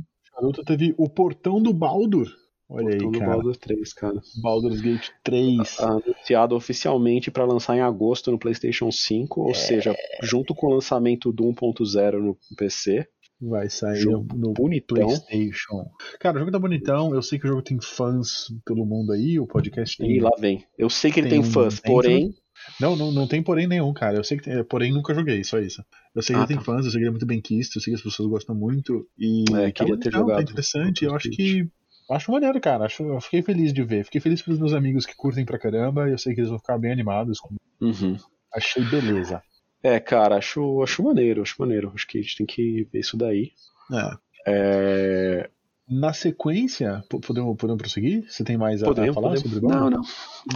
Naruto 0.42 0.64
teve 0.64 0.96
o 0.98 1.10
Portão 1.10 1.62
do 1.62 1.74
Baldur. 1.74 2.28
Olha 2.70 2.94
aí, 2.96 3.12
cara. 3.12 3.32
Baldur 3.32 3.56
3, 3.56 3.94
cara. 3.94 4.22
Baldur's 4.42 4.82
Gate 4.82 5.10
3. 5.24 5.80
Anunciado 5.80 6.56
oficialmente 6.56 7.32
para 7.32 7.46
lançar 7.46 7.78
em 7.78 7.82
agosto 7.82 8.30
no 8.32 8.38
PlayStation 8.38 8.92
5, 8.92 9.42
É. 9.42 9.48
ou 9.48 9.54
seja, 9.56 9.96
junto 10.22 10.54
com 10.54 10.68
o 10.68 10.74
lançamento 10.74 11.32
do 11.32 11.44
1.0 11.46 12.20
no 12.22 12.38
PC. 12.58 13.08
Vai 13.40 13.70
sair 13.70 13.98
Jogo 13.98 14.36
no 14.36 14.52
bonitão. 14.52 14.98
PlayStation. 14.98 15.86
Cara, 16.20 16.38
o 16.38 16.40
jogo 16.40 16.52
tá 16.52 16.58
bonitão. 16.58 17.14
Eu 17.14 17.22
sei 17.22 17.38
que 17.38 17.46
o 17.46 17.50
jogo 17.50 17.62
tem 17.62 17.78
fãs 17.80 18.48
pelo 18.66 18.84
mundo 18.84 19.12
aí. 19.14 19.40
O 19.40 19.46
podcast 19.46 19.96
tem. 19.96 20.12
E 20.12 20.20
lá 20.20 20.32
vem. 20.40 20.66
Eu 20.76 20.90
sei 20.90 21.12
que 21.12 21.20
ele 21.20 21.30
Tem 21.30 21.42
tem, 21.44 21.52
fãs, 21.52 21.80
porém. 21.80 22.34
Não, 22.82 22.96
não, 22.96 23.12
não 23.12 23.28
tem 23.28 23.44
porém 23.44 23.68
nenhum, 23.68 23.94
cara. 23.94 24.18
Eu 24.18 24.24
sei 24.24 24.38
que 24.40 24.44
tem. 24.46 24.64
Porém, 24.64 24.92
nunca 24.92 25.14
joguei, 25.14 25.44
só 25.44 25.60
isso. 25.60 25.84
Eu 26.16 26.24
sei 26.24 26.34
que 26.36 26.40
Ah, 26.40 26.42
ele 26.46 26.48
tem 26.48 26.58
tá. 26.58 26.64
fãs, 26.64 26.84
eu 26.86 26.92
sei 26.92 26.94
que 26.94 26.98
ele 27.04 27.10
é 27.10 27.12
muito 27.12 27.28
bem 27.28 27.40
quisto, 27.40 27.78
eu 27.78 27.82
sei 27.84 27.94
que 27.94 27.98
as 28.00 28.04
pessoas 28.04 28.28
gostam 28.28 28.56
muito. 28.56 29.08
E 29.20 29.44
É, 29.54 29.68
tá 29.68 29.72
queria 29.72 29.98
ter 30.00 30.10
bonitão, 30.10 30.20
jogado 30.22 30.38
Tá 30.38 30.42
interessante. 30.42 31.06
Eu 31.06 31.16
acho 31.16 31.30
que. 31.30 31.70
Acho 32.10 32.32
maneiro, 32.32 32.60
cara. 32.62 32.86
Acho, 32.86 33.04
eu 33.04 33.20
fiquei 33.22 33.42
feliz 33.42 33.74
de 33.74 33.84
ver. 33.84 34.06
Fiquei 34.06 34.22
feliz 34.22 34.42
pelos 34.42 34.60
meus 34.60 34.74
amigos 34.74 35.06
que 35.06 35.16
curtem 35.16 35.46
pra 35.46 35.60
caramba. 35.60 36.08
Eu 36.10 36.18
sei 36.18 36.34
que 36.34 36.40
eles 36.42 36.50
vão 36.50 36.60
ficar 36.60 36.78
bem 36.78 36.92
animados. 36.92 37.40
com- 37.40 37.56
Uhum. 37.82 38.16
Achei 38.54 38.84
beleza. 38.86 39.42
É, 39.84 40.00
cara, 40.00 40.38
acho, 40.38 40.82
acho 40.82 41.04
maneiro, 41.04 41.42
acho 41.42 41.56
maneiro. 41.60 41.92
Acho 41.94 42.08
que 42.08 42.18
a 42.18 42.22
gente 42.22 42.38
tem 42.38 42.46
que 42.48 42.88
ver 42.92 43.00
isso 43.00 43.16
daí. 43.18 43.52
É. 43.94 44.18
É, 44.50 45.50
Na 45.90 46.12
sequência, 46.14 47.04
po- 47.10 47.20
podemos, 47.20 47.56
podemos 47.58 47.82
prosseguir? 47.82 48.26
Você 48.30 48.44
tem 48.44 48.58
mais 48.58 48.82
a, 48.82 48.86
a 48.86 48.90
Podemos, 48.90 49.14
falar 49.16 49.30
podemos. 49.30 49.52
sobre 49.54 49.66
o 49.66 49.70
Não, 49.70 49.90
não. 49.90 50.02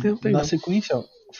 Não 0.04 0.18
tem 0.18 0.32
Na 0.32 0.40
não. 0.40 0.46
sequência, 0.46 0.96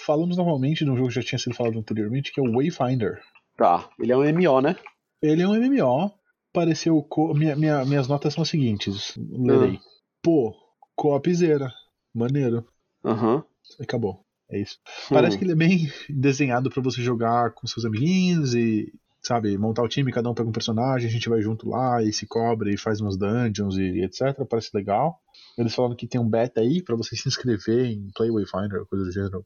falamos 0.06 0.38
novamente 0.38 0.84
de 0.86 0.90
um 0.92 0.96
jogo 0.96 1.10
que 1.10 1.16
já 1.16 1.22
tinha 1.24 1.40
sido 1.40 1.56
falado 1.56 1.78
anteriormente, 1.80 2.32
que 2.32 2.40
é 2.40 2.44
o 2.44 2.52
Wayfinder. 2.54 3.20
Tá, 3.58 3.90
ele 4.00 4.12
é 4.12 4.18
um 4.18 4.24
MO, 4.34 4.62
né? 4.62 4.76
Ele 5.22 5.42
é 5.42 5.48
um 5.48 5.54
MMO, 5.56 6.12
pareceu. 6.54 7.02
Co... 7.04 7.34
Minha, 7.34 7.56
minha- 7.56 7.84
minhas 7.86 8.08
notas 8.08 8.34
são 8.34 8.42
as 8.44 8.50
seguintes: 8.50 9.18
lerei. 9.18 9.80
Ah. 9.82 9.91
Pô, 10.22 10.54
coopzera. 10.96 11.72
Maneiro. 12.14 12.66
Aham. 13.04 13.44
Acabou. 13.80 14.24
É 14.50 14.60
isso. 14.60 14.78
Hum. 15.10 15.14
Parece 15.16 15.38
que 15.38 15.44
ele 15.46 15.54
é 15.54 15.56
bem 15.56 15.90
desenhado 16.10 16.70
pra 16.70 16.82
você 16.84 17.02
jogar 17.02 17.52
com 17.52 17.66
seus 17.68 17.86
amiguinhos 17.86 18.54
e, 18.54 18.92
sabe, 19.22 19.58
montar 19.58 19.82
o 19.82 19.88
time, 19.88 20.12
cada 20.12 20.30
um 20.30 20.34
pega 20.34 20.50
um 20.50 20.52
personagem, 20.52 21.08
a 21.08 21.12
gente 21.12 21.30
vai 21.30 21.42
junto 21.42 21.70
lá 21.70 22.04
e 22.04 22.12
se 22.12 22.28
cobre 22.28 22.74
e 22.74 22.78
faz 22.78 23.00
umas 23.00 23.18
dungeons 23.18 23.78
e 23.78 24.02
etc. 24.04 24.46
Parece 24.50 24.70
legal. 24.74 25.20
Eles 25.58 25.74
falaram 25.74 25.96
que 25.96 26.06
tem 26.08 26.20
um 26.20 26.28
beta 26.30 26.60
aí 26.62 26.84
pra 26.84 26.96
você 26.98 27.16
se 27.16 27.28
inscrever 27.30 27.86
em 27.92 28.10
Play 28.14 28.30
Wayfinder, 28.30 28.86
coisa 28.88 29.06
do 29.06 29.12
gênero. 29.12 29.46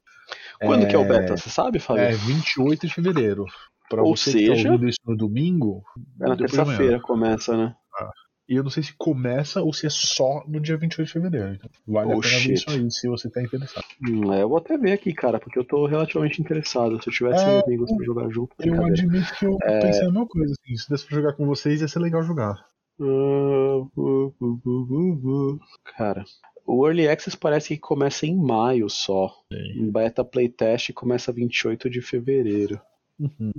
Quando 0.60 0.88
que 0.88 0.96
é 0.96 0.98
o 0.98 1.06
beta? 1.06 1.36
Você 1.36 1.48
sabe, 1.50 1.78
Fábio? 1.78 2.02
É 2.02 2.12
28 2.12 2.86
de 2.86 2.92
fevereiro. 2.94 3.44
Pra 3.88 4.02
Ou 4.02 4.16
você 4.16 4.32
que 4.32 4.48
tá 4.48 4.54
seja- 4.56 4.72
ouvindo 4.72 4.88
isso 4.88 4.98
no 5.06 5.16
domingo, 5.16 5.84
É 6.20 6.28
na 6.28 6.36
terça-feira 6.36 6.98
começa, 7.00 7.56
né? 7.56 7.76
E 8.48 8.54
eu 8.54 8.62
não 8.62 8.70
sei 8.70 8.82
se 8.82 8.92
começa 8.96 9.60
ou 9.60 9.72
se 9.72 9.86
é 9.86 9.90
só 9.90 10.44
no 10.46 10.60
dia 10.60 10.76
28 10.76 11.06
de 11.08 11.12
fevereiro. 11.12 11.54
Então 11.54 11.70
vale 11.86 12.12
Oh, 12.14 12.18
a 12.18 12.20
pena 12.20 12.34
ver 12.34 12.40
shit. 12.40 12.52
isso 12.54 12.70
aí, 12.70 12.90
se 12.92 13.08
você 13.08 13.28
tá 13.28 13.42
interessado. 13.42 13.84
Hum, 14.08 14.32
é, 14.32 14.42
eu 14.42 14.48
vou 14.48 14.58
até 14.58 14.78
ver 14.78 14.92
aqui, 14.92 15.12
cara, 15.12 15.40
porque 15.40 15.58
eu 15.58 15.64
tô 15.64 15.84
relativamente 15.86 16.40
interessado. 16.40 17.02
Se 17.02 17.08
eu 17.08 17.12
tivesse 17.12 17.44
É, 17.48 17.60
amigos 17.64 17.90
pra 17.96 18.04
jogar 18.06 18.28
junto, 18.30 18.54
Eu 18.60 18.84
admito 18.84 19.34
que 19.36 19.46
eu 19.46 19.58
É. 19.62 19.80
pensei 19.80 20.02
a 20.02 20.10
mesma 20.10 20.26
coisa. 20.28 20.52
Assim, 20.62 20.76
se 20.76 20.88
desse 20.88 21.06
pra 21.06 21.16
jogar 21.16 21.32
com 21.32 21.44
vocês, 21.46 21.80
ia 21.80 21.88
ser 21.88 21.98
legal 21.98 22.22
jogar. 22.22 22.54
Cara, 25.96 26.24
o 26.66 26.86
Early 26.86 27.08
Access 27.08 27.36
parece 27.36 27.68
que 27.74 27.80
começa 27.80 28.26
em 28.26 28.36
maio 28.36 28.88
só. 28.88 29.32
O 29.80 29.90
beta 29.90 30.24
playtest 30.24 30.92
começa 30.92 31.32
28 31.32 31.90
de 31.90 32.00
fevereiro. 32.00 32.80
Uhum. 33.18 33.52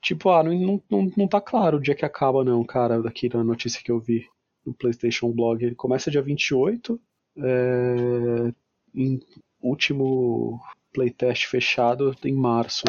Tipo, 0.00 0.30
ah, 0.30 0.42
não, 0.42 0.80
não, 0.90 1.12
não, 1.16 1.28
tá 1.28 1.40
claro 1.40 1.78
o 1.78 1.80
dia 1.80 1.94
que 1.94 2.04
acaba, 2.04 2.44
não, 2.44 2.64
cara, 2.64 3.02
daqui 3.02 3.28
na 3.32 3.42
notícia 3.42 3.82
que 3.82 3.90
eu 3.90 3.98
vi 3.98 4.26
no 4.64 4.72
PlayStation 4.72 5.30
Blog. 5.32 5.64
Ele 5.64 5.74
começa 5.74 6.10
dia 6.10 6.22
28. 6.22 7.00
É... 7.38 8.52
Em 8.94 9.20
último 9.62 10.60
playtest 10.92 11.46
fechado 11.46 12.14
em 12.24 12.32
março. 12.32 12.84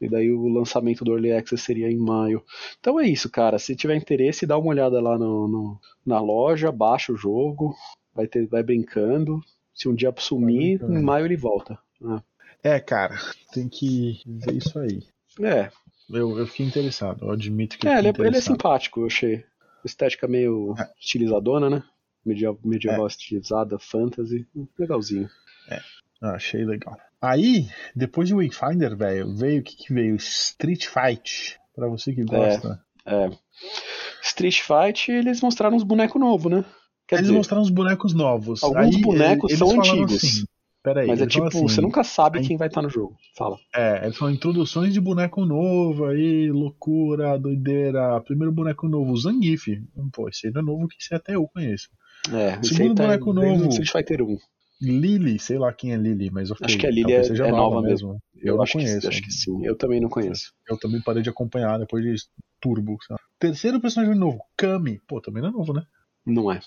E 0.00 0.08
daí 0.08 0.32
o 0.32 0.48
lançamento 0.48 1.04
do 1.04 1.12
Early 1.12 1.32
Access 1.32 1.62
seria 1.64 1.90
em 1.90 1.96
maio. 1.96 2.42
Então 2.80 2.98
é 2.98 3.06
isso, 3.08 3.30
cara. 3.30 3.58
Se 3.58 3.76
tiver 3.76 3.94
interesse, 3.96 4.46
dá 4.46 4.58
uma 4.58 4.68
olhada 4.70 5.00
lá 5.00 5.16
no, 5.18 5.46
no- 5.46 5.80
na 6.04 6.20
loja, 6.20 6.72
baixa 6.72 7.12
o 7.12 7.16
jogo, 7.16 7.74
vai, 8.14 8.26
ter, 8.26 8.46
vai 8.46 8.62
brincando. 8.62 9.40
Se 9.72 9.88
um 9.88 9.94
dia 9.94 10.12
sumir, 10.18 10.82
em 10.82 11.02
maio 11.02 11.24
ele 11.24 11.36
volta. 11.36 11.78
Ah. 12.04 12.20
É, 12.62 12.78
cara, 12.80 13.18
tem 13.52 13.68
que 13.68 14.20
ver 14.26 14.54
isso 14.54 14.78
aí. 14.78 15.02
É, 15.40 15.70
Eu, 16.10 16.38
eu 16.38 16.46
fiquei 16.46 16.66
interessado, 16.66 17.24
eu 17.24 17.30
admito 17.30 17.78
que 17.78 17.86
eu 17.86 17.90
É, 17.92 17.98
ele 17.98 18.08
é, 18.08 18.12
ele 18.18 18.36
é 18.36 18.40
simpático, 18.40 19.00
eu 19.00 19.06
achei. 19.06 19.44
Estética 19.84 20.28
meio 20.28 20.74
É. 20.78 20.88
estilizadona, 21.00 21.68
né? 21.70 21.82
Medieval, 22.24 22.58
medieval 22.64 23.06
estilizada, 23.06 23.78
fantasy. 23.78 24.46
Legalzinho. 24.78 25.28
Ah, 26.22 26.34
achei 26.34 26.64
legal. 26.64 26.96
Aí, 27.20 27.68
depois 27.96 28.28
de 28.28 28.34
Wayfinder, 28.34 28.96
velho, 28.96 29.34
veio 29.34 29.60
o 29.60 29.64
que, 29.64 29.76
que 29.76 29.92
veio? 29.92 30.14
Street 30.16 30.86
Fight. 30.86 31.58
Pra 31.74 31.88
você 31.88 32.12
que 32.12 32.22
gosta. 32.24 32.80
É. 33.04 33.30
Street 34.22 34.60
Fight, 34.60 35.10
eles 35.10 35.40
mostraram 35.40 35.76
uns 35.76 35.82
bonecos 35.82 36.20
novos, 36.20 36.52
né? 36.52 36.64
Quer 37.08 37.16
Eles 37.16 37.26
dizer, 37.26 37.36
mostraram 37.36 37.62
uns 37.62 37.70
bonecos 37.70 38.14
novos. 38.14 38.62
Alguns 38.62 38.94
Aí, 38.94 39.02
bonecos 39.02 39.52
são 39.58 39.70
antigos. 39.70 40.22
Assim, 40.22 40.44
peraí, 40.82 41.06
mas 41.06 41.20
é 41.20 41.22
eles 41.22 41.32
tipo, 41.34 41.46
assim, 41.46 41.62
você 41.62 41.80
nunca 41.80 42.02
sabe 42.04 42.40
quem 42.46 42.56
vai 42.56 42.68
estar 42.68 42.82
no 42.82 42.88
jogo. 42.90 43.16
Fala. 43.36 43.56
É, 43.74 44.10
falam 44.12 44.34
introduções 44.34 44.92
de 44.92 45.00
boneco 45.00 45.44
novo 45.44 46.06
aí, 46.06 46.50
loucura, 46.50 47.38
doideira. 47.38 48.20
Primeiro 48.20 48.52
boneco 48.52 48.88
novo, 48.88 49.16
Zangief. 49.16 49.66
Pô, 50.12 50.28
esse 50.28 50.50
não 50.50 50.60
é 50.60 50.64
novo 50.64 50.88
que 50.88 50.96
esse 51.00 51.14
até 51.14 51.34
eu 51.34 51.46
conheço. 51.48 51.88
É, 52.32 52.62
Segundo 52.62 52.94
tá 52.96 53.04
boneco 53.04 53.32
novo. 53.32 53.68
Street 53.68 53.90
Fighter 53.90 54.22
1. 54.22 54.36
Lily, 54.80 55.38
sei 55.38 55.58
lá 55.58 55.72
quem 55.72 55.92
é 55.92 55.96
Lily, 55.96 56.28
mas 56.30 56.50
ok. 56.50 56.64
Acho 56.66 56.76
que 56.76 56.86
a 56.86 56.90
Lily 56.90 57.12
é- 57.12 57.20
é 57.24 57.50
nova 57.52 57.88
Eu, 57.88 58.18
Eu, 58.42 58.56
não 58.56 58.62
acho, 58.64 58.72
conheço. 58.72 59.00
que, 59.02 59.06
acho 59.06 59.22
que 59.22 59.30
sim. 59.32 59.64
Eu 59.64 59.76
também 59.76 60.00
não 60.00 60.08
conheço. 60.08 60.52
Eu 60.68 60.76
também 60.76 61.00
parei 61.00 61.22
de 61.22 61.30
acompanhar 61.30 61.78
depois 61.78 62.02
de 62.04 62.14
Turbo. 62.60 62.96
lá. 63.08 63.16
Terceiro 63.38 63.80
personagem 63.80 64.16
novo, 64.18 64.40
Kami. 64.56 65.00
Pô, 65.06 65.20
também 65.20 65.40
não 65.40 65.50
é 65.50 65.52
novo, 65.52 65.72
né? 65.72 65.82
Não 66.26 66.50
é. 66.50 66.58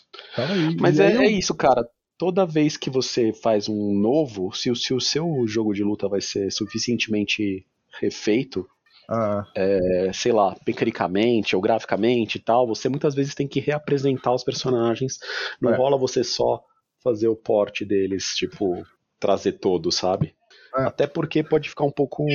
Mas 0.80 1.00
é, 1.00 1.08
aí 1.08 1.16
eu- 1.16 1.22
é 1.24 1.28
isso, 1.28 1.54
cara. 1.56 1.86
Toda 2.18 2.46
vez 2.46 2.78
que 2.78 2.90
você 2.90 3.34
faz 3.34 3.68
um 3.68 3.94
novo, 3.94 4.54
se, 4.54 4.72
o- 4.72 4.76
se 4.76 4.94
o 4.94 5.00
seu 5.02 5.46
jogo 5.48 5.74
de 5.74 5.84
luta 5.84 6.08
vai 6.08 6.22
ser 6.22 6.52
suficientemente 6.52 7.66
refeito, 8.00 8.68
Ah, 9.08 9.46
é, 9.56 10.10
sei 10.14 10.32
lá, 10.32 10.58
mecanicamente 10.66 11.56
ou 11.56 11.62
graficamente 11.62 12.38
e 12.38 12.42
tal, 12.42 12.66
você 12.66 12.90
muitas 12.90 13.14
vezes 13.14 13.36
tem 13.36 13.48
que 13.48 13.60
reapresentar 13.60 14.34
os 14.34 14.44
personagens. 14.44 15.20
Não 15.62 15.74
É. 15.74 15.78
rola 15.78 15.96
você 15.96 16.24
só 16.24 16.64
fazer 17.04 17.28
o 17.28 17.36
porte 17.36 17.86
deles, 17.86 18.34
tipo, 18.36 18.84
trazer 19.20 19.54
todos, 19.60 19.94
sabe? 19.96 20.34
É. 20.76 20.86
Até 20.86 21.06
porque 21.06 21.44
pode 21.44 21.70
ficar 21.70 21.84
um 21.84 21.92
pouco 21.92 22.26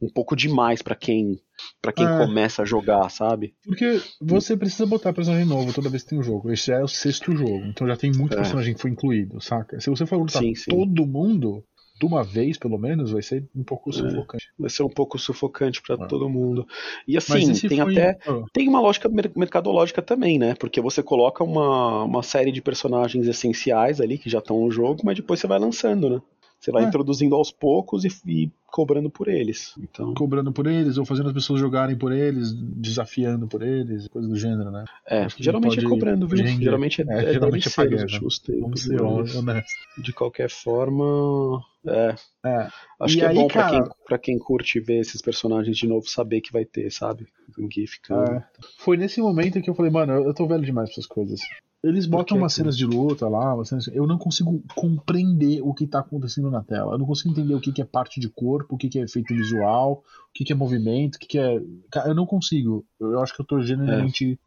um 0.00 0.08
pouco 0.14 0.36
demais 0.36 0.82
pra 0.82 0.94
quem 0.94 1.40
para 1.82 1.92
quem 1.92 2.06
É. 2.06 2.18
começa 2.18 2.62
a 2.62 2.64
jogar, 2.64 3.08
sabe? 3.10 3.54
porque 3.64 4.00
você 4.20 4.56
precisa 4.56 4.86
botar 4.86 5.12
personagem 5.12 5.46
novo 5.46 5.72
toda 5.72 5.88
vez 5.88 6.02
que 6.02 6.10
tem 6.10 6.18
um 6.18 6.22
jogo. 6.22 6.50
Esse 6.52 6.66
já 6.68 6.78
é 6.78 6.82
o 6.84 6.88
sexto 6.88 7.36
jogo, 7.36 7.64
então 7.66 7.86
já 7.86 7.96
tem 7.96 8.10
muito 8.12 8.34
É. 8.34 8.36
personagem 8.36 8.74
que 8.74 8.80
foi 8.80 8.90
incluído, 8.90 9.40
saca? 9.40 9.80
Se 9.80 9.90
você 9.90 10.06
for 10.06 10.16
lutar 10.18 10.42
Sim, 10.42 10.54
sim. 10.54 10.70
todo 10.70 11.06
mundo, 11.06 11.62
de 12.00 12.06
uma 12.06 12.24
vez 12.24 12.58
pelo 12.58 12.76
menos, 12.76 13.12
vai 13.12 13.22
ser 13.22 13.46
um 13.54 13.62
pouco 13.62 13.92
sufocante. 13.92 14.46
Vai 14.58 14.68
ser 14.68 14.82
um 14.82 14.88
pouco 14.88 15.16
sufocante 15.18 15.80
pra 15.80 15.94
É. 15.94 16.06
todo 16.08 16.28
mundo. 16.28 16.66
E 17.06 17.16
assim, 17.16 17.52
tem 17.68 17.78
foi- 17.80 17.92
até 17.92 18.18
Ah, 18.26 18.42
Tem 18.52 18.68
uma 18.68 18.80
lógica 18.80 19.08
mer- 19.08 19.30
mercadológica 19.36 20.02
também, 20.02 20.38
né? 20.38 20.54
Porque 20.58 20.80
você 20.80 21.02
coloca 21.02 21.44
uma, 21.44 22.02
uma 22.04 22.22
série 22.22 22.50
de 22.50 22.60
personagens 22.60 23.26
essenciais 23.28 24.00
ali 24.00 24.18
que 24.18 24.28
já 24.28 24.38
estão 24.38 24.60
no 24.60 24.70
jogo, 24.70 25.02
mas 25.04 25.16
depois 25.16 25.38
você 25.38 25.46
vai 25.46 25.58
lançando, 25.58 26.10
né? 26.10 26.20
Você 26.58 26.72
vai 26.72 26.82
É. 26.84 26.86
introduzindo 26.88 27.34
aos 27.36 27.52
poucos 27.52 28.04
e, 28.04 28.08
e 28.26 28.50
cobrando 28.74 29.08
por 29.08 29.28
eles. 29.28 29.72
Então, 29.78 30.12
cobrando 30.14 30.52
por 30.52 30.66
eles, 30.66 30.98
ou 30.98 31.04
fazendo 31.04 31.28
as 31.28 31.32
pessoas 31.32 31.60
jogarem 31.60 31.96
por 31.96 32.10
eles, 32.10 32.52
desafiando 32.52 33.46
por 33.46 33.62
eles, 33.62 34.08
coisa 34.08 34.26
do 34.26 34.34
gênero, 34.34 34.68
né? 34.72 34.84
é, 35.06 35.26
que 35.26 35.44
geralmente 35.44 35.78
é 35.78 35.82
cobrando, 35.88 36.26
viu? 36.26 36.42
render. 36.42 36.64
Geralmente 36.64 37.00
é, 37.02 37.04
É, 37.08 37.24
é, 37.30 37.32
geralmente 37.34 37.68
é 37.68 37.70
pagando. 37.70 38.00
últimos 38.02 38.42
Vamos 38.60 38.80
ser 38.82 39.00
honestos. 39.00 39.72
de 40.02 40.12
qualquer 40.12 40.50
forma, 40.50 41.62
é. 41.86 42.16
É. 42.44 42.68
Acho 42.98 43.14
E 43.14 43.18
que 43.20 43.24
é 43.24 43.28
aí, 43.28 43.36
bom 43.36 43.46
pra, 43.46 43.62
cara- 43.62 43.70
quem, 43.84 43.92
pra 44.06 44.18
quem 44.18 44.38
curte 44.40 44.80
ver 44.80 44.98
esses 44.98 45.22
personagens 45.22 45.76
de 45.76 45.86
novo 45.86 46.08
saber 46.08 46.40
que 46.40 46.52
vai 46.52 46.64
ter, 46.64 46.90
sabe? 46.90 47.28
Um 47.56 47.70
GIF 47.70 47.92
ficando. 47.92 48.32
É. 48.32 48.44
Foi 48.78 48.96
nesse 48.96 49.20
momento 49.20 49.60
que 49.62 49.70
eu 49.70 49.74
falei, 49.76 49.92
mano, 49.92 50.14
eu 50.14 50.34
tô 50.34 50.48
velho 50.48 50.64
demais 50.64 50.88
pra 50.88 50.94
essas 50.94 51.06
coisas. 51.06 51.38
Eles 51.82 52.06
botam 52.06 52.38
umas 52.38 52.54
cenas 52.54 52.78
de 52.78 52.86
luta 52.86 53.28
lá, 53.28 53.54
umas 53.54 53.68
cenas... 53.68 53.86
eu 53.88 54.06
não 54.06 54.16
consigo 54.16 54.62
compreender 54.74 55.60
o 55.62 55.74
que 55.74 55.86
tá 55.86 55.98
acontecendo 55.98 56.50
na 56.50 56.62
tela. 56.62 56.94
Eu 56.94 56.98
não 56.98 57.04
consigo 57.04 57.28
entender 57.30 57.54
o 57.54 57.60
que, 57.60 57.72
que 57.72 57.82
é 57.82 57.84
parte 57.84 58.18
de 58.18 58.30
corpo, 58.64 58.74
o 58.74 58.78
que, 58.78 58.88
que 58.88 58.98
é 58.98 59.02
efeito 59.02 59.34
visual, 59.34 60.02
o 60.28 60.32
que, 60.34 60.44
que 60.44 60.52
é 60.52 60.56
movimento, 60.56 61.16
o 61.16 61.18
que, 61.18 61.26
que 61.26 61.38
é. 61.38 61.60
Cara, 61.90 62.08
Eu 62.08 62.14
não 62.14 62.26
consigo. 62.26 62.84
Eu 63.00 63.20
acho 63.20 63.34
que 63.34 63.40
eu 63.42 63.46
tô 63.46 63.60
genuinamente 63.60 64.38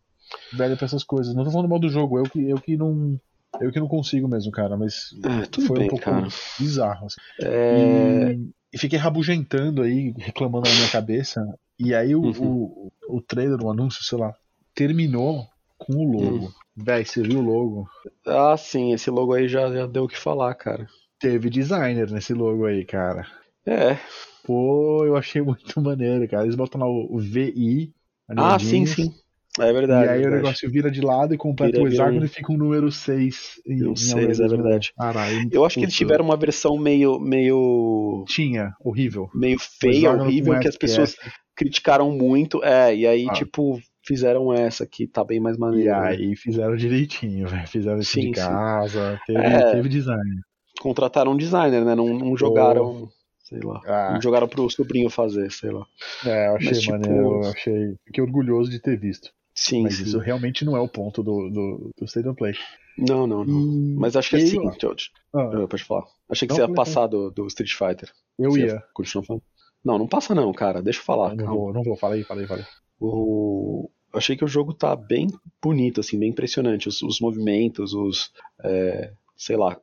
velho 0.53 0.75
pra 0.75 0.85
essas 0.85 1.03
coisas. 1.03 1.33
Não 1.35 1.43
tô 1.43 1.51
falando 1.51 1.69
mal 1.69 1.79
do 1.79 1.89
jogo, 1.89 2.17
eu 2.19 2.23
que, 2.23 2.49
eu 2.49 2.57
que 2.59 2.75
não. 2.77 3.19
Eu 3.61 3.71
que 3.71 3.79
não 3.79 3.87
consigo 3.87 4.27
mesmo, 4.27 4.51
cara, 4.51 4.75
mas 4.77 5.09
É, 5.25 5.61
foi 5.65 5.77
bem, 5.79 5.87
um 5.87 5.89
pouco 5.89 6.05
cara. 6.05 6.27
bizarro. 6.59 7.05
assim. 7.07 7.15
É, 7.41 8.33
E, 8.33 8.49
e 8.73 8.77
fiquei 8.77 8.99
rabugentando 8.99 9.81
aí, 9.81 10.13
reclamando 10.17 10.67
na 10.69 10.75
minha 10.75 10.89
cabeça. 10.89 11.41
E 11.79 11.93
aí 11.95 12.13
o, 12.13 12.21
Uhum. 12.23 12.91
o, 13.09 13.17
o 13.17 13.21
trailer, 13.21 13.61
o 13.61 13.71
anúncio, 13.71 14.03
sei 14.03 14.17
lá, 14.17 14.33
terminou 14.75 15.47
com 15.77 15.93
o 15.93 16.11
logo. 16.11 16.45
Uhum. 16.45 16.51
Véi, 16.75 17.05
você 17.05 17.23
viu 17.23 17.39
o 17.39 17.41
logo? 17.41 17.87
Ah, 18.25 18.55
sim, 18.57 18.93
esse 18.93 19.09
logo 19.09 19.33
aí 19.33 19.47
já, 19.47 19.71
já 19.71 19.87
deu 19.87 20.03
o 20.03 20.07
que 20.07 20.17
falar, 20.17 20.53
cara. 20.53 20.85
Teve 21.19 21.49
designer 21.49 22.11
nesse 22.11 22.33
logo 22.33 22.65
aí, 22.65 22.85
cara. 22.85 23.25
É, 23.67 23.97
Pô, 24.43 25.03
eu 25.05 25.17
achei 25.17 25.41
muito 25.41 25.79
maneiro, 25.81 26.27
cara. 26.29 26.43
Eles 26.43 26.55
botam 26.55 26.79
lá 26.79 26.87
o, 26.87 27.15
o 27.15 27.19
VI. 27.19 27.93
Ah, 28.29 28.57
sim, 28.57 28.85
sim. 28.85 29.13
É 29.59 29.73
verdade. 29.73 30.05
E 30.05 30.09
aí 30.09 30.15
é 30.17 30.19
o 30.19 30.21
verdade. 30.23 30.43
negócio 30.43 30.69
vira 30.71 30.89
de 30.91 31.01
lado 31.01 31.33
e 31.33 31.37
completa 31.37 31.77
Vira- 31.77 31.83
o 31.83 31.87
hexágono 31.91 32.21
um- 32.21 32.25
e 32.25 32.27
fica 32.27 32.53
um 32.53 32.57
número 32.57 32.91
6. 32.91 33.59
Em, 33.67 33.83
Um 33.87 33.91
em 33.91 33.95
seis, 33.95 34.39
além 34.39 34.45
é 34.53 34.57
do- 34.57 34.63
verdade. 34.63 34.93
Caralho, 34.95 35.49
Eu 35.51 35.65
acho 35.65 35.75
que 35.75 35.81
eles 35.81 35.93
puto. 35.93 35.97
tiveram 36.05 36.23
uma 36.25 36.37
versão 36.37 36.77
meio, 36.77 37.19
meio, 37.19 38.23
Tinha, 38.27 38.73
horrível. 38.79 39.29
meio 39.33 39.57
feia, 39.59 40.11
horrível, 40.13 40.57
que 40.59 40.67
as 40.67 40.77
pessoas 40.77 41.15
criticaram 41.55 42.11
muito. 42.11 42.63
É, 42.63 42.95
e 42.95 43.07
aí, 43.07 43.27
Ah. 43.29 43.33
tipo, 43.33 43.79
fizeram 44.05 44.53
essa 44.53 44.85
que 44.85 45.07
tá 45.07 45.23
bem 45.25 45.39
mais 45.39 45.57
E 45.57 45.59
maneira. 45.59 45.99
né? 46.01 46.07
aí 46.09 46.35
fizeram 46.35 46.75
direitinho, 46.75 47.47
velho. 47.47 47.67
Fizeram 47.67 47.97
isso 47.99 48.11
Sim, 48.11 48.19
de 48.31 48.39
sim. 48.39 48.45
casa, 48.45 49.19
teve, 49.25 49.39
É. 49.39 49.71
teve 49.71 49.89
design. 49.89 50.39
Contrataram 50.79 51.31
um 51.31 51.37
designer, 51.37 51.83
né? 51.83 51.95
Não, 51.95 52.07
não 52.17 52.37
jogaram, 52.37 53.09
sei 53.47 53.59
lá. 53.59 53.81
Ah. 53.85 54.13
Não 54.13 54.21
jogaram 54.21 54.47
pro 54.47 54.69
sobrinho 54.69 55.09
fazer, 55.09 55.51
sei 55.51 55.71
lá. 55.71 55.85
É, 56.25 56.47
eu 56.47 56.55
achei 56.55 56.69
Mas, 56.69 56.79
tipo, 56.81 56.91
maneiro, 56.93 57.43
eu 57.43 57.49
achei. 57.49 57.95
Fiquei 58.05 58.23
orgulhoso 58.23 58.69
de 58.69 58.79
ter 58.79 58.97
visto. 58.97 59.31
Sim, 59.55 59.83
Mas 59.83 59.95
sim. 59.95 60.03
isso 60.03 60.19
realmente 60.19 60.63
não 60.63 60.77
é 60.77 60.79
o 60.79 60.87
ponto 60.87 61.23
do, 61.23 61.49
do, 61.49 61.91
do 61.97 62.05
State 62.05 62.27
of 62.27 62.37
Play. 62.37 62.53
Não, 62.97 63.25
não, 63.25 63.43
não. 63.43 63.59
E 63.59 63.95
Mas 63.95 64.15
acho 64.15 64.29
que 64.29 64.35
eu- 64.35 64.39
assim, 64.43 64.79
George. 64.79 65.09
ah, 65.33 65.63
Ah, 65.63 65.67
pode 65.67 65.83
falar. 65.83 66.05
Achei 66.29 66.47
que 66.47 66.53
Não, 66.53 66.65
você 66.65 66.69
ia 66.71 66.75
passar 66.75 67.07
do, 67.07 67.31
do 67.31 67.47
Street 67.47 67.71
Fighter. 67.73 68.11
eu 68.37 68.51
Você 68.51 68.65
ia. 68.67 68.83
Continua 68.93 69.23
falando. 69.25 69.43
Não, 69.83 69.97
não 69.97 70.07
passa 70.07 70.35
não, 70.35 70.51
cara. 70.53 70.81
Deixa 70.81 70.99
eu 70.99 71.03
falar. 71.03 71.29
não, 71.29 71.37
calma. 71.45 71.53
vou, 71.53 71.73
não 71.73 71.83
vou, 71.83 71.95
fala 71.95 72.15
aí, 72.15 72.23
fala 72.23 72.41
aí, 72.41 72.47
fala 72.47 72.59
aí. 72.61 72.65
O... 72.99 73.89
Achei 74.13 74.35
que 74.35 74.43
o 74.43 74.47
jogo 74.47 74.73
tá 74.73 74.95
bem 74.95 75.27
bonito, 75.61 75.99
assim, 76.01 76.17
bem 76.19 76.29
impressionante. 76.29 76.87
Os, 76.87 77.01
os 77.01 77.19
movimentos, 77.19 77.93
os. 77.93 78.31
é, 78.63 79.11
sei 79.37 79.55
lá. 79.57 79.79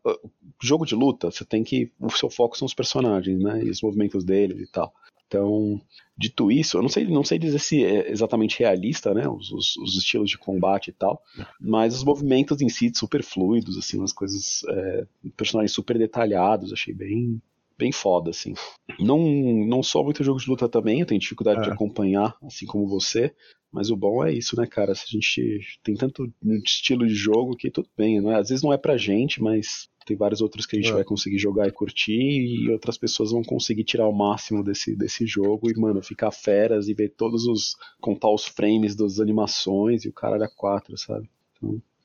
Jogo 0.63 0.85
de 0.87 0.95
luta, 0.95 1.31
você 1.31 1.45
tem 1.45 1.63
que. 1.65 1.91
O 2.01 2.11
seu 2.11 2.31
foco 2.31 2.57
são 2.57 2.67
os 2.67 2.75
personagens, 2.75 3.41
né? 3.41 3.63
E 3.65 3.71
os 3.71 3.83
movimentos 3.83 4.25
deles 4.25 4.61
e 4.61 4.67
tal. 4.71 4.93
Então, 5.27 5.81
dito 6.17 6.51
isso, 6.53 6.77
eu 6.79 6.83
não 6.83 6.89
sei, 6.89 7.07
não 7.09 7.25
sei 7.25 7.39
dizer 7.39 7.59
se 7.59 7.85
é 7.85 8.11
exatamente 8.11 8.59
realista, 8.61 9.13
né? 9.15 9.29
Os, 9.29 9.51
os- 9.51 9.77
os 9.79 9.97
estilos 9.97 10.31
de 10.31 10.39
combate 10.39 10.89
e 10.89 10.93
tal. 10.93 11.23
Mas 11.61 11.95
os 11.97 12.05
movimentos 12.05 12.61
em 12.61 12.69
si 12.69 12.93
super 12.95 13.23
fluidos, 13.23 13.77
assim, 13.79 13.99
umas 13.99 14.13
coisas. 14.13 14.63
é, 14.69 15.07
personagens 15.37 15.73
super 15.73 15.99
detalhados, 15.99 16.73
achei 16.73 16.95
bem. 16.95 17.41
Bem 17.77 17.91
foda, 17.93 18.31
assim. 18.31 18.55
Não, 19.01 19.19
não 19.67 19.83
sou 19.83 20.05
muito 20.05 20.23
jogo 20.23 20.39
de 20.41 20.49
luta 20.49 20.69
também, 20.69 21.01
eu 21.01 21.07
tenho 21.07 21.21
dificuldade 21.21 21.63
de 21.63 21.71
É. 21.71 21.73
acompanhar, 21.73 22.37
assim 22.43 22.67
como 22.67 22.87
você. 22.87 23.35
Mas 23.73 23.91
o 23.91 23.97
bom 23.97 24.25
é 24.25 24.33
isso, 24.33 24.57
né, 24.57 24.67
cara? 24.69 24.95
Se 24.95 25.03
a 25.09 25.11
gente 25.11 25.61
tem 25.83 25.97
tanto 25.97 26.33
estilo 26.65 27.05
de 27.07 27.15
jogo 27.15 27.57
que 27.57 27.71
tudo 27.71 27.89
bem, 27.97 28.21
né? 28.21 28.37
Às 28.39 28.49
vezes 28.51 28.63
não 28.63 28.73
é 28.73 28.77
pra 28.79 28.97
gente, 28.97 29.43
mas 29.43 29.89
tem 30.07 30.17
vários 30.17 30.41
outros 30.41 30.65
que 30.67 30.77
a 30.77 30.81
gente 30.81 30.91
É. 30.93 30.95
vai 30.95 31.03
conseguir 31.03 31.39
jogar 31.39 31.67
e 31.67 31.73
curtir, 31.73 32.13
e 32.13 32.71
outras 32.71 32.97
pessoas 32.97 33.33
vão 33.33 33.43
conseguir 33.43 33.83
tirar 33.83 34.07
o 34.07 34.13
máximo 34.13 34.63
desse, 34.63 34.95
desse 34.95 35.27
jogo 35.27 35.69
e, 35.69 35.75
mano, 35.77 36.01
ficar 36.01 36.31
feras 36.31 36.87
e 36.89 36.95
ver 36.95 37.09
todos 37.17 37.47
os. 37.47 37.75
contar 38.01 38.29
os 38.31 38.45
frames 38.45 38.95
das 38.95 39.19
animações 39.19 40.05
e 40.05 40.09
o 40.09 40.13
caralho 40.13 40.45
a 40.45 40.49
quatro, 40.49 40.97
sabe? 40.97 41.29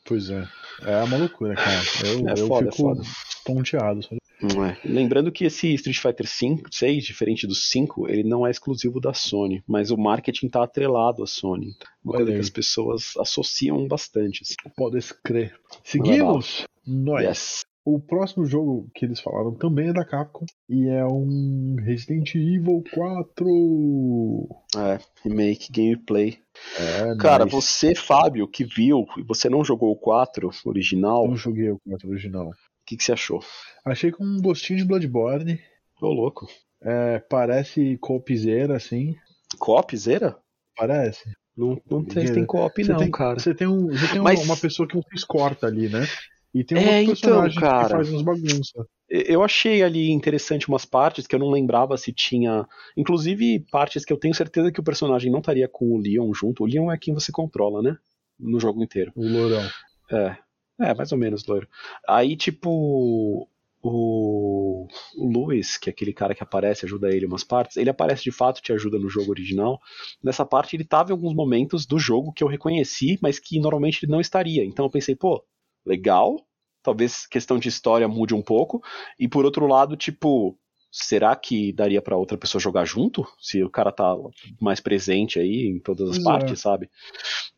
Pois 0.05 0.31
é. 0.31 0.47
É 0.81 1.03
uma 1.03 1.17
loucura, 1.17 1.53
cara. 1.53 1.81
Eu, 2.03 2.27
É 2.29 2.31
eu 2.31 2.47
foda, 2.47 2.67
é 2.69 2.71
fico 2.71 2.83
foda. 2.83 3.01
ponteado. 3.45 4.01
sabe? 4.01 4.17
É. 4.41 4.87
Lembrando 4.87 5.31
que 5.31 5.45
esse 5.45 5.73
Street 5.73 5.99
Fighter 5.99 6.27
5, 6.27 6.73
6, 6.73 7.03
diferente 7.03 7.45
do 7.45 7.53
5, 7.55 8.09
ele 8.09 8.23
não 8.23 8.47
é 8.47 8.51
exclusivo 8.51 8.99
da 8.99 9.13
Sony, 9.13 9.61
mas 9.67 9.91
o 9.91 9.97
marketing 9.97 10.47
tá 10.47 10.63
atrelado 10.63 11.21
à 11.23 11.27
Sony. 11.27 11.73
Uma 12.03 12.15
Olha 12.15 12.25
coisa 12.25 12.33
que 12.33 12.39
as 12.39 12.49
pessoas 12.49 13.13
associam 13.17 13.87
bastante. 13.87 14.43
assim. 14.43 14.55
Podes 14.75 15.11
crer. 15.11 15.53
Seguimos! 15.83 16.63
Nós. 16.87 17.23
Yes. 17.23 17.69
O 17.85 17.99
próximo 17.99 18.45
jogo 18.45 18.87
que 18.93 19.05
eles 19.05 19.19
falaram 19.19 19.55
também 19.55 19.89
é 19.89 19.93
da 19.93 20.05
Capcom 20.05 20.45
e 20.69 20.87
é 20.87 21.03
um 21.05 21.75
Resident 21.79 22.35
Evil 22.35 22.83
4. 22.93 24.47
É, 24.77 24.99
remake, 25.23 25.71
gameplay. 25.71 26.37
É, 26.77 27.15
Cara, 27.17 27.45
nice. 27.45 27.55
você, 27.55 27.95
Fábio, 27.95 28.47
que 28.47 28.63
viu 28.63 29.05
e 29.17 29.23
você 29.23 29.49
não 29.49 29.63
jogou 29.63 29.91
o 29.91 29.95
4 29.95 30.49
original, 30.65 31.25
Eu 31.25 31.35
joguei 31.35 31.71
o 31.71 31.79
4 31.87 32.09
original. 32.09 32.51
Que, 32.89 32.97
que 32.97 33.03
você 33.03 33.13
achou? 33.13 33.39
Achei 33.85 34.11
com 34.11 34.23
um 34.25 34.41
gostinho 34.41 34.79
de 34.79 34.85
Bloodborne. 34.85 35.59
Ô, 36.01 36.07
louco. 36.07 36.47
É, 36.81 37.19
parece 37.29 37.97
copizeira, 37.97 38.75
assim. 38.75 39.15
Co-op, 39.57 39.95
zera? 39.97 40.37
Parece. 40.75 41.29
Não, 41.55 41.79
não 41.89 42.05
sei 42.09 42.27
se 42.27 42.33
tem 42.33 42.45
co-op, 42.45 42.83
não, 42.85 42.97
tem, 42.97 43.11
cara. 43.11 43.37
Você 43.37 43.53
tem, 43.53 43.67
um, 43.67 43.87
você 43.87 44.07
tem 44.07 44.21
Mas- 44.21 44.39
uma, 44.39 44.53
uma 44.53 44.57
pessoa 44.57 44.87
que 44.87 44.95
você 44.95 45.15
escorta 45.15 45.67
ali, 45.67 45.89
né? 45.89 46.05
E 46.53 46.63
tem 46.63 46.77
um 46.77 46.81
É, 46.81 46.85
outro 47.01 47.01
então, 47.01 47.13
personagem 47.13 47.59
cara. 47.59 47.83
que 47.85 47.91
faz 47.91 48.11
uns 48.11 48.21
bagunça. 48.23 48.85
Eu 49.09 49.43
achei 49.43 49.83
ali 49.83 50.09
interessante 50.11 50.67
umas 50.67 50.85
partes 50.85 51.27
que 51.27 51.35
eu 51.35 51.39
não 51.39 51.49
lembrava 51.49 51.97
se 51.97 52.13
tinha. 52.13 52.65
Inclusive, 52.95 53.65
partes 53.71 54.05
que 54.05 54.13
eu 54.13 54.17
tenho 54.17 54.33
certeza 54.33 54.71
que 54.71 54.79
o 54.79 54.83
personagem 54.83 55.31
não 55.31 55.39
estaria 55.39 55.67
com 55.67 55.91
o 55.91 55.97
Leon 55.97 56.31
junto. 56.33 56.63
O 56.63 56.65
Leon 56.67 56.91
é 56.91 56.97
quem 56.97 57.13
você 57.13 57.31
controla, 57.31 57.81
né? 57.81 57.97
No 58.39 58.59
jogo 58.59 58.81
inteiro. 58.83 59.11
O 59.15 59.27
lourão. 59.27 59.67
É. 60.11 60.37
É, 60.79 60.93
mais 60.93 61.11
ou 61.11 61.17
menos, 61.17 61.45
loiro. 61.45 61.67
Aí, 62.07 62.35
tipo. 62.35 63.47
O, 63.81 64.87
o 65.15 65.29
Lewis, 65.31 65.77
que 65.77 65.89
é 65.89 65.93
aquele 65.93 66.11
cara 66.11 66.35
que 66.35 66.43
aparece, 66.43 66.85
ajuda 66.85 67.07
ele 67.15 67.23
em 67.23 67.27
umas 67.29 67.45
partes, 67.45 67.77
ele 67.77 67.89
aparece 67.89 68.21
de 68.23 68.31
fato, 68.31 68.61
te 68.61 68.73
ajuda 68.73 68.99
no 68.99 69.07
jogo 69.09 69.31
original. 69.31 69.79
Nessa 70.21 70.45
parte, 70.45 70.75
ele 70.75 70.83
tava 70.83 71.11
em 71.11 71.13
alguns 71.13 71.33
momentos 71.33 71.85
do 71.85 71.97
jogo 71.97 72.33
que 72.33 72.43
eu 72.43 72.49
reconheci, 72.49 73.17
mas 73.21 73.39
que 73.39 73.57
normalmente 73.57 74.03
ele 74.03 74.11
não 74.11 74.19
estaria. 74.19 74.65
Então 74.65 74.85
eu 74.85 74.89
pensei, 74.91 75.15
pô, 75.15 75.41
legal. 75.85 76.45
Talvez 76.83 77.25
questão 77.25 77.57
de 77.57 77.69
história 77.69 78.05
mude 78.07 78.33
um 78.35 78.41
pouco. 78.41 78.83
E 79.17 79.29
por 79.29 79.45
outro 79.45 79.65
lado, 79.65 79.95
tipo, 79.95 80.57
será 80.91 81.33
que 81.33 81.71
daria 81.71 82.01
pra 82.01 82.17
outra 82.17 82.37
pessoa 82.37 82.61
jogar 82.61 82.83
junto? 82.83 83.25
Se 83.39 83.63
o 83.63 83.69
cara 83.69 83.93
tá 83.93 84.13
mais 84.59 84.81
presente 84.81 85.39
aí 85.39 85.67
em 85.67 85.79
todas 85.79 86.09
as 86.09 86.17
Pois 86.17 86.27
é. 86.29 86.53
partes, 86.53 86.59
sabe? 86.59 86.89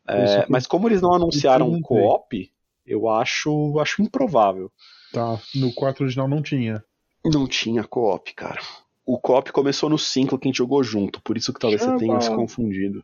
É, 0.08 0.46
que- 0.46 0.52
mas 0.52 0.68
como 0.68 0.88
eles 0.88 1.02
não 1.02 1.14
anunciaram 1.14 1.70
um 1.72 1.80
co-op, 1.80 2.52
eu 2.92 3.10
acho, 3.10 3.80
acho 3.80 4.02
improvável. 4.02 4.72
Tá. 5.14 5.40
No 5.56 5.74
4 5.74 6.04
original 6.04 6.28
não 6.28 6.42
tinha. 6.42 6.84
Não 7.26 7.48
tinha 7.48 7.84
co-op, 7.84 8.34
cara. 8.34 8.60
O 9.06 9.20
co-op 9.20 9.52
começou 9.52 9.90
no 9.90 9.98
5 9.98 10.38
que 10.38 10.48
a 10.48 10.50
gente 10.50 10.58
jogou 10.58 10.84
junto, 10.84 11.22
por 11.22 11.38
isso 11.38 11.52
que 11.54 11.60
talvez 11.60 11.82
você 11.82 11.98
tenha 11.98 12.20
se 12.22 12.30
confundido. 12.36 13.04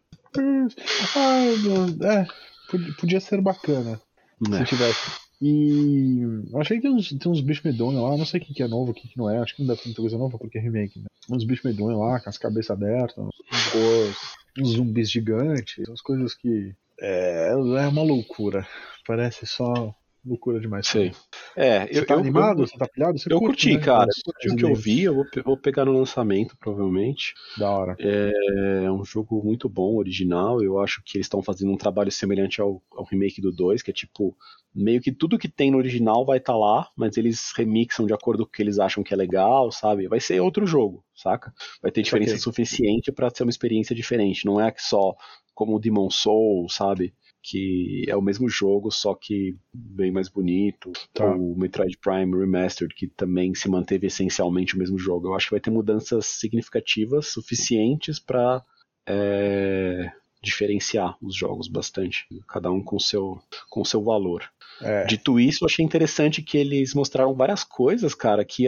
Ah, 1.16 2.16
é. 2.22 2.26
pod- 2.70 2.94
Podia 2.98 3.20
ser 3.20 3.42
bacana 3.42 4.00
Né? 4.42 4.60
se 4.60 4.66
tivesse. 4.66 5.12
E 5.42 6.20
eu 6.52 6.60
achei 6.60 6.78
que 6.78 6.84
tem 6.84 6.92
uns, 6.96 7.10
tem 7.10 7.32
uns 7.32 7.42
bichos 7.42 7.64
medonhos 7.64 8.02
lá, 8.02 8.18
não 8.18 8.26
sei 8.26 8.40
o 8.40 8.44
que, 8.44 8.54
que 8.54 8.64
é 8.64 8.68
novo, 8.68 8.92
o 8.92 8.94
que, 8.94 9.08
que 9.08 9.18
não 9.18 9.30
é, 9.30 9.38
acho 9.38 9.56
que 9.56 9.62
não 9.62 9.68
deve 9.68 9.82
ter 9.82 9.90
muita 9.90 10.02
coisa 10.02 10.18
nova 10.18 10.38
porque 10.38 10.58
é 10.58 10.62
remake, 10.62 11.00
né? 11.00 11.06
Uns 11.30 11.44
bichos 11.44 11.64
medonhos 11.66 12.00
lá, 12.00 12.20
com 12.20 12.30
as 12.30 12.38
cabeças 12.40 12.72
abertas, 12.72 13.18
uns, 13.24 14.18
uns 14.60 14.70
zumbis 14.70 15.12
gigantes, 15.12 15.88
umas 15.88 16.02
coisas 16.02 16.34
que. 16.34 16.74
É, 17.00 17.50
é 17.52 17.88
uma 17.88 18.04
loucura. 18.04 18.68
Parece 19.06 19.46
só 19.46 19.96
loucura 20.28 20.60
demais. 20.60 20.88
Sei. 20.88 21.12
É, 21.56 21.88
Você 21.88 22.00
eu, 22.00 22.06
tá 22.06 22.14
eu- 22.16 22.20
animado? 22.20 22.62
eu- 22.64 22.68
Você 22.68 22.78
tá 22.78 22.88
pilhado? 22.88 23.18
Você 23.18 23.32
eu 23.32 23.40
curte, 23.40 23.70
curti, 23.70 23.78
né, 23.78 23.84
cara. 23.84 24.10
Eu 24.10 24.24
curti 24.34 24.50
o 24.50 24.56
que 24.56 24.66
eu 24.66 24.76
vi, 24.76 25.04
eu 25.04 25.16
vou, 25.16 25.26
vou 25.46 25.58
pegar 25.58 25.86
no 25.86 25.92
lançamento, 25.98 26.56
provavelmente. 26.60 27.34
Da 27.58 27.70
hora. 27.72 27.96
É 28.00 28.92
um 28.92 29.04
jogo 29.06 29.42
muito 29.44 29.68
bom, 29.70 29.96
original. 29.96 30.62
Eu 30.62 30.80
acho 30.80 31.02
que 31.06 31.18
eles 31.18 31.26
estão 31.26 31.42
fazendo 31.42 31.72
um 31.72 31.78
trabalho 31.78 32.12
semelhante 32.12 32.62
ao, 32.62 32.82
ao 32.92 33.06
remake 33.06 33.42
do 33.42 33.52
2, 33.52 33.82
que 33.82 33.92
é 33.92 33.94
tipo, 33.94 34.36
meio 34.76 35.02
que 35.02 35.12
tudo 35.12 35.38
que 35.40 35.48
tem 35.48 35.72
no 35.72 35.78
original 35.78 36.26
vai 36.26 36.38
estar 36.38 36.56
lá, 36.56 36.90
mas 36.96 37.18
eles 37.18 37.52
remixam 37.56 38.06
de 38.06 38.14
acordo 38.14 38.44
com 38.46 38.50
o 38.50 38.52
que 38.54 38.62
eles 38.62 38.78
acham 38.80 39.04
que 39.04 39.14
é 39.14 39.18
legal, 39.18 39.72
sabe? 39.72 40.08
Vai 40.08 40.20
ser 40.20 40.40
outro 40.40 40.66
jogo, 40.68 41.04
saca? 41.16 41.54
Vai 41.82 41.92
ter 41.92 42.02
diferença 42.04 42.34
Ok. 42.34 42.42
suficiente 42.42 43.12
pra 43.12 43.30
ser 43.30 43.44
uma 43.44 43.50
experiência 43.50 43.96
diferente. 43.96 44.46
Não 44.46 44.60
é 44.62 44.74
só 44.78 45.16
como 45.56 45.76
o 45.76 45.80
Demon 45.80 46.10
Soul, 46.12 46.70
sabe? 46.70 47.14
Que 47.50 48.04
é 48.08 48.16
o 48.16 48.22
mesmo 48.22 48.50
jogo, 48.50 48.92
só 48.92 49.16
que 49.16 49.56
bem 49.74 50.12
mais 50.12 50.28
bonito. 50.28 50.92
Tá. 51.14 51.26
O 51.34 51.56
Metroid 51.56 51.98
Prime 51.98 52.38
Remastered, 52.38 52.94
que 52.94 53.08
também 53.08 53.56
se 53.56 53.70
manteve 53.70 54.08
essencialmente 54.08 54.76
o 54.76 54.80
mesmo 54.80 54.98
jogo. 54.98 55.28
Eu 55.28 55.34
acho 55.34 55.48
que 55.48 55.52
vai 55.52 55.62
ter 55.62 55.72
mudanças 55.72 56.26
significativas 56.26 57.28
suficientes 57.28 58.20
pra 58.20 58.62
é, 59.08 60.12
diferenciar 60.42 61.18
os 61.22 61.36
jogos 61.36 61.68
bastante, 61.68 62.26
cada 62.48 62.70
um 62.70 62.84
com 62.84 63.00
seu 63.00 63.40
com 63.70 63.86
seu 63.86 64.04
valor. 64.04 64.50
É. 64.82 65.06
Dito 65.06 65.40
isso, 65.40 65.64
eu 65.64 65.68
achei 65.68 65.84
interessante 65.84 66.42
que 66.42 66.58
eles 66.58 66.94
mostraram 66.94 67.34
várias 67.34 67.64
coisas, 67.64 68.14
cara, 68.14 68.44
que 68.46 68.68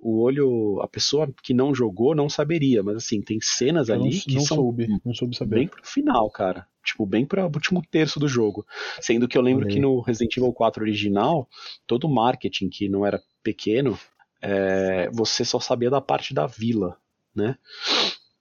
o 0.00 0.20
olho, 0.20 0.80
a 0.80 0.88
pessoa 0.88 1.28
que 1.42 1.52
não 1.52 1.74
jogou 1.74 2.14
não 2.14 2.28
saberia, 2.28 2.82
mas 2.82 2.96
assim, 2.96 3.20
tem 3.20 3.40
cenas 3.40 3.88
Eu 3.88 3.98
não, 3.98 4.06
ali 4.06 4.20
que 4.20 4.34
não 4.34 4.42
são 4.42 4.56
soube, 4.58 4.88
não 5.04 5.14
soube 5.14 5.36
saber. 5.36 5.56
bem 5.56 5.68
pro 5.68 5.84
final, 5.84 6.30
cara. 6.30 6.66
Tipo, 6.84 7.04
bem 7.04 7.26
para 7.26 7.46
o 7.46 7.50
último 7.52 7.82
terço 7.90 8.18
do 8.18 8.28
jogo. 8.28 8.66
Sendo 9.00 9.28
que 9.28 9.36
eu 9.36 9.42
lembro 9.42 9.66
que 9.66 9.78
no 9.78 10.00
Resident 10.00 10.36
Evil 10.36 10.52
4 10.52 10.82
original, 10.82 11.48
todo 11.86 12.04
o 12.04 12.14
marketing 12.14 12.68
que 12.68 12.88
não 12.88 13.04
era 13.04 13.20
pequeno, 13.42 13.98
é, 14.40 15.10
você 15.12 15.44
só 15.44 15.60
sabia 15.60 15.90
da 15.90 16.00
parte 16.00 16.32
da 16.32 16.46
vila, 16.46 16.96
né? 17.34 17.56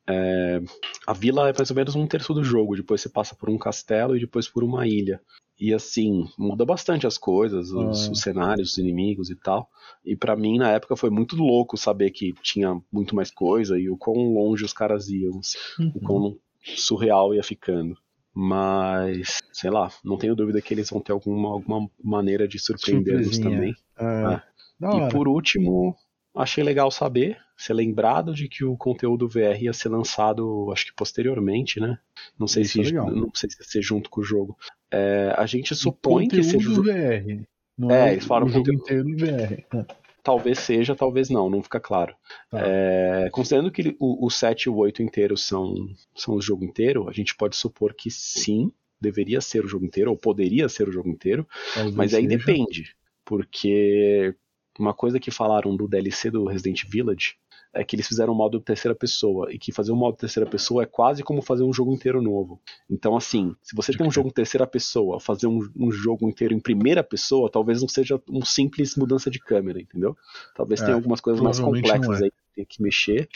É, 0.10 0.62
a 1.06 1.12
vila 1.12 1.50
é 1.50 1.54
mais 1.58 1.70
ou 1.70 1.76
menos 1.76 1.96
um 1.96 2.08
terço 2.08 2.34
do 2.34 2.44
jogo, 2.44 2.78
depois 2.78 3.02
você 3.02 3.10
passa 3.10 3.36
por 3.36 3.50
um 3.50 3.58
castelo 3.58 4.16
e 4.16 4.20
depois 4.20 4.48
por 4.48 4.64
uma 4.64 4.88
ilha. 4.88 5.20
E 5.60 5.74
assim, 5.74 6.26
muda 6.38 6.66
bastante 6.66 7.08
as 7.08 7.18
coisas, 7.18 7.72
os, 7.72 8.08
Ah. 8.08 8.12
os 8.12 8.20
cenários, 8.22 8.72
os 8.74 8.78
inimigos 8.78 9.30
e 9.30 9.36
tal. 9.36 9.70
E 10.06 10.16
pra 10.16 10.36
mim, 10.36 10.58
na 10.60 10.72
época, 10.72 10.96
foi 10.96 11.10
muito 11.10 11.36
louco 11.36 11.76
saber 11.78 12.12
que 12.12 12.34
tinha 12.44 12.80
muito 12.92 13.16
mais 13.16 13.32
coisa 13.32 13.78
e 13.80 13.90
o 13.90 13.98
quão 13.98 14.34
longe 14.34 14.64
os 14.64 14.74
caras 14.74 15.10
iam, 15.10 15.40
assim, 15.40 15.58
o 15.80 15.84
Uhum. 15.98 16.04
quão 16.04 16.38
surreal 16.76 17.34
ia 17.34 17.44
ficando. 17.44 17.98
Mas, 18.34 19.40
sei 19.52 19.72
lá, 19.72 19.92
não 20.06 20.16
tenho 20.16 20.36
dúvida 20.36 20.62
que 20.62 20.72
eles 20.74 20.90
vão 20.92 21.02
ter 21.02 21.12
alguma, 21.12 21.50
alguma 21.50 21.90
maneira 22.04 22.48
de 22.48 22.60
surpreender-nos 22.60 23.40
também. 23.40 23.74
É, 24.00 24.42
da 24.80 24.94
E 24.94 25.12
por 25.12 25.28
último, 25.28 25.96
achei 26.36 26.64
legal 26.64 26.92
saber, 26.92 27.40
ser 27.58 27.74
lembrado 27.74 28.36
de 28.36 28.48
que 28.48 28.64
o 28.64 28.78
conteúdo 28.78 29.28
VR 29.28 29.60
ia 29.64 29.74
ser 29.74 29.90
lançado, 29.90 30.70
acho 30.72 30.86
que 30.86 30.94
posteriormente, 30.94 31.80
né? 31.80 31.98
Não 32.38 32.48
sei, 32.48 32.62
Isso 32.62 32.84
se, 32.84 32.90
é 32.90 32.92
não 32.92 33.32
sei 33.34 33.50
se 33.50 33.58
ia 33.60 33.66
ser 33.66 33.82
junto 33.82 34.08
com 34.08 34.22
o 34.22 34.24
jogo. 34.24 34.56
É, 34.92 35.34
a 35.38 35.46
gente 35.46 35.76
supõe 35.76 36.28
que 36.28 36.44
seja. 36.44 36.70
VR. 36.70 37.46
Não 37.78 37.92
É, 37.92 38.10
é, 38.10 38.12
eles 38.14 38.26
falaram 38.26 38.48
o 38.48 38.50
jogo 38.50 38.72
conteúdo. 38.72 39.10
inteiro 39.10 39.16
VR. 39.16 39.86
Talvez 40.24 40.60
seja, 40.60 40.96
talvez 40.96 41.30
não, 41.30 41.50
não 41.50 41.64
fica 41.64 41.80
claro. 41.80 42.14
Tá. 42.50 42.60
É, 42.62 43.30
considerando 43.32 43.72
que 43.72 43.96
o, 44.00 44.26
o 44.26 44.30
7 44.30 44.64
e 44.64 44.70
o 44.70 44.76
8 44.76 45.02
inteiro 45.02 45.38
são, 45.38 45.74
são 46.16 46.36
o 46.36 46.42
jogo 46.42 46.66
inteiro, 46.66 47.08
a 47.08 47.14
gente 47.14 47.34
pode 47.36 47.56
supor 47.56 47.94
que 47.94 48.12
sim, 48.12 48.72
deveria 49.00 49.40
ser 49.40 49.64
o 49.64 49.68
jogo 49.70 49.86
inteiro, 49.86 50.12
ou 50.12 50.18
poderia 50.18 50.68
ser 50.68 50.90
o 50.90 50.92
jogo 50.92 51.08
inteiro, 51.10 51.48
Talvez 51.74 51.96
mas 51.96 52.14
aí 52.14 52.26
seja. 52.26 52.38
depende, 52.38 52.96
porque 53.24 54.36
uma 54.78 54.94
coisa 54.94 55.20
que 55.20 55.32
falaram 55.32 55.76
do 55.78 55.88
DLC 55.88 56.30
do 56.30 56.46
Resident 56.46 56.84
Village 56.90 57.36
é 57.74 57.84
que 57.84 57.96
eles 57.96 58.08
fizeram 58.08 58.34
um 58.34 58.36
modo 58.36 58.60
terceira 58.60 58.96
pessoa, 58.96 59.52
e 59.52 59.58
que 59.58 59.72
fazer 59.72 59.92
um 59.92 59.96
modo 59.96 60.18
terceira 60.18 60.50
pessoa 60.50 60.84
é 60.84 60.86
quase 60.86 61.24
como 61.24 61.42
fazer 61.42 61.64
um 61.64 61.74
jogo 61.74 61.94
inteiro 61.94 62.22
novo. 62.22 62.60
Então, 62.90 63.16
assim, 63.16 63.56
se 63.62 63.76
você 63.76 63.92
tem 63.94 64.06
um 64.06 64.12
jogo 64.12 64.30
em 64.30 64.34
terceira 64.34 64.66
pessoa, 64.66 65.20
fazer 65.20 65.48
um, 65.48 65.60
um 65.76 65.92
jogo 65.92 66.28
inteiro 66.28 66.54
em 66.54 66.60
primeira 66.60 67.04
pessoa, 67.04 67.52
talvez 67.52 67.82
não 67.82 67.88
seja 67.88 68.22
um 68.30 68.44
simples 68.44 68.96
mudança 68.96 69.30
de 69.30 69.40
câmera, 69.40 69.82
entendeu? 69.82 70.16
Talvez 70.56 70.82
É, 70.82 70.86
tenha 70.86 70.96
algumas 70.96 71.22
coisas 71.22 71.42
mais 71.42 71.60
complexas 71.60 72.22
é. 72.22 72.26
aí 72.26 72.32
que 72.32 72.56
tem 72.56 72.66
que 72.66 72.82
mexer. 72.82 73.30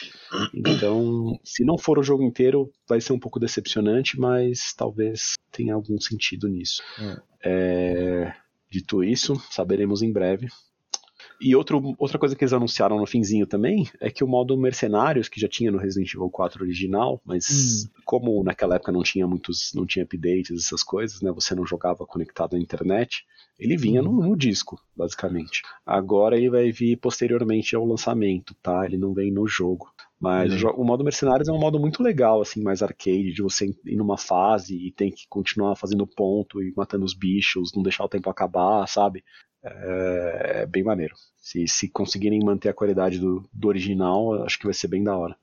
Então, 0.53 1.39
se 1.43 1.63
não 1.63 1.77
for 1.77 1.99
o 1.99 2.03
jogo 2.03 2.23
inteiro, 2.23 2.71
vai 2.87 2.99
ser 2.99 3.13
um 3.13 3.19
pouco 3.19 3.39
decepcionante, 3.39 4.19
mas 4.19 4.73
talvez 4.75 5.33
tenha 5.51 5.73
algum 5.73 5.99
sentido 5.99 6.47
nisso. 6.47 6.81
É, 7.43 8.33
Dito 8.71 9.03
isso, 9.03 9.35
saberemos 9.49 10.01
em 10.01 10.13
breve. 10.13 10.47
E 11.41 11.55
outro, 11.55 11.95
outra 11.97 12.19
coisa 12.19 12.35
que 12.35 12.43
eles 12.43 12.53
anunciaram 12.53 12.99
no 12.99 13.07
finzinho 13.07 13.47
também 13.47 13.89
é 13.99 14.11
que 14.11 14.23
o 14.23 14.27
modo 14.27 14.55
Mercenários, 14.55 15.27
que 15.27 15.41
já 15.41 15.47
tinha 15.47 15.71
no 15.71 15.79
Resident 15.79 16.13
Evil 16.13 16.29
4 16.29 16.63
original, 16.63 17.19
mas 17.25 17.89
como 18.05 18.43
naquela 18.43 18.75
época 18.75 18.91
não 18.91 19.01
tinha 19.01 19.25
muitos, 19.25 19.71
não 19.73 19.83
tinha 19.83 20.05
updates, 20.05 20.65
essas 20.65 20.83
coisas, 20.83 21.19
né? 21.19 21.31
Você 21.31 21.55
não 21.55 21.65
jogava 21.65 22.05
conectado 22.05 22.55
à 22.55 22.59
internet, 22.59 23.25
ele 23.57 23.75
vinha 23.75 24.03
no, 24.03 24.11
no 24.11 24.37
disco, 24.37 24.79
basicamente. 24.95 25.63
Agora 25.83 26.37
ele 26.37 26.49
vai 26.49 26.71
vir 26.71 26.97
posteriormente 26.97 27.75
ao 27.75 27.85
lançamento, 27.85 28.55
tá? 28.61 28.85
Ele 28.85 28.97
não 28.97 29.11
vem 29.11 29.31
no 29.31 29.47
jogo. 29.47 29.91
Mas 30.21 30.61
Uhum. 30.61 30.69
o, 30.77 30.83
modo 30.83 31.03
Mercenários 31.03 31.49
é 31.49 31.51
um 31.51 31.59
modo 31.59 31.79
muito 31.79 32.03
legal, 32.03 32.41
assim, 32.41 32.61
mais 32.61 32.83
arcade, 32.83 33.33
de 33.33 33.41
você 33.41 33.73
ir 33.85 33.95
numa 33.95 34.17
fase 34.19 34.75
e 34.75 34.91
tem 34.91 35.09
que 35.09 35.25
continuar 35.27 35.75
fazendo 35.75 36.05
ponto 36.05 36.61
e 36.61 36.71
matando 36.77 37.03
os 37.03 37.15
bichos, 37.15 37.71
não 37.75 37.81
deixar 37.81 38.03
o 38.05 38.09
tempo 38.09 38.29
acabar, 38.29 38.87
sabe? 38.87 39.23
É, 39.63 40.61
é 40.61 40.65
bem 40.67 40.83
maneiro. 40.83 41.15
Se, 41.37 41.67
se 41.67 41.89
conseguirem 41.89 42.39
manter 42.45 42.69
a 42.69 42.73
qualidade 42.73 43.17
do, 43.17 43.43
do 43.51 43.67
original, 43.67 44.43
acho 44.43 44.59
que 44.59 44.65
vai 44.65 44.75
ser 44.75 44.87
bem 44.87 45.03
da 45.03 45.17
hora. 45.17 45.35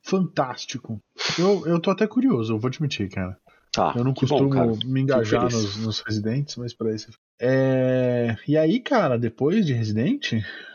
Fantástico. 0.00 0.98
Eu, 1.38 1.66
eu 1.66 1.78
tô 1.78 1.90
até 1.90 2.06
curioso, 2.06 2.54
eu 2.54 2.58
vou 2.58 2.68
admitir, 2.68 3.10
cara. 3.10 3.36
Tá, 3.72 3.94
Eu 3.96 4.04
não 4.04 4.12
bom, 4.12 4.20
costumo 4.20 4.50
cara. 4.50 4.72
me 4.84 5.00
engajar 5.00 5.44
nos, 5.44 5.76
nos 5.76 6.00
Residentes, 6.00 6.56
mas 6.56 6.74
pra 6.74 6.94
esse. 6.94 7.08
É... 7.40 8.36
E 8.46 8.56
aí, 8.56 8.80
cara, 8.80 9.18
depois 9.18 9.64
de 9.64 9.72
Resident, 9.72 10.32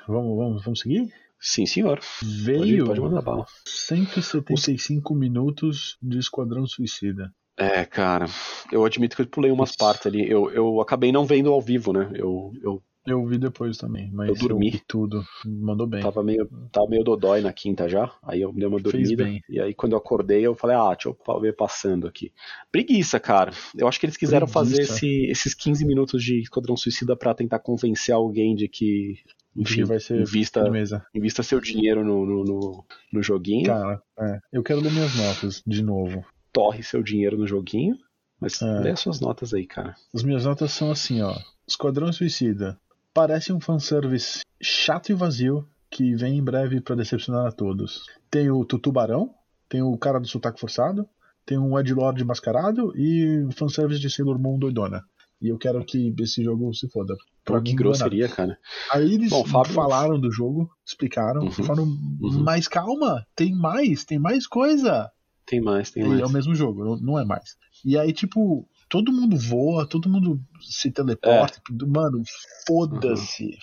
vamos, 0.07 0.35
vamos, 0.35 0.63
vamos 0.63 0.79
seguir? 0.79 1.11
Sim, 1.39 1.65
senhor. 1.65 1.99
Pode, 1.99 2.43
Veio 2.43 2.85
pode 2.85 2.99
mandar 3.01 3.21
bala. 3.21 3.45
175 3.65 5.13
minutos 5.15 5.97
de 6.01 6.17
Esquadrão 6.17 6.65
Suicida. 6.65 7.31
É, 7.59 7.85
cara, 7.85 8.25
eu 8.71 8.85
admito 8.85 9.15
que 9.15 9.21
eu 9.23 9.27
pulei 9.27 9.51
umas 9.51 9.75
partes 9.75 10.05
ali. 10.05 10.29
Eu, 10.29 10.49
eu 10.51 10.79
acabei 10.79 11.11
não 11.11 11.25
vendo 11.25 11.51
ao 11.51 11.61
vivo, 11.61 11.91
né? 11.91 12.11
Eu, 12.13 12.51
eu 12.61 12.83
Eu 13.05 13.25
vi 13.25 13.37
depois 13.39 13.77
também, 13.77 14.11
mas 14.11 14.29
Eu 14.29 14.35
dormi. 14.35 14.69
vi 14.71 14.81
tudo. 14.87 15.23
Mandou 15.43 15.87
bem. 15.87 16.01
tava 16.01 16.21
meio, 16.23 16.47
tava 16.71 16.87
meio 16.87 17.03
dodói 17.03 17.41
na 17.41 17.51
quinta 17.51 17.89
já. 17.89 18.11
Aí 18.21 18.41
eu 18.41 18.53
dei 18.53 18.67
uma 18.67 18.79
dormida. 18.79 19.23
bem. 19.23 19.41
E 19.49 19.59
aí 19.59 19.73
quando 19.73 19.93
eu 19.93 19.97
acordei, 19.97 20.41
eu 20.45 20.53
falei, 20.53 20.75
ah, 20.75 20.89
deixa 20.93 21.09
eu 21.09 21.39
ver 21.41 21.55
passando 21.55 22.05
aqui. 22.05 22.31
Preguiça, 22.71 23.19
cara. 23.19 23.51
Eu 23.75 23.87
acho 23.87 23.99
que 23.99 24.05
eles 24.05 24.17
quiseram 24.17 24.45
Preguiça. 24.45 24.59
fazer 24.75 24.81
esse- 24.83 25.25
esses 25.31 25.55
15 25.55 25.83
minutos 25.83 26.23
de 26.23 26.39
Esquadrão 26.41 26.77
Suicida 26.77 27.15
pra 27.15 27.33
tentar 27.33 27.57
convencer 27.59 28.13
alguém 28.13 28.53
de 28.55 28.67
que, 28.67 29.15
enfim, 29.57 29.83
vai 29.83 29.99
ser 29.99 30.21
invista, 30.21 30.61
firmeza. 30.61 31.05
invista 31.13 31.41
seu 31.43 31.59
dinheiro 31.59 32.03
no, 32.03 32.25
no, 32.25 32.43
no, 32.43 32.85
no 33.13 33.23
joguinho. 33.23 33.65
Cara, 33.65 34.01
é, 34.19 34.39
eu 34.53 34.63
quero 34.63 34.79
ler 34.79 34.91
minhas 34.91 35.15
notas 35.15 35.63
de 35.65 35.81
novo. 35.83 36.25
torre 36.53 36.81
seu 36.83 37.01
dinheiro 37.03 37.37
no 37.37 37.47
joguinho. 37.47 37.95
Mas 38.39 38.61
É. 38.61 38.79
lê 38.81 38.91
as 38.91 38.99
suas 38.99 39.19
notas 39.19 39.53
aí, 39.53 39.65
cara. 39.65 39.95
As 40.13 40.23
minhas 40.23 40.45
notas 40.45 40.71
são 40.71 40.91
assim, 40.91 41.21
ó. 41.21 41.35
Esquadrão 41.67 42.11
Suicida. 42.13 42.79
Parece 43.13 43.51
um 43.51 43.59
fanservice 43.59 44.41
chato 44.61 45.09
e 45.09 45.15
vazio 45.15 45.67
que 45.89 46.13
vem 46.15 46.37
em 46.37 46.43
breve 46.43 46.79
pra 46.81 46.95
decepcionar 46.95 47.47
a 47.47 47.51
todos. 47.51 48.05
Tem 48.29 48.51
o 48.51 48.63
Tutubarão, 48.63 49.33
tem 49.67 49.81
o 49.81 49.97
cara 49.97 50.19
do 50.19 50.27
sotaque 50.27 50.59
forçado, 50.59 51.07
tem 51.45 51.57
um 51.57 51.79
Ed 51.79 51.91
Lord 51.93 52.23
mascarado 52.23 52.93
e 52.95 53.47
fanservice 53.55 53.99
de 53.99 54.09
Sailor 54.09 54.37
Moon 54.39 54.59
doidona. 54.59 55.01
E 55.41 55.47
eu 55.49 55.57
quero 55.57 55.83
que 55.83 56.13
esse 56.19 56.43
jogo 56.43 56.73
se 56.73 56.87
foda. 56.89 57.15
Pô, 57.47 57.61
que 57.61 57.73
grosseria, 57.73 58.27
cara. 58.29 58.57
Aí 58.91 59.13
eles 59.13 59.29
Bom, 59.29 59.45
Fábio- 59.45 59.73
falaram 59.73 60.19
do 60.19 60.31
jogo, 60.31 60.69
explicaram, 60.85 61.43
Uhum, 61.43 61.51
falaram, 61.51 61.83
uhum. 61.83 62.43
mas 62.43 62.67
calma, 62.67 63.25
tem 63.35 63.53
mais, 63.55 64.03
tem 64.05 64.19
mais 64.19 64.45
coisa. 64.45 65.09
Tem 65.45 65.61
mais, 65.61 65.89
tem 65.89 66.03
E 66.03 66.07
mais. 66.09 66.19
é 66.21 66.25
o 66.25 66.29
mesmo 66.29 66.53
jogo, 66.53 66.97
não, 67.01 67.17
é 67.17 67.23
mais. 67.23 67.55
E 67.85 67.97
aí, 67.97 68.11
tipo, 68.11 68.67
todo 68.89 69.13
mundo 69.13 69.37
voa, 69.37 69.87
todo 69.87 70.09
mundo 70.09 70.41
se 70.59 70.91
teleporta. 70.91 71.61
É. 71.71 71.85
Mano, 71.85 72.21
foda-se. 72.67 73.57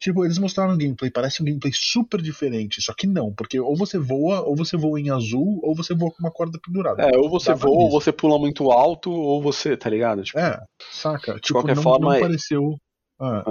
tipo, 0.00 0.24
eles 0.24 0.38
mostraram 0.38 0.72
um 0.74 0.78
gameplay, 0.78 1.10
parece 1.10 1.42
um 1.42 1.44
gameplay 1.44 1.72
super 1.74 2.22
diferente. 2.22 2.80
Só 2.82 2.94
que 2.94 3.06
não, 3.06 3.32
porque 3.34 3.60
ou 3.60 3.76
você 3.76 3.98
voa, 3.98 4.40
ou 4.42 4.56
você 4.56 4.76
voa 4.76 4.98
em 5.00 5.10
azul, 5.10 5.60
ou 5.62 5.74
você 5.74 5.94
voa 5.94 6.10
com 6.10 6.20
uma 6.22 6.30
corda 6.30 6.58
pendurada. 6.64 7.02
É, 7.02 7.18
ou 7.18 7.28
você 7.28 7.50
Dá 7.50 7.54
voa, 7.56 7.70
ou 7.84 7.90
você 7.90 8.10
pula 8.12 8.38
muito 8.38 8.70
alto, 8.70 9.10
ou 9.10 9.42
você, 9.42 9.76
tá 9.76 9.90
ligado? 9.90 10.22
Tipo, 10.22 10.38
É, 10.38 10.58
saca? 10.90 11.34
Tipo, 11.38 11.54
qualquer 11.60 11.76
não, 11.76 11.82
forma, 11.82 12.06
não 12.06 12.12
é- 12.14 12.20
pareceu. 12.20 12.78
Ah, 13.20 13.44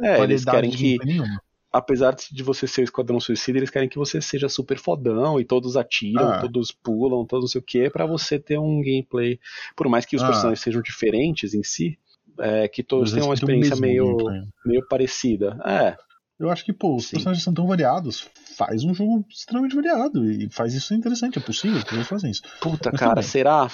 é. 0.00 0.06
É, 0.18 0.22
eles 0.22 0.44
querem 0.44 0.70
que, 0.70 0.96
nenhuma. 1.04 1.40
apesar 1.72 2.14
de 2.14 2.42
você 2.42 2.66
ser 2.66 2.80
o 2.82 2.84
Esquadrão 2.84 3.20
Suicida, 3.20 3.58
eles 3.58 3.70
querem 3.70 3.88
que 3.88 3.98
você 3.98 4.20
seja 4.20 4.48
super 4.48 4.78
fodão 4.78 5.38
e 5.40 5.44
todos 5.44 5.76
atiram, 5.76 6.30
Ah. 6.30 6.40
todos 6.40 6.70
pulam, 6.72 7.24
todos 7.26 7.44
não 7.44 7.48
sei 7.48 7.60
o 7.60 7.64
que, 7.64 7.90
pra 7.90 8.06
você 8.06 8.38
ter 8.38 8.58
um 8.58 8.80
gameplay. 8.82 9.38
Por 9.76 9.88
mais 9.88 10.04
que 10.06 10.16
os 10.16 10.22
Ah. 10.22 10.26
personagens 10.26 10.60
sejam 10.60 10.80
diferentes 10.82 11.54
em 11.54 11.62
si, 11.62 11.98
é, 12.38 12.68
que 12.68 12.82
todos 12.82 13.12
tenham 13.12 13.28
uma 13.28 13.34
experiência 13.34 13.76
meio, 13.76 14.16
gameplay. 14.16 14.42
meio 14.64 14.86
parecida. 14.88 15.58
É, 15.64 15.96
Eu 16.38 16.50
acho 16.50 16.66
que, 16.66 16.72
pô, 16.72 16.94
os 16.96 17.04
Sim. 17.06 17.12
personagens 17.12 17.42
são 17.42 17.54
tão 17.54 17.66
variados, 17.66 18.28
faz 18.58 18.84
um 18.84 18.92
jogo 18.92 19.24
extremamente 19.30 19.74
variado. 19.74 20.22
E 20.30 20.50
faz 20.50 20.74
isso 20.74 20.92
interessante, 20.92 21.38
é 21.38 21.40
possível 21.40 21.82
que 21.82 21.94
eles 21.94 22.06
fazem 22.06 22.30
isso. 22.30 22.42
Puta, 22.60 22.90
Mas 22.92 23.00
cara, 23.00 23.22
será? 23.22 23.70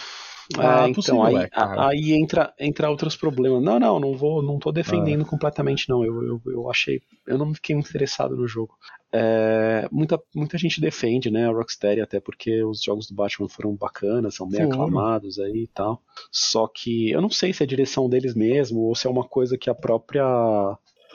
Ah, 0.58 0.86
É, 0.86 0.90
então, 0.90 1.22
aí, 1.22 1.36
é, 1.36 1.48
aí 1.52 2.12
entra, 2.12 2.52
entra 2.58 2.90
outros 2.90 3.16
problemas. 3.16 3.62
Não, 3.62 3.78
não, 3.78 4.00
não 4.00 4.16
vou, 4.16 4.42
não 4.42 4.58
tô 4.58 4.72
defendendo 4.72 5.24
completamente, 5.24 5.88
não. 5.88 6.04
Eu, 6.04 6.22
eu, 6.26 6.42
eu 6.46 6.70
achei, 6.70 7.00
eu 7.26 7.38
não 7.38 7.54
fiquei 7.54 7.74
interessado 7.76 8.36
no 8.36 8.46
jogo. 8.46 8.74
É, 9.14 9.86
muita, 9.92 10.20
muita 10.34 10.56
gente 10.56 10.80
defende, 10.80 11.30
né, 11.30 11.46
a 11.46 11.52
Rocksteady, 11.52 12.00
até 12.00 12.18
porque 12.18 12.62
os 12.64 12.82
jogos 12.82 13.06
do 13.08 13.14
Batman 13.14 13.48
foram 13.48 13.74
bacanas, 13.74 14.34
são 14.34 14.48
bem 14.48 14.62
Foram. 14.64 14.72
aclamados 14.72 15.38
aí 15.38 15.64
e 15.64 15.68
tal. 15.68 16.00
Só 16.30 16.66
que 16.66 17.10
eu 17.10 17.20
não 17.20 17.28
sei 17.30 17.52
se 17.52 17.62
é 17.62 17.64
a 17.64 17.68
direção 17.68 18.08
deles 18.08 18.34
mesmo 18.34 18.80
ou 18.80 18.94
se 18.94 19.06
é 19.06 19.10
uma 19.10 19.24
coisa 19.24 19.58
que 19.58 19.68
a 19.68 19.74
própria 19.74 20.24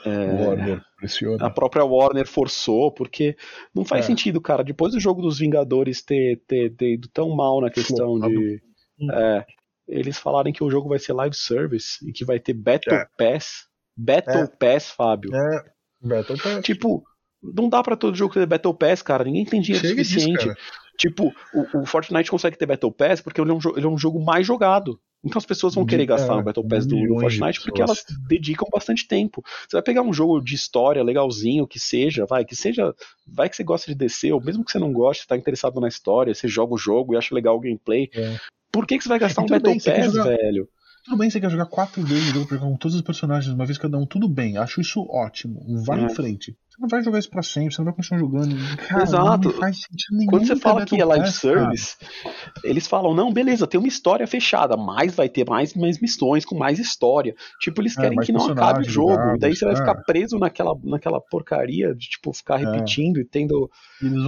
é, 0.06 0.46
Warner, 0.46 0.82
pressiona. 0.96 1.44
a 1.46 1.50
própria 1.50 1.84
Warner 1.84 2.28
forçou, 2.28 2.92
porque 2.92 3.36
não 3.74 3.84
faz 3.84 4.06
É. 4.06 4.08
sentido, 4.08 4.40
cara. 4.40 4.64
Depois 4.64 4.94
do 4.94 5.00
jogo 5.00 5.22
dos 5.22 5.40
Vingadores 5.40 6.02
ter, 6.04 6.40
ter, 6.48 6.70
ter 6.76 6.94
ido 6.94 7.08
tão 7.10 7.36
mal 7.36 7.60
na 7.62 7.70
questão 7.72 8.12
Flopado. 8.20 8.32
de. 8.34 8.62
Hum. 9.00 9.12
É, 9.12 9.46
eles 9.88 10.18
falarem 10.18 10.52
que 10.54 10.64
o 10.64 10.70
jogo 10.70 10.90
vai 10.90 11.00
ser 11.00 11.14
live 11.14 11.36
service 11.36 11.98
e 12.08 12.12
que 12.12 12.26
vai 12.26 12.40
ter 12.40 12.54
Battle 12.54 12.96
É. 12.96 13.08
Pass. 13.18 13.68
Battle 13.96 14.44
É. 14.44 14.48
Pass, 14.48 14.92
Fábio. 14.92 15.34
É, 15.36 15.64
Battle 16.02 16.38
Pass. 16.38 16.64
Tipo, 16.64 17.04
não 17.42 17.70
dá 17.70 17.82
pra 17.82 17.96
todo 17.96 18.16
jogo 18.18 18.34
ter 18.34 18.46
Battle 18.46 18.74
Pass, 18.74 19.02
cara. 19.02 19.24
Ninguém 19.24 19.46
tem 19.46 19.62
dinheiro 19.62 19.88
Chega 19.88 20.02
disso, 20.02 20.14
suficiente. 20.20 20.46
cara. 20.46 20.58
Tipo, 20.98 21.32
o, 21.54 21.82
o 21.82 21.86
Fortnite 21.86 22.30
consegue 22.32 22.58
ter 22.58 22.66
Battle 22.66 22.92
Pass 22.92 23.22
porque 23.22 23.40
ele 23.40 23.52
é, 23.52 23.54
um, 23.54 23.60
ele 23.76 23.86
é 23.86 23.90
um 23.90 23.98
jogo 23.98 24.20
mais 24.20 24.46
jogado. 24.46 25.00
Então 25.24 25.40
as 25.40 25.46
pessoas 25.46 25.74
vão 25.74 25.86
querer 25.86 26.06
gastar 26.06 26.34
é, 26.34 26.38
no 26.38 26.44
Battle 26.44 26.68
Pass 26.68 26.86
do, 26.86 26.96
do 26.96 27.20
Fortnite 27.20 27.62
porque 27.62 27.82
elas 27.82 28.04
dedicam 28.28 28.68
bastante 28.72 29.08
tempo. 29.08 29.44
Você 29.68 29.76
vai 29.76 29.82
pegar 29.82 30.02
um 30.02 30.14
jogo 30.14 30.40
de 30.40 30.56
história 30.56 31.04
legalzinho, 31.04 31.68
que 31.68 31.80
seja, 31.80 32.26
vai, 32.26 32.46
que 32.46 32.56
seja. 32.56 32.94
Vai 33.28 33.50
que 33.50 33.56
você 33.56 33.64
gosta 33.64 33.92
de 33.92 33.98
descer, 33.98 34.32
ou 34.32 34.42
mesmo 34.42 34.64
que 34.64 34.72
você 34.72 34.80
não 34.80 34.94
goste, 34.94 35.24
você 35.24 35.28
tá 35.28 35.36
interessado 35.38 35.80
na 35.82 35.88
história, 35.88 36.34
você 36.34 36.48
joga 36.48 36.74
o 36.74 36.78
jogo 36.78 37.14
e 37.14 37.18
acha 37.18 37.34
legal 37.34 37.56
o 37.58 37.60
gameplay. 37.60 38.10
É. 38.14 38.38
Por 38.78 38.86
que, 38.86 38.98
que 39.00 39.04
você 39.04 39.10
vai 39.10 39.18
gastar 39.18 39.42
E 39.42 39.46
um 39.46 39.48
Battle 39.48 39.72
bem, 39.74 39.82
Pass, 39.82 40.14
jogar- 40.14 40.24
velho? 40.26 40.68
Tudo 41.04 41.18
bem, 41.18 41.30
você 41.30 41.40
quer 41.40 41.50
jogar 41.50 41.66
quatro 41.68 42.06
jogar 42.06 42.60
com 42.60 42.76
todos 42.76 42.94
os 42.96 43.02
personagens 43.02 43.52
uma 43.52 43.66
vez 43.66 43.78
cada 43.78 43.98
um, 43.98 44.06
tudo 44.06 44.28
bem, 44.28 44.58
acho 44.58 44.82
isso 44.82 45.04
ótimo. 45.10 45.62
Vai 45.86 46.02
É. 46.02 46.04
em 46.04 46.10
frente. 46.10 46.52
Você 46.70 46.82
não 46.82 46.88
vai 46.90 47.02
jogar 47.02 47.18
isso 47.18 47.30
pra 47.30 47.42
sempre, 47.42 47.74
você 47.74 47.80
não 47.80 47.86
vai 47.86 47.94
continuar 47.96 48.20
jogando. 48.20 48.56
Cara, 48.88 49.04
Exato. 49.04 49.54
Quando 50.30 50.46
você 50.46 50.56
fala 50.58 50.86
que 50.86 51.02
é 51.02 51.06
live 51.06 51.32
service, 51.32 51.96
eles 52.64 52.86
falam, 52.88 53.16
não, 53.16 53.32
beleza, 53.34 53.66
tem 53.66 53.80
uma 53.80 53.88
história 53.88 54.28
fechada, 54.28 54.76
mas 54.78 55.16
vai 55.16 55.28
ter 55.30 55.50
mais, 55.50 55.74
mais 55.74 56.00
missões 56.00 56.44
com 56.46 56.56
mais 56.56 56.78
história. 56.78 57.34
Tipo, 57.62 57.82
eles 57.82 57.98
É, 57.98 58.02
querem 58.02 58.16
mais 58.18 58.26
que 58.28 58.34
não 58.34 58.46
acabe 58.46 58.82
o 58.82 58.84
jogo. 58.90 59.12
jogáveis, 59.14 59.40
daí 59.40 59.56
você 59.56 59.66
vai 59.66 59.74
é. 59.74 59.78
ficar 59.78 59.96
preso 60.04 60.38
naquela, 60.38 60.76
naquela 60.84 61.20
porcaria 61.22 61.96
de, 61.96 62.10
tipo, 62.10 62.32
ficar 62.34 62.58
repetindo 62.58 63.20
e 63.20 63.26
tendo, 63.26 63.72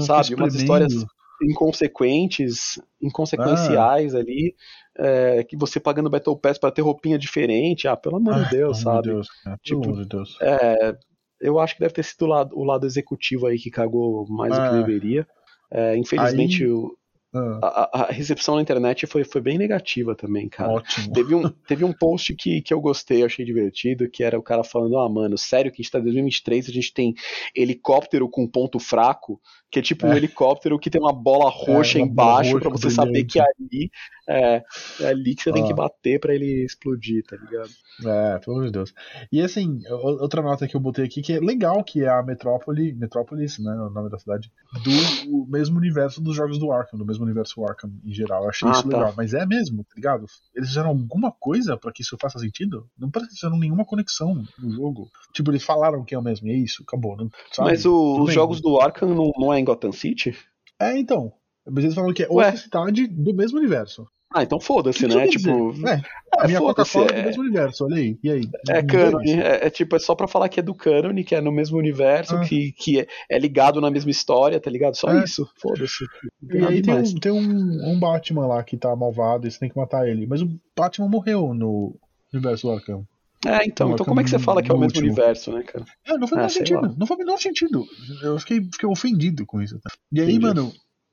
sabe, 0.07 0.33
umas 0.33 0.55
histórias 0.55 0.93
inconsequentes, 1.41 2.81
inconsequenciais 3.01 4.13
ali, 4.15 4.55
é, 4.97 5.43
que 5.43 5.55
você 5.57 5.79
pagando 5.79 6.09
Battle 6.09 6.37
Pass 6.37 6.57
pra 6.57 6.71
ter 6.71 6.81
roupinha 6.81 7.17
diferente. 7.17 7.87
Ah, 7.87 7.95
pelo 7.95 8.17
amor 8.17 8.35
Ah, 8.35 8.43
de 8.43 8.49
Deus, 8.49 8.79
sabe? 8.79 9.03
de 9.03 9.09
Deus, 9.13 9.27
cara, 9.43 9.59
Tipo, 9.63 9.81
pelo 9.81 9.93
amor 9.93 10.03
de 10.03 10.09
Deus. 10.09 10.37
É, 10.41 10.97
eu 11.41 11.59
acho 11.59 11.75
que 11.75 11.79
deve 11.81 11.93
ter 11.93 12.03
sido 12.03 12.23
o 12.23 12.27
lado, 12.27 12.57
o 12.57 12.63
lado 12.63 12.85
executivo 12.85 13.47
aí 13.47 13.57
que 13.57 13.69
cagou 13.71 14.27
mais 14.29 14.53
do 14.55 14.61
que 14.61 14.67
É. 14.69 14.71
deveria. 14.71 15.27
É, 15.71 15.95
infelizmente, 15.95 16.63
Aí- 16.63 16.69
o- 16.69 16.97
Ah, 17.31 17.89
a, 17.93 18.01
a 18.01 18.11
recepção 18.11 18.55
na 18.55 18.61
internet 18.61 19.05
foi, 19.05 19.23
foi 19.23 19.39
bem 19.39 19.57
negativa 19.57 20.15
também, 20.15 20.49
cara. 20.49 20.71
ótimo. 20.71 21.13
Teve 21.13 21.35
um, 21.35 21.43
teve 21.67 21.85
um 21.85 21.93
post 21.93 22.33
que, 22.35 22.61
que 22.61 22.73
eu 22.73 22.81
gostei, 22.81 23.21
eu 23.21 23.27
achei 23.27 23.45
divertido, 23.45 24.09
que 24.09 24.23
era 24.23 24.37
o 24.39 24.41
cara 24.43 24.63
falando, 24.63 24.97
ah, 24.97 25.07
mano, 25.07 25.37
sério 25.37 25.71
que 25.71 25.81
a 25.81 25.83
gente 25.83 25.91
tá 25.91 25.99
em 25.99 26.03
2023, 26.03 26.67
a 26.69 26.71
gente 26.71 26.93
tem 26.93 27.13
helicóptero 27.55 28.27
com 28.29 28.47
ponto 28.47 28.79
fraco, 28.79 29.39
que 29.69 29.77
é 29.79 29.81
tipo 29.81 30.07
um 30.07 30.13
É. 30.13 30.17
helicóptero 30.17 30.79
que 30.79 30.89
tem 30.89 30.99
uma 30.99 31.13
bola 31.13 31.49
roxa 31.49 31.99
uma 31.99 32.07
bola 32.07 32.11
embaixo 32.11 32.57
pra 32.59 32.69
você 32.69 32.89
saber 32.89 33.23
brilhante. 33.23 33.33
que 33.33 33.39
é 33.39 33.43
ali, 33.43 33.91
é, 34.29 34.63
é 35.01 35.07
ali 35.07 35.33
que 35.35 35.41
você 35.43 35.51
tem 35.51 35.63
Ah. 35.63 35.67
que 35.67 35.73
bater 35.73 36.19
pra 36.19 36.33
ele 36.35 36.63
explodir, 36.63 37.23
tá 37.25 37.35
ligado? 37.35 37.69
É, 38.05 38.37
pelo 38.39 38.57
amor 38.57 38.67
de 38.67 38.71
Deus. 38.71 38.93
E 39.31 39.41
assim, 39.41 39.79
outra 39.89 40.41
nota 40.41 40.67
que 40.67 40.75
eu 40.75 40.79
botei 40.79 41.05
aqui 41.05 41.21
que 41.21 41.33
é 41.33 41.39
legal 41.39 41.83
que 41.83 42.03
é 42.03 42.09
a 42.09 42.21
Metrópole, 42.23 42.93
Metrópolis, 42.93 43.57
né, 43.59 43.71
o 43.73 43.89
nome 43.89 44.09
da 44.09 44.19
cidade, 44.19 44.51
do 44.83 45.45
mesmo 45.49 45.77
universo 45.77 46.21
dos 46.21 46.35
jogos 46.35 46.57
do 46.59 46.71
Arkham, 46.71 46.97
do 46.99 47.05
mesmo 47.05 47.25
universo 47.25 47.63
Arkham 47.65 47.91
em 48.05 48.13
geral. 48.13 48.43
Eu 48.43 48.49
achei 48.49 48.67
Ah, 48.67 48.71
isso 48.71 48.87
tá. 48.89 48.97
legal, 48.97 49.13
mas 49.17 49.33
é 49.33 49.45
mesmo, 49.45 49.83
tá 49.83 49.93
ligado? 49.95 50.25
Eles 50.55 50.69
fizeram 50.69 50.89
alguma 50.89 51.31
coisa 51.31 51.75
pra 51.75 51.91
que 51.91 52.01
isso 52.03 52.17
faça 52.21 52.39
sentido? 52.39 52.87
Não 52.97 53.09
parece 53.09 53.31
que 53.31 53.39
fizeram 53.39 53.57
nenhuma 53.57 53.83
conexão 53.83 54.43
no 54.59 54.71
jogo. 54.71 55.09
Tipo, 55.33 55.51
eles 55.51 55.63
falaram 55.63 56.05
que 56.05 56.13
é 56.13 56.19
o 56.19 56.21
mesmo, 56.23 56.47
e 56.47 56.51
é 56.51 56.55
isso, 56.55 56.83
acabou, 56.87 57.17
não, 57.17 57.29
sabe? 57.51 57.69
Mas 57.71 57.85
o- 57.85 58.21
os 58.21 58.33
jogos 58.33 58.61
do 58.61 58.79
Arkham 58.79 59.13
não, 59.13 59.31
não 59.37 59.53
é 59.53 59.59
em 59.59 59.65
Gotham 59.65 59.91
City? 59.91 60.37
É, 60.79 60.97
então. 60.97 61.33
Mas 61.69 61.83
eles 61.83 61.93
falaram 61.95 62.13
que 62.13 62.23
é 62.23 62.27
Ué. 62.29 62.45
outra 62.45 62.57
cidade 62.57 63.05
do 63.07 63.33
mesmo 63.33 63.57
universo. 63.59 64.07
Ah, 64.33 64.43
então 64.43 64.59
foda-se, 64.59 65.07
né? 65.07 65.27
Tipo? 65.27 65.73
É, 65.87 65.93
é, 65.95 66.01
a 66.39 66.45
minha 66.47 66.59
foda-se, 66.59 66.93
Coca-Cola 66.93 67.11
é 67.17 67.21
do 67.21 67.25
mesmo 67.27 67.41
universo, 67.43 67.85
olha 67.85 67.95
aí. 67.95 68.17
E 68.23 68.29
aí? 68.29 68.41
É 68.69 68.81
Não 68.81 68.87
cânone, 68.87 69.31
é, 69.31 69.65
é 69.65 69.69
tipo, 69.71 69.95
é 69.95 69.99
só 69.99 70.13
pra 70.13 70.27
falar 70.27 70.47
que 70.49 70.59
é 70.59 70.63
do 70.63 70.75
cânone, 70.75 71.23
que 71.23 71.33
é 71.33 71.41
no 71.41 71.51
mesmo 71.51 71.77
universo, 71.79 72.35
Ah. 72.35 72.41
que, 72.41 72.71
que 72.73 72.99
é, 72.99 73.07
é 73.29 73.39
ligado 73.39 73.81
na 73.81 73.89
mesma 73.89 74.11
história, 74.11 74.59
tá 74.59 74.69
ligado? 74.69 74.95
Só 74.95 75.09
É. 75.09 75.23
isso, 75.23 75.49
foda-se. 75.59 76.05
Não 76.43 76.49
tem 76.49 76.61
E 76.61 76.65
aí 76.65 76.81
tem, 76.83 76.93
um, 76.93 77.15
tem 77.15 77.31
um, 77.31 77.91
um 77.91 77.99
Batman 77.99 78.45
lá 78.45 78.63
que 78.63 78.77
tá 78.77 78.95
malvado 78.95 79.47
e 79.47 79.51
você 79.51 79.57
tem 79.59 79.69
que 79.69 79.77
matar 79.77 80.07
ele. 80.07 80.27
Mas 80.27 80.41
o 80.43 80.49
Batman 80.77 81.07
morreu 81.09 81.53
no 81.55 81.95
universo 82.31 82.67
do 82.67 82.73
Arkham. 82.73 83.03
É, 83.45 83.65
então, 83.65 83.87
no 83.87 83.93
então 83.93 84.05
como 84.05 84.19
é 84.19 84.23
que 84.23 84.29
você 84.29 84.37
fala 84.37 84.61
que 84.61 84.69
é 84.69 84.73
o 84.73 84.77
mesmo 84.77 84.89
último. 84.97 85.07
universo, 85.07 85.51
né, 85.53 85.63
cara? 85.63 85.85
É, 86.05 86.11
não 86.17 86.27
faz 86.27 86.33
Ah, 86.33 86.35
menor 86.35 86.49
sentido. 86.49 86.81
lá. 86.81 86.93
Não 86.97 87.07
faz 87.07 87.17
o 87.19 87.23
menor 87.23 87.37
sentido. 87.39 87.85
Eu 88.21 88.37
fiquei, 88.37 88.61
fiquei 88.61 88.87
ofendido 88.89 89.45
com 89.45 89.61
isso. 89.61 89.79
tá? 89.79 89.89
E 90.11 90.19
aí, 90.19 90.25
Entendi. 90.35 90.39
mano, 90.45 90.71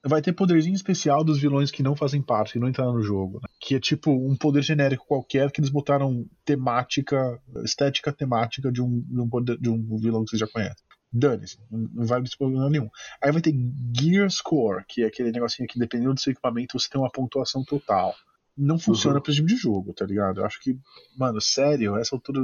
vai 0.09 0.23
ter 0.23 0.33
poderzinho 0.33 0.75
especial 0.75 1.23
dos 1.25 1.39
vilões 1.41 1.71
que 1.71 1.83
não 1.83 1.97
fazem 1.97 2.23
parte, 2.23 2.53
que 2.55 2.59
não 2.59 2.69
entraram 2.69 2.93
no 2.95 3.03
jogo. 3.03 3.41
né? 3.43 3.49
Que 3.61 3.75
é 3.77 3.81
tipo 3.81 4.11
um 4.11 4.37
poder 4.37 4.63
genérico 4.63 5.05
qualquer 5.07 5.51
que 5.51 5.61
eles 5.61 5.71
botaram 5.71 6.25
temática, 6.45 7.41
estética 7.65 8.13
temática 8.13 8.71
de 8.71 8.83
um, 8.83 9.01
de 9.01 9.21
um, 9.21 9.29
poder- 9.29 9.59
de 9.59 9.69
um 9.69 9.97
vilão 9.99 10.25
que 10.25 10.31
você 10.31 10.39
já 10.39 10.47
conhece. 10.47 10.83
Dane-se, 11.13 11.59
não 11.71 12.05
vai 12.05 12.23
ter 12.23 12.37
problema 12.37 12.69
nenhum. 12.69 12.89
Aí 13.23 13.33
vai 13.33 13.41
ter 13.41 13.55
Gear 13.99 14.29
Score, 14.31 14.85
que 14.89 15.03
é 15.03 15.07
aquele 15.07 15.31
negocinho 15.33 15.69
que 15.69 15.79
dependendo 15.79 16.15
do 16.15 16.21
seu 16.21 16.33
equipamento 16.33 16.79
você 16.79 16.89
tem 16.91 17.01
uma 17.01 17.11
pontuação 17.11 17.65
total. 17.65 18.15
Não 18.59 18.79
funciona 18.79 19.17
Uhum. 19.17 19.23
pra 19.23 19.31
esse 19.31 19.41
tipo 19.43 19.49
de 19.55 19.57
jogo, 19.57 19.93
tá 19.93 20.05
ligado? 20.07 20.41
Eu 20.41 20.47
acho 20.47 20.59
que, 20.61 20.77
mano, 21.17 21.41
sério, 21.41 21.97
essa 21.97 22.15
altura. 22.17 22.41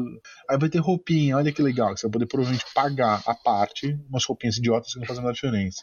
Aí 0.48 0.58
vai 0.58 0.68
ter 0.68 0.78
roupinha, 0.78 1.36
olha 1.38 1.50
que 1.52 1.62
legal, 1.62 1.92
que 1.94 2.00
você 2.00 2.06
vai 2.06 2.12
poder 2.12 2.26
provavelmente 2.26 2.64
pagar 2.74 3.22
a 3.26 3.34
parte, 3.34 3.98
umas 4.10 4.24
roupinhas 4.24 4.58
idiotas 4.58 4.92
que 4.92 5.00
não 5.00 5.06
fazem 5.06 5.22
nada 5.22 5.34
diferença. 5.34 5.82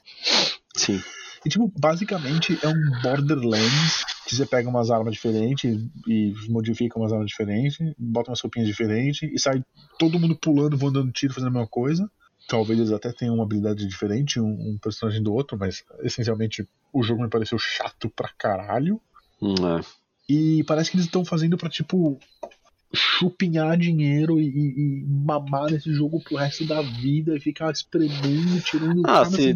Sim. 0.76 1.02
E, 1.46 1.50
tipo, 1.50 1.72
basicamente 1.78 2.58
é 2.62 2.68
um 2.68 3.02
Borderlands 3.02 4.04
que 4.28 4.36
você 4.36 4.46
pega 4.46 4.70
umas 4.70 4.92
armas 4.92 5.14
diferentes 5.14 5.88
e 6.08 6.34
modifica 6.50 7.00
umas 7.00 7.12
armas 7.12 7.28
diferentes, 7.28 7.78
bota 7.98 8.30
umas 8.30 8.42
roupinhas 8.42 8.68
diferentes 8.68 9.28
e 9.32 9.40
sai 9.40 9.64
todo 9.98 10.20
mundo 10.20 10.36
pulando, 10.36 10.78
voando 10.78 11.00
dando 11.00 11.12
tiro, 11.12 11.34
fazendo 11.34 11.50
a 11.50 11.52
mesma 11.52 11.68
coisa. 11.68 12.10
Talvez 12.48 12.80
eles 12.80 12.92
até 12.92 13.12
tenham 13.12 13.36
uma 13.36 13.44
habilidade 13.44 13.88
diferente, 13.88 14.40
um, 14.40 14.48
um 14.48 14.78
personagem 14.82 15.22
do 15.22 15.34
outro, 15.34 15.58
mas 15.58 15.84
essencialmente 16.02 16.68
o 16.92 17.04
jogo 17.04 17.24
me 17.24 17.30
pareceu 17.30 17.58
chato 17.58 18.10
pra 18.10 18.30
caralho. 18.38 19.00
Hum, 19.42 19.56
é. 19.78 19.82
E 20.28 20.64
parece 20.66 20.92
que 20.92 20.98
eles 20.98 21.08
estão 21.08 21.26
fazendo 21.26 21.58
pra, 21.58 21.70
tipo, 21.70 22.20
chupinhar 22.94 23.78
dinheiro 23.78 24.40
e, 24.40 24.48
e- 24.48 25.06
mamar 25.08 25.70
nesse 25.72 25.94
jogo 25.94 26.20
pro 26.24 26.38
resto 26.38 26.66
da 26.66 26.82
vida 26.82 27.36
e 27.36 27.40
ficar 27.40 27.72
espremendo, 27.72 28.60
tirando 28.64 29.02
Ah, 29.06 29.24
cada 29.24 29.30
se- 29.30 29.56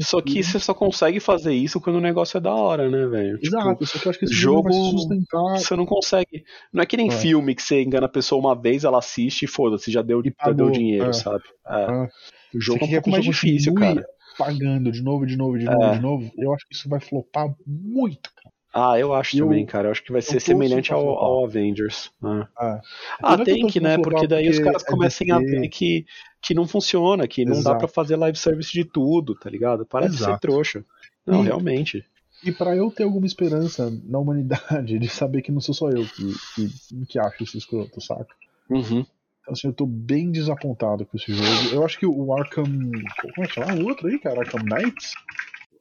Só 0.00 0.20
que 0.22 0.42
você 0.42 0.58
só 0.58 0.72
consegue 0.72 1.20
fazer 1.20 1.52
isso 1.52 1.80
quando 1.80 1.96
o 1.96 2.00
negócio 2.00 2.38
é 2.38 2.40
da 2.40 2.54
hora, 2.54 2.88
né, 2.88 3.06
velho? 3.06 3.38
Tipo, 3.38 3.56
Exato, 3.58 3.86
só 3.86 3.98
que 3.98 4.06
eu 4.06 4.10
acho 4.10 4.18
que 4.18 4.24
esse 4.24 4.34
jogo, 4.34 4.72
jogo- 4.72 4.98
sustentar 4.98 5.58
Você 5.58 5.76
não 5.76 5.84
consegue. 5.86 6.42
Não 6.72 6.82
é 6.82 6.86
que 6.86 6.96
nem 6.96 7.08
É. 7.08 7.10
filme 7.12 7.54
que 7.54 7.62
você 7.62 7.82
engana 7.82 8.06
a 8.06 8.10
pessoa 8.10 8.40
uma 8.40 8.54
vez, 8.58 8.84
ela 8.84 8.98
assiste 8.98 9.44
e 9.44 9.48
foda-se, 9.48 9.90
já 9.90 10.00
deu, 10.02 10.22
já 10.24 10.52
deu 10.52 10.70
dinheiro, 10.70 11.10
é. 11.10 11.12
sabe? 11.12 11.44
É. 11.66 11.72
Ah. 11.84 12.08
O 12.54 12.60
jogo 12.60 12.78
Você 12.80 12.84
é 12.84 12.88
um 12.88 12.90
pouco 12.94 13.10
mais 13.10 13.24
difícil, 13.24 13.74
cara. 13.74 14.04
pagando 14.38 14.90
de 14.90 15.02
novo, 15.02 15.26
de 15.26 15.36
novo, 15.36 15.58
de 15.58 15.66
novo, 15.66 15.82
É. 15.84 15.92
de 15.96 16.00
novo. 16.00 16.30
Eu 16.38 16.54
acho 16.54 16.66
que 16.66 16.74
isso 16.74 16.88
vai 16.88 16.98
flopar 16.98 17.54
muito, 17.66 18.30
cara. 18.42 18.54
Ah, 18.72 18.98
eu 18.98 19.12
acho 19.12 19.36
Eu- 19.36 19.46
também, 19.46 19.66
cara. 19.66 19.88
Eu 19.88 19.92
acho 19.92 20.04
que 20.04 20.12
vai 20.12 20.22
ser 20.22 20.40
semelhante 20.40 20.92
ao, 20.92 21.08
ao 21.08 21.44
Avengers. 21.44 22.10
Ah, 22.22 22.46
Ah, 22.56 22.80
Ah, 23.22 23.38
tem 23.44 23.66
que, 23.66 23.80
né? 23.80 23.98
Porque 23.98 24.26
daí 24.26 24.48
os 24.48 24.56
porque 24.56 24.64
caras 24.70 24.84
é 24.84 24.90
começam 24.90 25.26
a 25.34 25.38
ver 25.40 25.68
que, 25.68 26.06
que 26.40 26.54
não 26.54 26.66
funciona, 26.68 27.26
que 27.26 27.44
não 27.44 27.54
dá 27.54 27.58
Exato. 27.60 27.78
pra 27.78 27.88
fazer 27.88 28.16
live 28.16 28.38
service 28.38 28.72
de 28.72 28.84
tudo, 28.84 29.34
tá 29.34 29.50
ligado? 29.50 29.84
Para 29.84 30.08
de 30.08 30.16
ser 30.16 30.24
Exato. 30.24 30.40
trouxa. 30.40 30.84
Não, 31.26 31.42
E- 31.42 31.46
realmente. 31.46 32.04
E 32.42 32.50
pra 32.52 32.74
eu 32.74 32.90
ter 32.90 33.02
alguma 33.02 33.26
esperança 33.26 33.92
na 34.04 34.18
humanidade 34.18 34.98
de 35.00 35.08
saber 35.08 35.42
que 35.42 35.52
não 35.52 35.60
sou 35.60 35.74
só 35.74 35.90
eu 35.90 36.04
que, 36.06 36.32
que, 36.54 37.06
que 37.06 37.18
acho 37.18 37.42
isso 37.44 37.58
escroto, 37.58 38.00
saca? 38.00 38.34
Uhum. 38.70 39.04
Então, 39.42 39.52
assim, 39.52 39.66
eu 39.68 39.72
tô 39.74 39.84
bem 39.84 40.30
desapontado 40.30 41.04
com 41.04 41.16
esse 41.16 41.32
jogo. 41.34 41.74
Eu 41.74 41.84
acho 41.84 41.98
que 41.98 42.06
o 42.06 42.32
Arkham. 42.34 42.64
Como 42.64 43.44
é 43.44 43.46
que 43.46 43.54
chama? 43.54 43.74
O 43.74 43.84
outro 43.88 44.06
aí, 44.06 44.18
cara? 44.18 44.40
Arkham 44.40 44.60
Knights? 44.62 45.12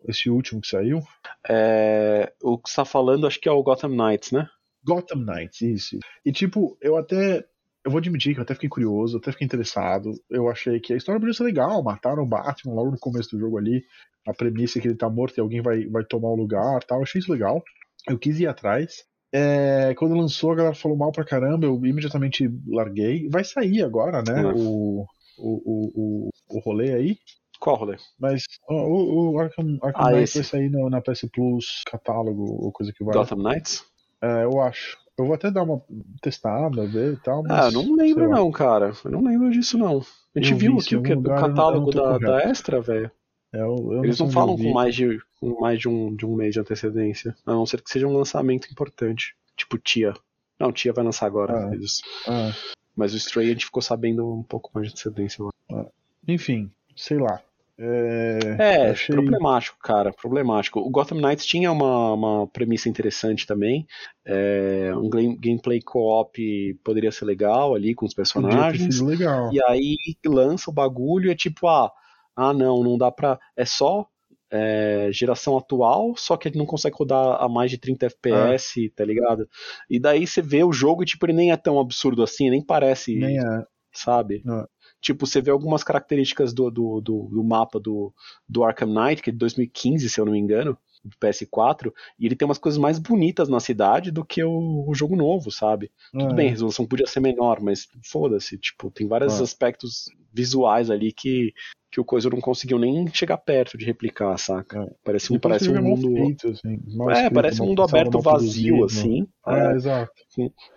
Esse 0.08 0.30
último 0.30 0.62
que 0.62 0.68
saiu? 0.68 1.02
É, 1.47 2.32
o 2.41 2.58
que 2.58 2.70
você 2.70 2.78
tá 2.78 2.86
falando, 2.86 3.28
acho 3.28 3.39
que 3.39 3.50
é 3.50 3.52
o 3.52 3.64
Gotham 3.64 3.89
Knights, 3.89 4.32
né? 4.32 4.47
Gotham 4.84 5.20
Knights, 5.20 5.62
isso. 5.62 6.00
E 6.26 6.32
tipo, 6.32 6.78
eu 6.82 6.97
até. 6.97 7.45
Eu 7.84 7.91
vou 7.91 8.00
admitir 8.00 8.34
que 8.34 8.39
eu 8.39 8.43
até 8.43 8.54
fiquei 8.54 8.70
curioso, 8.70 9.18
até 9.18 9.32
fiquei 9.32 9.45
interessado. 9.45 10.12
Eu 10.30 10.50
achei 10.50 10.80
que 10.80 10.93
a 10.93 10.97
história 10.97 11.20
podia 11.20 11.34
ser 11.34 11.43
legal. 11.43 11.82
Mataram 11.82 12.24
o 12.24 12.28
Batman 12.28 12.74
logo 12.74 12.91
no 12.91 13.00
começo 13.00 13.32
do 13.32 13.39
jogo 13.39 13.58
ali. 13.58 13.84
A 14.28 14.34
premissa 14.34 14.78
é 14.78 14.82
que 14.82 14.88
ele 14.88 14.97
tá 14.97 15.10
morto 15.10 15.38
e 15.38 15.41
alguém 15.41 15.62
vai, 15.62 15.86
vai 15.86 16.04
tomar 16.04 16.30
o 16.30 16.36
lugar 16.36 16.84
tal. 16.84 17.00
Eu 17.00 17.04
achei 17.04 17.20
isso 17.20 17.32
legal. 17.32 17.64
Eu 18.08 18.20
quis 18.20 18.39
ir 18.39 18.47
atrás. 18.47 19.06
É, 19.32 19.93
quando 19.95 20.16
lançou, 20.16 20.52
a 20.52 20.56
galera 20.56 20.76
falou 20.76 20.97
mal 20.97 21.12
pra 21.12 21.24
caramba. 21.24 21.66
Eu 21.66 21.76
imediatamente 21.86 22.50
larguei. 22.68 23.30
Vai 23.30 23.45
sair 23.45 23.82
agora, 23.82 24.22
né? 24.28 24.43
O, 24.54 25.06
o, 25.38 25.50
o, 25.66 25.91
o, 25.95 26.30
o 26.50 26.60
rolê 26.60 26.93
aí. 26.93 27.18
Qual 27.60 27.76
rolê? 27.76 27.97
Mas 28.18 28.43
o, 28.70 29.32
o 29.34 29.39
Arkham, 29.39 29.78
Arkham 29.82 30.01
Ah, 30.05 30.12
Knight 30.12 30.34
vai 30.36 30.43
sair 30.43 30.70
na, 30.70 30.89
na 30.89 31.01
PS 31.01 31.26
Plus, 31.34 31.84
catálogo 31.86 32.43
ou 32.43 32.72
coisa 32.72 32.93
que 32.93 33.03
vai. 33.03 33.14
Gotham 33.14 33.38
Knights? 33.39 33.84
É, 34.22 34.43
eu 34.45 34.62
acho. 34.62 34.97
Eu 35.18 35.26
vou 35.26 35.36
até 35.36 35.51
dar 35.51 35.64
uma 35.64 35.82
testada, 36.22 36.88
ver 36.88 37.14
e 37.14 37.18
tal. 37.18 37.43
Mas, 37.43 37.51
Ah, 37.51 37.72
não 37.72 37.93
lembro 37.95 38.30
não, 38.30 38.49
cara. 38.51 38.93
Eu 39.03 39.12
não 39.12 39.22
lembro 39.24 39.49
disso 39.51 39.78
não. 39.78 39.99
A 40.34 40.39
gente 40.39 40.53
Eu 40.53 40.57
viu 40.57 40.78
aqui 40.78 40.95
o, 40.95 41.03
que, 41.03 41.12
o 41.12 41.16
lugar, 41.18 41.41
não- 41.41 41.47
catálogo 41.49 41.91
não 41.93 42.03
da, 42.03 42.18
da 42.18 42.41
Extra, 42.49 42.80
velho. 42.82 43.12
É, 43.51 43.57
Eles 44.03 44.20
não 44.20 44.28
onde 44.28 44.34
falam 44.36 44.55
com 44.55 44.72
mais, 44.72 44.93
de, 44.95 45.20
com 45.41 45.60
mais 45.60 45.80
de, 45.80 45.89
um, 45.89 46.16
de 46.16 46.26
um 46.26 46.36
mês 46.36 46.53
de 46.53 46.60
antecedência. 46.62 47.36
A 47.45 47.51
não 47.51 47.66
ser 47.66 47.82
que 47.82 47.89
seja 47.89 48.07
um 48.07 48.16
lançamento 48.16 48.72
importante. 48.72 49.36
Tipo 49.57 49.78
Tia. 49.78 50.14
Não, 50.60 50.72
Tia 50.72 50.93
vai 50.93 51.03
lançar 51.03 51.26
agora. 51.26 51.53
Ah. 51.66 51.70
Mas, 51.70 52.01
Ah, 52.28 52.51
mas 52.95 53.14
o 53.14 53.18
Stray 53.18 53.47
a 53.47 53.53
gente 53.53 53.66
ficou 53.66 53.82
sabendo 53.82 54.26
um 54.32 54.43
pouco 54.43 54.70
mais 54.74 54.88
de 54.88 54.93
antecedência. 54.93 55.43
lá. 55.70 55.86
enfim, 56.28 56.72
sei 56.95 57.18
lá. 57.18 57.41
É, 57.82 58.40
É, 58.60 58.90
achei- 58.92 59.16
problemático, 59.16 59.78
cara, 59.82 60.12
problemático. 60.12 60.80
O 60.82 60.90
Gotham 60.90 61.20
Knights 61.22 61.46
tinha 61.46 61.72
uma, 61.72 62.14
uma 62.14 62.48
premissa 62.48 62.90
interessante 62.90 63.48
também. 63.48 63.88
É, 64.26 64.92
um 64.96 65.10
game- 65.10 65.38
gameplay 65.38 65.82
co-op 65.82 66.38
poderia 66.84 67.12
ser 67.12 67.24
legal 67.26 67.74
ali 67.74 67.96
com 67.96 68.06
os 68.06 68.14
personagens. 68.14 69.00
legal. 69.00 69.50
E 69.54 69.64
aí 69.64 69.96
lança 70.26 70.70
o 70.70 70.74
bagulho 70.74 71.30
e 71.30 71.32
é 71.32 71.36
tipo, 71.36 71.68
ah, 71.68 71.90
ah 72.36 72.54
não, 72.54 72.84
não 72.84 72.98
dá 72.98 73.10
pra. 73.10 73.40
É 73.56 73.64
só 73.64 74.06
é, 74.52 75.10
geração 75.14 75.58
atual, 75.58 76.16
só 76.18 76.36
que 76.36 76.48
ele 76.50 76.58
não 76.58 76.66
consegue 76.66 76.96
rodar 76.98 77.42
a 77.42 77.48
mais 77.48 77.70
de 77.72 77.78
30 77.78 78.08
FPS, 78.08 78.90
tá 78.96 79.06
ligado? 79.06 79.48
E 79.90 80.00
daí 80.00 80.26
você 80.28 80.42
vê 80.42 80.64
o 80.64 80.74
jogo 80.74 81.04
e 81.04 81.06
tipo, 81.06 81.26
ele 81.26 81.34
nem 81.34 81.52
é 81.52 81.56
tão 81.58 81.80
absurdo 81.80 82.24
assim, 82.24 82.50
nem 82.50 82.62
parece, 82.62 83.16
Nem 83.16 83.38
é. 83.40 83.64
sabe? 83.94 84.42
Não. 84.44 84.66
Tipo, 85.02 85.26
você 85.26 85.41
vê 85.41 85.52
algumas 85.52 85.84
características 85.84 86.54
do, 86.54 86.70
do, 86.70 87.02
do, 87.02 87.30
do 87.32 87.43
mapa 87.43 87.80
do, 87.80 88.14
do 88.47 88.64
Arkham 88.64 88.88
Knight, 88.93 89.22
que 89.22 89.30
é 89.30 89.34
de 89.34 89.39
2015, 89.39 90.10
se 90.10 90.20
eu 90.20 90.26
não 90.26 90.34
me 90.34 90.39
engano, 90.39 90.78
do 91.04 91.16
PS4, 91.18 91.93
e 92.20 92.26
ele 92.26 92.36
tem 92.36 92.45
umas 92.45 92.58
coisas 92.58 92.78
mais 92.78 93.00
bonitas 93.00 93.47
na 93.47 93.62
cidade 93.62 94.12
do 94.12 94.26
que 94.26 94.43
o, 94.43 94.84
o 94.86 94.93
jogo 94.93 95.16
novo, 95.16 95.50
sabe? 95.50 95.89
Tudo 96.12 96.32
É. 96.32 96.34
bem, 96.34 96.47
a 96.47 96.52
resolução 96.52 96.86
podia 96.86 97.08
ser 97.08 97.22
menor, 97.22 97.62
mas 97.62 97.88
foda-se, 98.04 98.58
tipo, 98.58 98.91
tem 98.91 99.08
vários 99.08 99.39
Ah. 99.39 99.43
aspectos 99.43 100.06
visuais 100.34 100.89
ali 100.91 101.14
que, 101.14 101.54
que 101.89 102.02
o 102.02 102.06
coisa 102.06 102.30
não 102.30 102.41
conseguiu 102.41 102.78
nem 102.78 103.08
chegar 103.14 103.38
perto 103.38 103.78
de 103.78 103.86
replicar, 103.86 104.38
saca? 104.38 104.84
É. 104.84 104.88
Parece, 105.04 105.32
um, 105.34 105.39
parece 105.39 105.70
um 105.70 105.74
mal 105.76 105.84
mundo. 105.84 106.14
feito, 106.14 106.50
assim, 106.50 106.78
É, 107.12 107.30
parece 107.30 107.62
um 107.62 107.68
mundo 107.68 107.82
aberto 107.82 108.20
vazio, 108.20 108.80
produzido. 108.80 108.84
assim. 108.84 109.28
É, 109.47 109.72
é, 109.72 109.76
exato. 109.76 110.12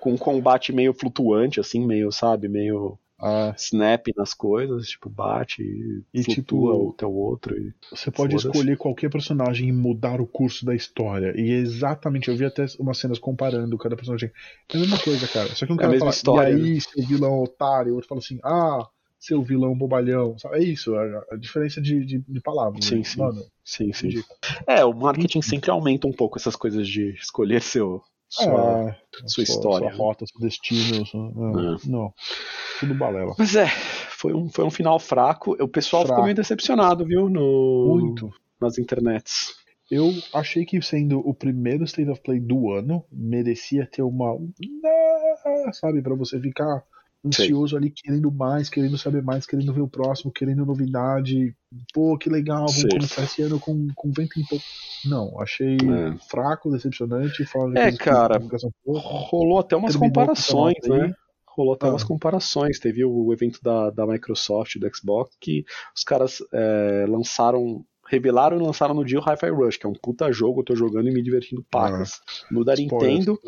com 0.01 0.13
um 0.13 0.17
combate 0.17 0.73
meio 0.73 0.95
flutuante, 0.95 1.59
assim, 1.59 1.85
meio, 1.85 2.13
sabe, 2.13 2.49
meio. 2.49 2.97
Ah, 3.23 3.55
snap 3.57 4.09
nas 4.17 4.35
coisas, 4.35 4.89
tipo, 4.89 5.09
bate 5.09 5.63
e, 5.63 6.03
E, 6.13 6.25
flutua 6.25 6.73
tipo, 6.73 6.91
até 6.91 7.07
o 7.07 7.13
outro. 7.13 7.57
E... 7.57 7.73
você 7.91 8.11
pode 8.11 8.35
escolher 8.35 8.77
qualquer 8.77 9.11
personagem 9.11 9.69
e 9.69 9.73
mudar 9.73 10.21
o 10.21 10.27
curso 10.27 10.67
da 10.67 10.75
história. 10.75 11.33
E 11.37 11.53
é 11.53 11.59
exatamente, 11.59 12.29
eu 12.29 12.37
vi 12.37 12.45
até 12.45 12.67
umas 12.81 12.99
cenas 12.99 13.21
comparando 13.21 13.79
cada 13.79 13.95
personagem. 13.95 14.33
É 14.73 14.77
a 14.77 14.81
mesma 14.81 14.99
coisa, 14.99 15.29
cara. 15.29 15.55
Só 15.55 15.65
que 15.65 15.73
um 15.73 15.77
É 15.77 15.79
a 15.79 15.83
cara 15.83 15.99
fala, 15.99 16.11
história, 16.11 16.51
e 16.53 16.63
aí, 16.63 16.81
seu 16.81 17.07
vilão 17.07 17.43
otário, 17.43 17.93
o 17.93 17.95
outro 17.95 18.09
fala 18.09 18.19
assim, 18.19 18.41
ah, 18.43 18.89
seu 19.21 19.41
vilão 19.41 19.77
bobalhão. 19.79 20.37
Sabe? 20.37 20.57
É 20.57 20.63
isso, 20.65 20.93
a, 20.97 21.25
a 21.31 21.37
diferença 21.37 21.81
de, 21.81 22.05
de, 22.05 22.19
de 22.19 22.41
palavras. 22.41 22.85
Sim, 22.85 22.99
né? 22.99 23.05
sim. 23.05 23.21
Mano, 23.21 23.43
Sim, 23.65 23.93
sim. 23.93 24.11
É, 24.67 24.85
o 24.85 24.93
marketing 24.93 25.41
sempre 25.41 25.71
aumenta 25.71 26.09
um 26.09 26.13
pouco 26.13 26.39
essas 26.39 26.57
coisas 26.57 26.89
de 26.89 27.11
escolher 27.11 27.63
seu, 27.63 28.03
sua, 28.35 28.89
É, 28.91 28.97
sua 29.27 29.43
história. 29.45 29.89
Sua 29.95 29.97
rota, 30.05 30.25
seu 30.27 30.41
destino. 30.41 31.05
Sua... 31.07 31.31
Não, 31.35 31.75
É. 31.75 31.77
não, 31.85 32.15
tudo 32.81 32.95
balela. 32.95 33.35
Mas 33.39 33.55
é, 33.57 33.67
foi 33.69 34.33
um, 34.35 34.49
foi 34.49 34.65
um 34.65 34.71
final 34.71 34.99
fraco. 34.99 35.53
O 35.63 35.69
pessoal 35.69 36.03
ficou 36.03 36.15
Fraco. 36.17 36.25
meio 36.25 36.35
decepcionado, 36.37 37.05
viu? 37.05 37.29
No, 37.29 37.87
Muito. 37.99 38.31
Nas 38.61 38.79
internets. 38.79 39.55
Eu 39.91 40.11
achei 40.33 40.65
que 40.65 40.81
sendo 40.81 41.19
o 41.19 41.35
primeiro 41.35 41.85
State 41.85 42.09
of 42.09 42.21
Play 42.23 42.41
do 42.41 42.71
ano, 42.71 43.05
merecia 43.13 43.87
ter 43.87 44.03
uma. 44.03 44.35
Ah, 44.87 45.73
Sabe, 45.73 46.01
pra 46.01 46.15
você 46.15 46.41
ficar 46.41 46.83
ansioso 47.25 47.77
ali, 47.77 47.91
querendo 47.91 48.31
mais, 48.33 48.69
querendo 48.69 48.99
saber 48.99 49.23
mais, 49.23 49.47
querendo 49.47 49.73
ver 49.73 49.81
o 49.81 49.89
próximo, 49.89 50.33
querendo 50.33 50.67
novidade. 50.67 51.55
Pô, 51.95 52.19
que 52.19 52.29
legal, 52.29 52.67
vamos 52.67 52.81
Sei. 52.81 52.91
começar 52.91 53.23
esse 53.25 53.43
ano 53.43 53.61
com, 53.61 53.89
com 53.95 54.11
vento 54.11 54.39
em 54.41 54.45
pouco. 54.45 54.65
Não, 55.05 55.41
achei 55.41 55.77
É. 55.77 56.17
fraco, 56.29 56.71
decepcionante. 56.71 57.45
falando 57.45 57.75
de 57.75 57.81
É, 57.81 57.93
cara. 57.97 58.41
Rolou 58.87 59.59
até 59.59 59.77
umas 59.77 59.93
Terminou 59.93 60.11
comparações, 60.13 60.77
né? 60.87 61.15
Rolou 61.47 61.75
até 61.75 61.87
Ah. 61.87 61.91
umas 61.91 62.05
comparações. 62.05 62.79
Teve 62.79 63.05
o 63.05 63.33
evento 63.33 63.61
da, 63.63 63.91
da 63.91 64.07
Microsoft, 64.07 64.77
do 64.79 64.91
Xbox, 64.97 65.37
que 65.41 65.65
os 65.97 66.03
caras 66.03 66.39
é, 66.53 67.07
lançaram. 67.09 67.85
Revelaram 68.09 68.59
e 68.59 68.63
lançaram 68.63 68.95
no 68.95 69.05
dia 69.05 69.19
o 69.19 69.23
Hi-Fi 69.23 69.49
Rush, 69.49 69.77
que 69.79 69.87
é 69.87 69.89
um 69.89 69.95
puta 69.95 70.31
jogo, 70.33 70.61
eu 70.61 70.65
tô 70.65 70.77
jogando 70.77 71.09
e 71.09 71.13
me 71.15 71.23
divertindo 71.23 71.65
pacas. 71.71 72.21
No 72.51 72.63
da 72.63 72.75
Nintendo, 72.75 73.39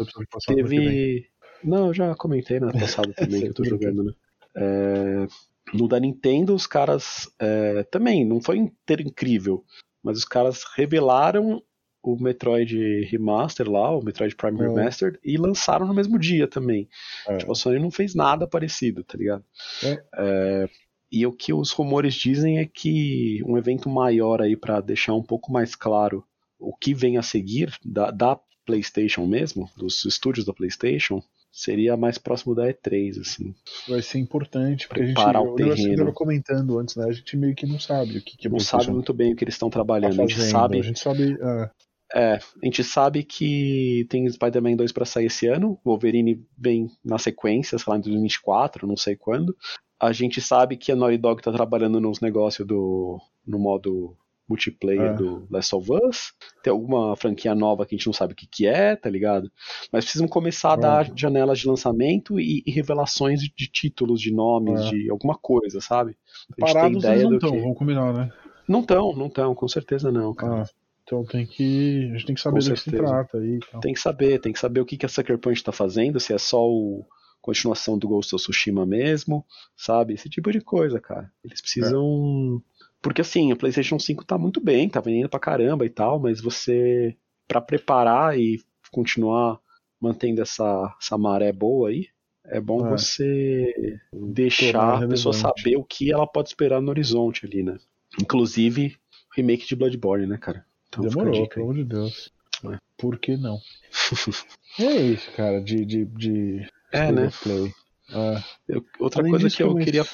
teve. 0.46 1.26
Não, 1.64 1.88
eu 1.88 1.94
já 1.94 2.14
comentei 2.14 2.60
na 2.60 2.72
passada 2.72 3.12
também 3.14 3.40
que 3.40 3.48
eu 3.48 3.54
tô 3.54 3.64
jogando, 3.64 4.04
né? 4.04 4.12
É, 4.56 5.26
No 5.72 5.88
da 5.88 5.98
Nintendo, 5.98 6.54
os 6.54 6.66
caras 6.66 7.28
é, 7.38 7.82
também, 7.84 8.24
não 8.24 8.40
foi 8.40 8.58
inteiro 8.58 9.02
incrível, 9.02 9.64
mas 10.02 10.18
os 10.18 10.24
caras 10.24 10.64
revelaram 10.76 11.62
o 12.02 12.22
Metroid 12.22 13.04
Remaster 13.06 13.68
lá, 13.70 13.90
o 13.90 14.04
Metroid 14.04 14.36
Prime 14.36 14.60
É. 14.60 14.68
Remastered, 14.68 15.18
e 15.24 15.38
lançaram 15.38 15.86
no 15.86 15.94
mesmo 15.94 16.18
dia 16.18 16.46
também. 16.46 16.86
É. 17.26 17.38
Tipo, 17.38 17.52
a 17.52 17.54
Sony 17.54 17.78
não 17.78 17.90
fez 17.90 18.14
nada 18.14 18.46
parecido, 18.46 19.02
tá 19.02 19.16
ligado? 19.16 19.42
É. 19.82 20.04
É, 20.14 20.68
e 21.10 21.26
o 21.26 21.32
que 21.32 21.52
os 21.52 21.70
rumores 21.70 22.14
dizem 22.14 22.58
é 22.58 22.66
que 22.66 23.42
um 23.46 23.56
evento 23.56 23.88
maior 23.88 24.42
aí 24.42 24.54
pra 24.56 24.80
deixar 24.80 25.14
um 25.14 25.22
pouco 25.22 25.50
mais 25.50 25.74
claro 25.74 26.22
o 26.58 26.76
que 26.76 26.92
vem 26.92 27.16
a 27.16 27.22
seguir 27.22 27.74
da, 27.84 28.10
da 28.10 28.38
PlayStation 28.66 29.26
mesmo, 29.26 29.70
dos 29.76 30.04
estúdios 30.04 30.44
da 30.44 30.52
PlayStation, 30.52 31.22
seria 31.54 31.96
mais 31.96 32.18
próximo 32.18 32.52
da 32.52 32.66
E3, 32.66 33.20
assim. 33.20 33.54
Vai 33.88 34.02
ser 34.02 34.18
importante, 34.18 34.88
porque 34.88 35.04
Preparar 35.04 35.42
gente, 35.42 35.52
o 35.52 35.54
que 35.54 35.62
eu 35.62 35.74
terreno. 35.74 35.96
tava 35.98 36.12
comentando 36.12 36.78
antes, 36.78 36.96
né? 36.96 37.04
A 37.06 37.12
gente 37.12 37.36
meio 37.36 37.54
que 37.54 37.64
não 37.64 37.78
sabe 37.78 38.18
o 38.18 38.22
que, 38.22 38.36
que 38.36 38.48
Não 38.48 38.58
sabe 38.58 38.90
muito 38.90 39.14
bem 39.14 39.32
o 39.32 39.36
que 39.36 39.44
eles 39.44 39.54
estão 39.54 39.70
tá 39.70 39.74
trabalhando. 39.74 40.20
a 40.20 40.26
gente 40.26 40.42
sabe, 40.42 40.80
A 40.80 40.82
gente 40.82 40.98
sabe. 40.98 41.38
ah, 41.40 41.70
é, 42.12 42.34
a 42.34 42.64
gente 42.64 42.82
sabe 42.82 43.22
que 43.22 44.04
tem 44.10 44.28
Spider-Man 44.28 44.76
2 44.76 44.92
pra 44.92 45.04
sair 45.04 45.26
esse 45.26 45.46
ano, 45.46 45.78
Wolverine 45.84 46.44
vem 46.58 46.90
na 47.04 47.18
sequência, 47.18 47.78
sei 47.78 47.90
lá, 47.90 47.96
em 47.98 48.02
2024, 48.02 48.86
não 48.86 48.96
sei 48.96 49.14
quando. 49.16 49.56
A 49.98 50.12
gente 50.12 50.40
sabe 50.40 50.76
que 50.76 50.90
a 50.92 50.96
Naughty 50.96 51.18
Dog 51.18 51.40
tá 51.40 51.52
trabalhando 51.52 52.00
nos 52.00 52.20
negócios 52.20 52.66
do 52.66 53.20
no 53.46 53.58
modo 53.58 54.16
multiplayer 54.48 55.12
É. 55.12 55.14
do 55.14 55.46
Last 55.50 55.74
of 55.74 55.90
Us. 55.92 56.32
Tem 56.62 56.70
alguma 56.70 57.16
franquia 57.16 57.54
nova 57.54 57.86
que 57.86 57.94
a 57.94 57.98
gente 57.98 58.06
não 58.06 58.12
sabe 58.12 58.32
o 58.32 58.36
que, 58.36 58.46
que 58.46 58.66
é, 58.66 58.94
tá 58.96 59.08
ligado? 59.08 59.50
Mas 59.92 60.04
precisam 60.04 60.28
começar 60.28 60.70
a 60.72 60.74
É. 60.74 60.80
dar 60.80 61.12
janelas 61.16 61.58
de 61.58 61.66
lançamento 61.68 62.38
e, 62.38 62.62
e 62.66 62.70
revelações 62.70 63.40
de, 63.40 63.52
de 63.56 63.66
títulos, 63.68 64.20
de 64.20 64.32
nomes, 64.32 64.80
É. 64.82 64.90
de 64.90 65.10
alguma 65.10 65.34
coisa, 65.36 65.80
sabe? 65.80 66.10
A 66.12 66.14
gente 66.14 66.56
tem 66.56 66.74
parados 66.74 67.04
eles 67.04 67.04
ideia 67.04 67.24
não 67.28 67.34
estão, 67.36 67.50
que. 67.52 67.58
vamos 67.60 67.78
combinar, 67.78 68.12
né? 68.12 68.32
Não 68.68 68.80
estão, 68.80 69.14
não 69.14 69.26
estão, 69.26 69.54
com 69.54 69.68
certeza 69.68 70.10
não, 70.12 70.34
cara. 70.34 70.62
Ah, 70.62 70.68
então 71.02 71.24
tem 71.24 71.44
que. 71.46 72.08
A 72.10 72.12
gente 72.16 72.26
tem 72.26 72.34
que 72.34 72.40
saber 72.40 72.60
Com 72.62 72.68
do 72.68 72.74
que 72.74 72.80
se 72.80 72.84
certeza. 72.90 73.06
trata 73.12 73.38
aí. 73.38 73.58
Então. 73.68 73.80
Tem 73.80 73.92
que 73.94 74.00
saber, 74.00 74.38
tem 74.40 74.52
que 74.52 74.58
saber 74.58 74.80
o 74.80 74.86
que, 74.86 74.96
que 74.96 75.04
a 75.06 75.08
Sucker 75.08 75.38
Punch 75.38 75.62
tá 75.62 75.72
fazendo, 75.72 76.18
se 76.20 76.32
é 76.32 76.38
só 76.38 76.66
o 76.66 77.04
continuação 77.42 77.98
do 77.98 78.08
Ghost 78.08 78.34
of 78.34 78.42
Tsushima 78.42 78.86
mesmo, 78.86 79.44
sabe? 79.76 80.14
Esse 80.14 80.30
tipo 80.30 80.50
de 80.50 80.62
coisa, 80.62 80.98
cara. 80.98 81.30
Eles 81.44 81.60
precisam. 81.60 82.62
Porque 83.04 83.20
assim, 83.20 83.52
a 83.52 83.56
PlayStation 83.56 83.98
5 83.98 84.24
tá 84.24 84.38
muito 84.38 84.62
bem, 84.62 84.88
tá 84.88 84.98
vendendo 84.98 85.28
pra 85.28 85.38
caramba 85.38 85.84
e 85.84 85.90
tal, 85.90 86.18
mas 86.18 86.40
você, 86.40 87.14
pra 87.46 87.60
preparar 87.60 88.38
e 88.38 88.58
continuar 88.90 89.60
mantendo 90.00 90.40
essa, 90.40 90.96
essa 90.98 91.18
maré 91.18 91.52
boa 91.52 91.90
aí, 91.90 92.06
é 92.46 92.58
bom 92.58 92.86
É. 92.86 92.90
você 92.90 94.00
deixar 94.10 95.04
a 95.04 95.06
pessoa 95.06 95.34
saber 95.34 95.76
o 95.76 95.84
que 95.84 96.10
ela 96.10 96.26
pode 96.26 96.48
esperar 96.48 96.80
no 96.80 96.88
horizonte 96.88 97.44
ali, 97.44 97.62
né? 97.62 97.76
Inclusive, 98.18 98.96
remake 99.36 99.66
de 99.66 99.76
Bloodborne, 99.76 100.26
né, 100.26 100.38
cara? 100.38 100.64
Então 100.88 101.04
Demorou, 101.04 101.46
pelo 101.46 101.64
amor 101.66 101.74
de 101.74 101.84
Deus. 101.84 102.32
É. 102.64 102.78
Por 102.96 103.18
que 103.18 103.36
não? 103.36 103.58
é 104.80 104.92
isso, 105.02 105.30
cara, 105.32 105.60
de. 105.60 105.84
de, 105.84 106.06
de 106.06 106.66
É, 106.90 107.12
né? 107.12 107.30
Play. 107.42 107.70
Ah, 108.10 108.42
Eu- 108.66 108.82
outra 108.98 109.20
além 109.20 109.32
coisa 109.32 109.54
que 109.54 109.62
eu 109.62 109.74
queria. 109.76 110.04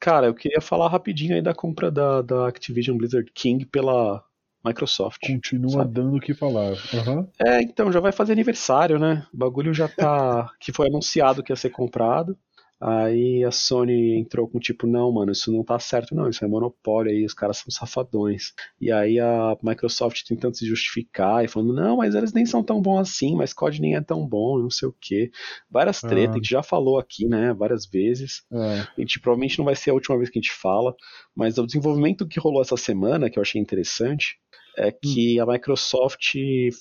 Cara, 0.00 0.26
eu 0.26 0.34
queria 0.34 0.60
falar 0.60 0.88
rapidinho 0.88 1.34
aí 1.34 1.42
da 1.42 1.54
compra 1.54 1.90
da, 1.90 2.22
da 2.22 2.48
Activision 2.48 2.96
Blizzard 2.96 3.30
King 3.32 3.64
pela 3.64 4.22
Microsoft. 4.64 5.20
continua 5.26 5.70
Sabe? 5.70 5.94
dando 5.94 6.16
o 6.16 6.20
que 6.20 6.32
falar. 6.32 6.72
Aham. 6.94 7.28
É, 7.38 7.62
então, 7.62 7.92
já 7.92 8.00
vai 8.00 8.12
fazer 8.12 8.32
aniversário, 8.32 8.98
né? 8.98 9.26
O 9.32 9.36
bagulho 9.36 9.74
já 9.74 9.88
tá. 9.88 10.50
que 10.58 10.72
foi 10.72 10.88
anunciado 10.88 11.42
que 11.42 11.52
ia 11.52 11.56
ser 11.56 11.70
comprado. 11.70 12.36
Aí 12.80 13.42
a 13.44 13.50
Sony 13.50 14.18
entrou 14.18 14.46
com 14.48 14.58
tipo, 14.58 14.86
não, 14.86 15.10
mano, 15.10 15.32
isso 15.32 15.50
não 15.52 15.64
tá 15.64 15.78
certo, 15.78 16.14
não, 16.14 16.28
isso 16.28 16.44
é 16.44 16.48
monopólio 16.48 17.10
aí, 17.10 17.24
os 17.24 17.32
caras 17.32 17.58
são 17.58 17.70
safadões. 17.70 18.52
E 18.80 18.92
aí 18.92 19.18
a 19.18 19.56
Microsoft 19.62 20.22
tentando 20.26 20.56
se 20.56 20.66
justificar 20.66 21.44
e 21.44 21.48
falando, 21.48 21.72
não, 21.72 21.96
mas 21.98 22.14
eles 22.14 22.32
nem 22.32 22.44
são 22.44 22.62
tão 22.62 22.82
bons 22.82 23.00
assim, 23.08 23.34
mas 23.36 23.52
COD 23.54 23.80
nem 23.80 23.94
é 23.94 24.00
tão 24.02 24.26
bom, 24.26 24.58
não 24.58 24.70
sei 24.70 24.88
o 24.88 24.94
quê. 25.00 25.30
Várias 25.70 26.00
tretas, 26.00 26.28
Ah. 26.28 26.32
a 26.32 26.34
gente 26.36 26.50
já 26.50 26.62
falou 26.62 26.98
aqui, 26.98 27.26
né, 27.26 27.54
várias 27.54 27.86
vezes. 27.86 28.42
É. 28.52 28.80
A 28.80 29.00
gente 29.00 29.18
provavelmente 29.20 29.56
não 29.58 29.64
vai 29.64 29.76
ser 29.76 29.90
a 29.90 29.94
última 29.94 30.16
vez 30.18 30.28
que 30.28 30.38
a 30.38 30.42
gente 30.42 30.52
fala, 30.52 30.94
mas 31.34 31.56
o 31.56 31.66
desenvolvimento 31.66 32.26
que 32.28 32.38
rolou 32.40 32.60
essa 32.60 32.76
semana, 32.76 33.30
que 33.30 33.38
eu 33.38 33.42
achei 33.42 33.60
interessante, 33.60 34.36
é 34.76 34.90
que 34.90 35.38
a 35.38 35.46
Microsoft 35.46 36.32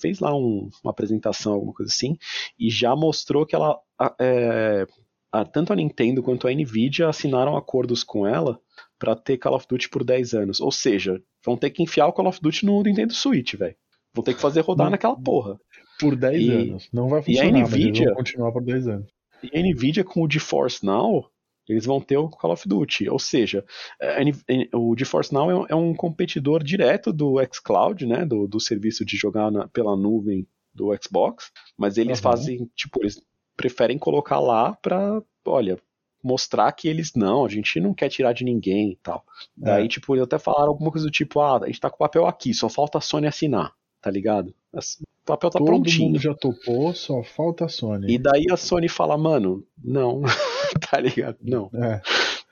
fez 0.01 0.19
lá 0.19 0.35
um- 0.35 0.67
uma 0.83 0.89
apresentação, 0.91 1.53
alguma 1.53 1.73
coisa 1.73 1.91
assim, 1.93 2.17
e 2.59 2.69
já 2.69 2.95
mostrou 2.95 3.45
que 3.45 3.55
ela. 3.55 3.79
é, 4.19 4.85
a- 5.33 5.43
tanto 5.45 5.73
a 5.73 5.75
Nintendo 5.75 6.21
quanto 6.23 6.47
a 6.47 6.51
Nvidia 6.53 7.09
assinaram 7.09 7.57
acordos 7.57 8.03
com 8.03 8.25
ela 8.27 8.59
para 8.99 9.15
ter 9.15 9.37
Call 9.37 9.55
of 9.55 9.65
Duty 9.67 9.89
por 9.89 10.03
10 10.03 10.33
anos. 10.33 10.61
Ou 10.61 10.71
seja, 10.71 11.21
vão 11.45 11.57
ter 11.57 11.71
que 11.71 11.81
enfiar 11.83 12.07
o 12.07 12.13
Call 12.13 12.27
of 12.27 12.39
Duty 12.39 12.65
no 12.65 12.81
Nintendo 12.83 13.13
Switch, 13.13 13.55
velho. 13.55 13.75
Vão 14.13 14.23
ter 14.23 14.33
que 14.35 14.39
fazer 14.41 14.61
rodar 14.61 14.89
naquela 14.91 15.15
porra. 15.19 15.59
Por 15.99 16.15
10 16.15 16.41
E- 16.41 16.51
anos. 16.51 16.87
Não 16.93 17.07
vai 17.09 17.19
e 17.19 17.21
a 17.21 17.23
funcionar, 17.25 17.51
mas 17.61 17.73
eles 17.73 17.85
Nvidia? 17.85 18.05
vão 18.07 18.15
continuar 18.15 18.51
por 18.51 18.63
10 18.63 18.87
anos. 18.87 19.11
E 19.41 19.57
a 19.57 19.61
Nvidia 19.61 20.03
com 20.03 20.21
o 20.23 20.29
GeForce 20.29 20.85
Now, 20.85 21.29
eles 21.67 21.85
vão 21.85 21.99
ter 21.99 22.17
o 22.17 22.29
Call 22.29 22.51
of 22.51 22.67
Duty. 22.67 23.09
Ou 23.09 23.17
seja, 23.19 23.65
a 23.99 24.21
N- 24.21 24.69
o 24.73 24.95
GeForce 24.97 25.33
Now 25.33 25.49
é 25.49 25.55
um, 25.55 25.65
é 25.69 25.75
um 25.75 25.93
competidor 25.95 26.63
direto 26.63 27.11
do 27.11 27.35
xCloud, 27.51 28.05
né, 28.05 28.23
do, 28.25 28.47
do 28.47 28.59
serviço 28.59 29.03
de 29.03 29.17
jogar 29.17 29.51
na- 29.51 29.67
pela 29.67 29.95
nuvem 29.97 30.47
do 30.73 30.89
Xbox, 31.01 31.51
mas 31.77 31.97
eles 31.97 32.19
Aham. 32.19 32.31
fazem, 32.31 32.69
tipo, 32.75 33.01
eles 33.01 33.21
preferem 33.55 33.97
colocar 33.97 34.39
lá 34.39 34.73
pra, 34.81 35.21
olha, 35.45 35.77
mostrar 36.23 36.71
que 36.71 36.87
eles 36.87 37.13
não, 37.15 37.45
a 37.45 37.49
gente 37.49 37.79
não 37.79 37.93
quer 37.93 38.09
tirar 38.09 38.33
de 38.33 38.43
ninguém 38.43 38.91
e 38.91 38.95
tal. 38.97 39.23
Daí, 39.57 39.85
É. 39.85 39.87
tipo, 39.87 40.15
eles 40.15 40.23
até 40.23 40.39
falaram 40.39 40.69
alguma 40.69 40.91
coisa 40.91 41.05
do 41.05 41.11
tipo, 41.11 41.39
ah, 41.41 41.57
a 41.61 41.65
gente 41.67 41.79
tá 41.79 41.89
com 41.89 41.95
o 41.95 41.99
papel 41.99 42.25
aqui, 42.25 42.53
só 42.53 42.69
falta 42.69 42.97
a 42.97 43.01
Sony 43.01 43.27
assinar, 43.27 43.71
tá 44.01 44.09
ligado? 44.09 44.53
O 44.73 44.79
papel 45.25 45.49
tá 45.49 45.59
Todo 45.59 45.65
prontinho. 45.67 46.07
mundo 46.07 46.19
já 46.19 46.33
topou, 46.33 46.93
só 46.93 47.21
falta 47.23 47.65
a 47.65 47.69
Sony. 47.69 48.13
E 48.13 48.17
daí 48.17 48.45
a 48.51 48.57
Sony 48.57 48.87
fala, 48.89 49.17
mano, 49.17 49.65
não, 49.83 50.21
tá 50.89 50.99
ligado? 50.99 51.37
Não, 51.41 51.69
É, 51.73 52.01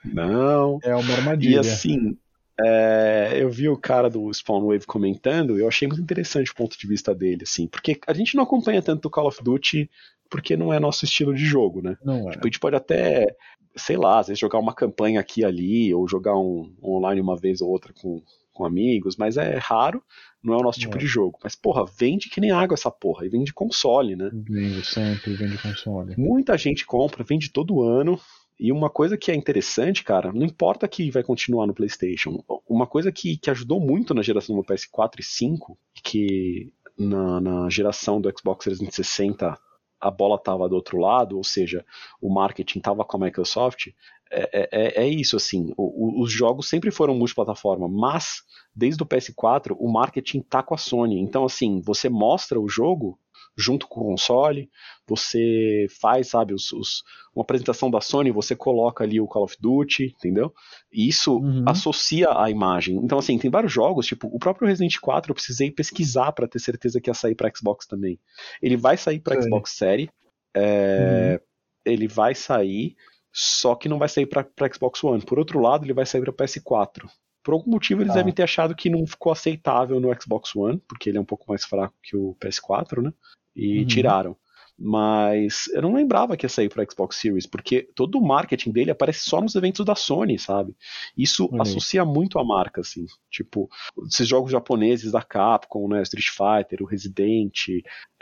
não. 0.04 0.78
é 0.82 0.94
uma 0.94 1.10
E 1.10 1.14
armadilha. 1.14 1.60
assim, 1.60 2.16
é, 2.60 3.32
eu 3.38 3.50
vi 3.50 3.68
o 3.68 3.76
cara 3.76 4.08
do 4.10 4.32
Spawn 4.32 4.66
Wave 4.66 4.86
comentando, 4.86 5.56
e 5.56 5.62
eu 5.62 5.68
achei 5.68 5.88
muito 5.88 6.00
interessante 6.02 6.50
o 6.50 6.54
ponto 6.54 6.78
de 6.78 6.86
vista 6.86 7.14
dele, 7.14 7.42
assim, 7.44 7.66
porque 7.66 7.98
a 8.06 8.12
gente 8.12 8.36
não 8.36 8.44
acompanha 8.44 8.82
tanto 8.82 9.06
o 9.08 9.10
Call 9.10 9.26
of 9.28 9.42
Duty 9.42 9.90
porque 10.32 10.56
não 10.56 10.72
é 10.72 10.80
nosso 10.80 11.04
estilo 11.04 11.34
de 11.34 11.44
jogo, 11.44 11.82
né? 11.82 11.94
Não 12.02 12.26
é. 12.26 12.32
Tipo, 12.32 12.46
a 12.46 12.48
gente 12.48 12.58
pode 12.58 12.74
até, 12.74 13.36
sei 13.76 13.98
lá, 13.98 14.18
às 14.18 14.28
vezes 14.28 14.40
jogar 14.40 14.58
uma 14.58 14.74
campanha 14.74 15.20
aqui 15.20 15.42
e 15.42 15.44
ali, 15.44 15.94
ou 15.94 16.08
jogar 16.08 16.34
um, 16.38 16.74
um 16.82 16.94
online 16.94 17.20
uma 17.20 17.36
vez 17.36 17.60
ou 17.60 17.68
outra 17.68 17.92
com, 17.92 18.22
com 18.50 18.64
amigos, 18.64 19.14
mas 19.14 19.36
é 19.36 19.58
raro, 19.58 20.02
não 20.42 20.54
é 20.54 20.56
o 20.56 20.62
nosso 20.62 20.80
tipo 20.80 20.94
Não. 20.94 20.98
de 20.98 21.06
jogo. 21.06 21.38
Mas, 21.44 21.54
porra, 21.54 21.84
vende 21.84 22.30
que 22.30 22.40
nem 22.40 22.50
água 22.50 22.74
essa 22.74 22.90
porra, 22.90 23.26
e 23.26 23.28
vende 23.28 23.52
console, 23.52 24.16
né? 24.16 24.30
Vende 24.32 24.82
sempre, 24.86 25.34
vende 25.34 25.58
console. 25.58 26.14
Muita 26.16 26.56
gente 26.56 26.86
compra, 26.86 27.22
vende 27.22 27.52
todo 27.52 27.82
ano. 27.82 28.18
E 28.58 28.72
uma 28.72 28.88
coisa 28.88 29.18
que 29.18 29.30
é 29.30 29.34
interessante, 29.34 30.02
cara, 30.02 30.32
não 30.32 30.46
importa 30.46 30.88
que 30.88 31.10
vai 31.10 31.22
continuar 31.22 31.66
no 31.66 31.74
PlayStation, 31.74 32.42
uma 32.66 32.86
coisa 32.86 33.12
que, 33.12 33.36
que 33.36 33.50
ajudou 33.50 33.80
muito 33.80 34.14
na 34.14 34.22
geração 34.22 34.56
do 34.56 34.62
PS4 34.64 35.18
e 35.18 35.22
5, 35.22 35.78
que 36.02 36.72
na, 36.96 37.38
na 37.40 37.68
geração 37.68 38.18
do 38.18 38.32
Xbox 38.34 38.64
360 38.64 39.58
a 40.02 40.10
bola 40.10 40.34
estava 40.34 40.68
do 40.68 40.74
outro 40.74 40.98
lado, 40.98 41.36
ou 41.36 41.44
seja, 41.44 41.84
o 42.20 42.28
marketing 42.32 42.78
estava 42.78 43.04
com 43.04 43.16
a 43.16 43.20
Microsoft, 43.20 43.86
é, 44.30 44.50
é, 44.52 44.68
é, 44.72 45.04
é 45.04 45.08
isso, 45.08 45.36
assim, 45.36 45.72
o, 45.76 46.20
o, 46.20 46.22
os 46.22 46.32
jogos 46.32 46.68
sempre 46.68 46.90
foram 46.90 47.14
multiplataforma, 47.14 47.88
mas 47.88 48.42
desde 48.74 49.02
o 49.02 49.06
PS4 49.06 49.76
o 49.78 49.92
marketing 49.92 50.40
tá 50.40 50.62
com 50.62 50.74
a 50.74 50.78
Sony, 50.78 51.20
então 51.20 51.44
assim, 51.44 51.80
você 51.80 52.08
mostra 52.08 52.58
o 52.58 52.68
jogo 52.68 53.18
junto 53.56 53.86
com 53.86 54.00
o 54.00 54.04
console, 54.04 54.70
você 55.06 55.86
faz, 56.00 56.28
sabe, 56.28 56.54
os, 56.54 56.72
os, 56.72 57.02
uma 57.34 57.42
apresentação 57.42 57.90
da 57.90 58.00
Sony, 58.00 58.30
você 58.30 58.56
coloca 58.56 59.04
ali 59.04 59.20
o 59.20 59.26
Call 59.26 59.44
of 59.44 59.56
Duty, 59.60 60.14
entendeu? 60.16 60.52
E 60.92 61.08
isso 61.08 61.38
uhum. 61.38 61.64
associa 61.66 62.28
a 62.36 62.50
imagem. 62.50 62.96
Então, 62.96 63.18
assim, 63.18 63.38
tem 63.38 63.50
vários 63.50 63.72
jogos, 63.72 64.06
tipo, 64.06 64.28
o 64.28 64.38
próprio 64.38 64.68
Resident 64.68 64.98
4 65.00 65.30
eu 65.30 65.34
precisei 65.34 65.70
pesquisar 65.70 66.32
para 66.32 66.48
ter 66.48 66.58
certeza 66.58 67.00
que 67.00 67.10
ia 67.10 67.14
sair 67.14 67.34
para 67.34 67.52
Xbox 67.54 67.86
também. 67.86 68.18
Ele 68.60 68.76
vai 68.76 68.96
sair 68.96 69.20
para 69.20 69.40
Xbox 69.40 69.72
Série, 69.72 70.10
é, 70.54 71.40
uhum. 71.40 71.92
ele 71.92 72.08
vai 72.08 72.34
sair, 72.34 72.96
só 73.32 73.74
que 73.74 73.88
não 73.88 73.98
vai 73.98 74.08
sair 74.08 74.26
para 74.26 74.72
Xbox 74.72 75.02
One. 75.02 75.24
Por 75.24 75.38
outro 75.38 75.60
lado, 75.60 75.84
ele 75.84 75.94
vai 75.94 76.04
sair 76.04 76.20
para 76.22 76.32
PS4. 76.32 77.08
Por 77.42 77.54
algum 77.54 77.72
motivo 77.72 78.02
eles 78.02 78.12
ah. 78.12 78.16
devem 78.16 78.32
ter 78.32 78.44
achado 78.44 78.74
que 78.74 78.88
não 78.88 79.04
ficou 79.06 79.32
aceitável 79.32 79.98
no 79.98 80.14
Xbox 80.20 80.54
One, 80.54 80.80
porque 80.86 81.10
ele 81.10 81.18
é 81.18 81.20
um 81.20 81.24
pouco 81.24 81.44
mais 81.48 81.64
fraco 81.64 81.94
que 82.02 82.16
o 82.16 82.36
PS4, 82.40 83.02
né? 83.02 83.12
E 83.54 83.80
uhum. 83.80 83.86
tiraram. 83.86 84.36
Mas 84.78 85.68
eu 85.68 85.82
não 85.82 85.94
lembrava 85.94 86.36
que 86.36 86.44
ia 86.44 86.48
sair 86.50 86.68
para 86.68 86.84
Xbox 86.90 87.16
Series, 87.16 87.46
porque 87.46 87.88
todo 87.94 88.18
o 88.18 88.26
marketing 88.26 88.72
dele 88.72 88.90
aparece 88.90 89.20
só 89.20 89.40
nos 89.40 89.54
eventos 89.54 89.84
da 89.84 89.94
Sony, 89.94 90.38
sabe? 90.38 90.74
Isso 91.16 91.46
uhum. 91.46 91.62
associa 91.62 92.04
muito 92.04 92.38
a 92.38 92.44
marca, 92.44 92.80
assim. 92.80 93.06
Tipo, 93.30 93.68
esses 94.08 94.26
jogos 94.26 94.50
japoneses 94.50 95.12
da 95.12 95.22
Capcom, 95.22 95.88
né? 95.88 96.02
Street 96.02 96.28
Fighter, 96.28 96.82
o 96.82 96.86
Resident, 96.86 97.68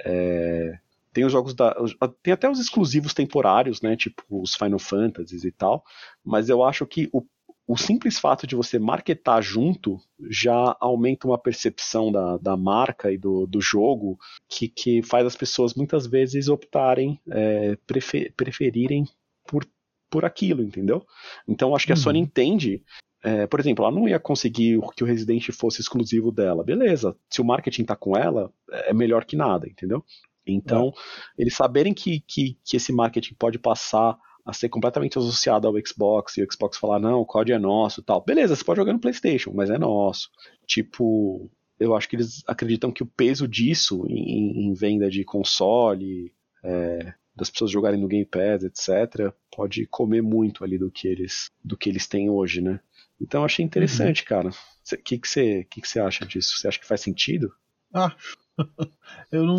é... 0.05 0.79
Tem 1.13 1.25
os 1.25 1.33
jogos 1.33 1.55
da. 1.55 1.75
Tem 2.23 2.33
até 2.33 2.49
os 2.49 2.61
exclusivos 2.61 3.13
temporários, 3.13 3.83
né? 3.83 3.97
Tipo 3.97 4.23
os 4.29 4.55
Final 4.55 4.79
Fantasies 4.79 5.43
e 5.43 5.51
tal. 5.51 5.83
Mas 6.25 6.49
eu 6.49 6.63
acho 6.63 6.87
que 6.87 7.09
o 7.13 7.25
o 7.71 7.77
simples 7.77 8.19
fato 8.19 8.49
de 8.49 8.57
você 8.57 8.81
marketar 8.81 9.41
junto 9.41 10.01
já 10.29 10.77
aumenta 10.81 11.29
uma 11.29 11.39
percepção 11.39 12.11
da, 12.11 12.37
da 12.37 12.57
marca 12.57 13.13
e 13.13 13.17
do, 13.17 13.47
do 13.47 13.61
jogo 13.61 14.19
que, 14.49 14.67
que 14.67 15.03
faz 15.05 15.25
as 15.25 15.37
pessoas 15.37 15.75
muitas 15.75 16.05
vezes 16.05 16.49
optarem, 16.49 17.21
é, 17.31 17.77
prefer, 17.87 18.35
preferirem 18.37 19.07
por, 19.47 19.65
por 20.11 20.25
aquilo, 20.25 20.65
entendeu? 20.65 21.07
Então 21.47 21.73
acho 21.73 21.87
que 21.87 21.93
a 21.93 21.97
Sony 21.97 22.19
uhum. 22.19 22.25
entende. 22.25 22.83
É, 23.23 23.47
por 23.47 23.61
exemplo, 23.61 23.85
ela 23.85 23.95
não 23.95 24.09
ia 24.09 24.19
conseguir 24.19 24.81
que 24.97 25.05
o 25.05 25.07
Resident 25.07 25.49
fosse 25.53 25.81
exclusivo 25.81 26.33
dela. 26.33 26.65
Beleza, 26.65 27.17
se 27.29 27.41
o 27.41 27.45
marketing 27.45 27.85
tá 27.85 27.95
com 27.95 28.17
ela, 28.17 28.53
é 28.69 28.93
melhor 28.93 29.25
que 29.25 29.37
nada, 29.37 29.69
entendeu? 29.69 30.05
Então, 30.45 30.89
é. 30.89 31.43
eles 31.43 31.55
saberem 31.55 31.95
que, 31.95 32.19
que, 32.27 32.59
que 32.65 32.77
esse 32.77 32.93
marketing 32.93 33.35
pode 33.35 33.61
passar 33.61 34.19
a 34.51 34.53
ser 34.53 34.69
completamente 34.69 35.17
associado 35.17 35.67
ao 35.69 35.75
Xbox 35.87 36.37
e 36.37 36.43
o 36.43 36.53
Xbox 36.53 36.77
falar, 36.77 36.99
não, 36.99 37.21
o 37.21 37.27
código 37.27 37.57
é 37.57 37.59
nosso 37.59 38.03
tal. 38.03 38.23
Beleza, 38.23 38.57
você 38.57 38.65
pode 38.65 38.79
jogar 38.79 38.93
no 38.93 38.99
PlayStation, 38.99 39.53
mas 39.55 39.71
é 39.71 39.79
nosso. 39.79 40.29
Tipo, 40.67 41.49
eu 41.79 41.95
acho 41.97 42.09
que 42.09 42.17
eles 42.17 42.43
acreditam 42.47 42.91
que 42.91 43.03
o 43.03 43.07
peso 43.07 43.47
disso 43.47 44.05
em, 44.09 44.67
em 44.67 44.75
venda 44.75 45.09
de 45.09 45.25
console, 45.25 46.33
é, 46.65 47.15
das 47.35 47.49
pessoas 47.49 47.71
jogarem 47.71 48.01
no 48.01 48.09
Game 48.09 48.27
Pass, 48.27 48.65
etc., 48.65 49.33
pode 49.55 49.87
comer 49.87 50.21
muito 50.21 50.65
ali 50.65 50.77
do 50.77 50.91
que 50.91 51.07
eles, 51.07 51.51
do 51.65 51.77
que 51.77 51.89
eles 51.89 52.07
têm 52.07 52.29
hoje, 52.29 52.61
né? 52.61 52.81
Então 53.21 53.43
eu 53.43 53.45
achei 53.45 53.65
interessante, 53.65 54.23
uhum. 54.23 54.29
cara. 54.29 54.49
O 54.51 54.97
que, 55.05 55.19
que, 55.19 55.29
você, 55.29 55.65
que, 55.71 55.81
que 55.81 55.89
você 55.89 56.01
acha 56.01 56.27
disso? 56.27 56.59
Você 56.59 56.67
acha 56.67 56.81
que 56.81 56.87
faz 56.87 57.01
sentido? 57.01 57.53
Ah, 57.95 58.15
eu 59.31 59.45
não. 59.45 59.59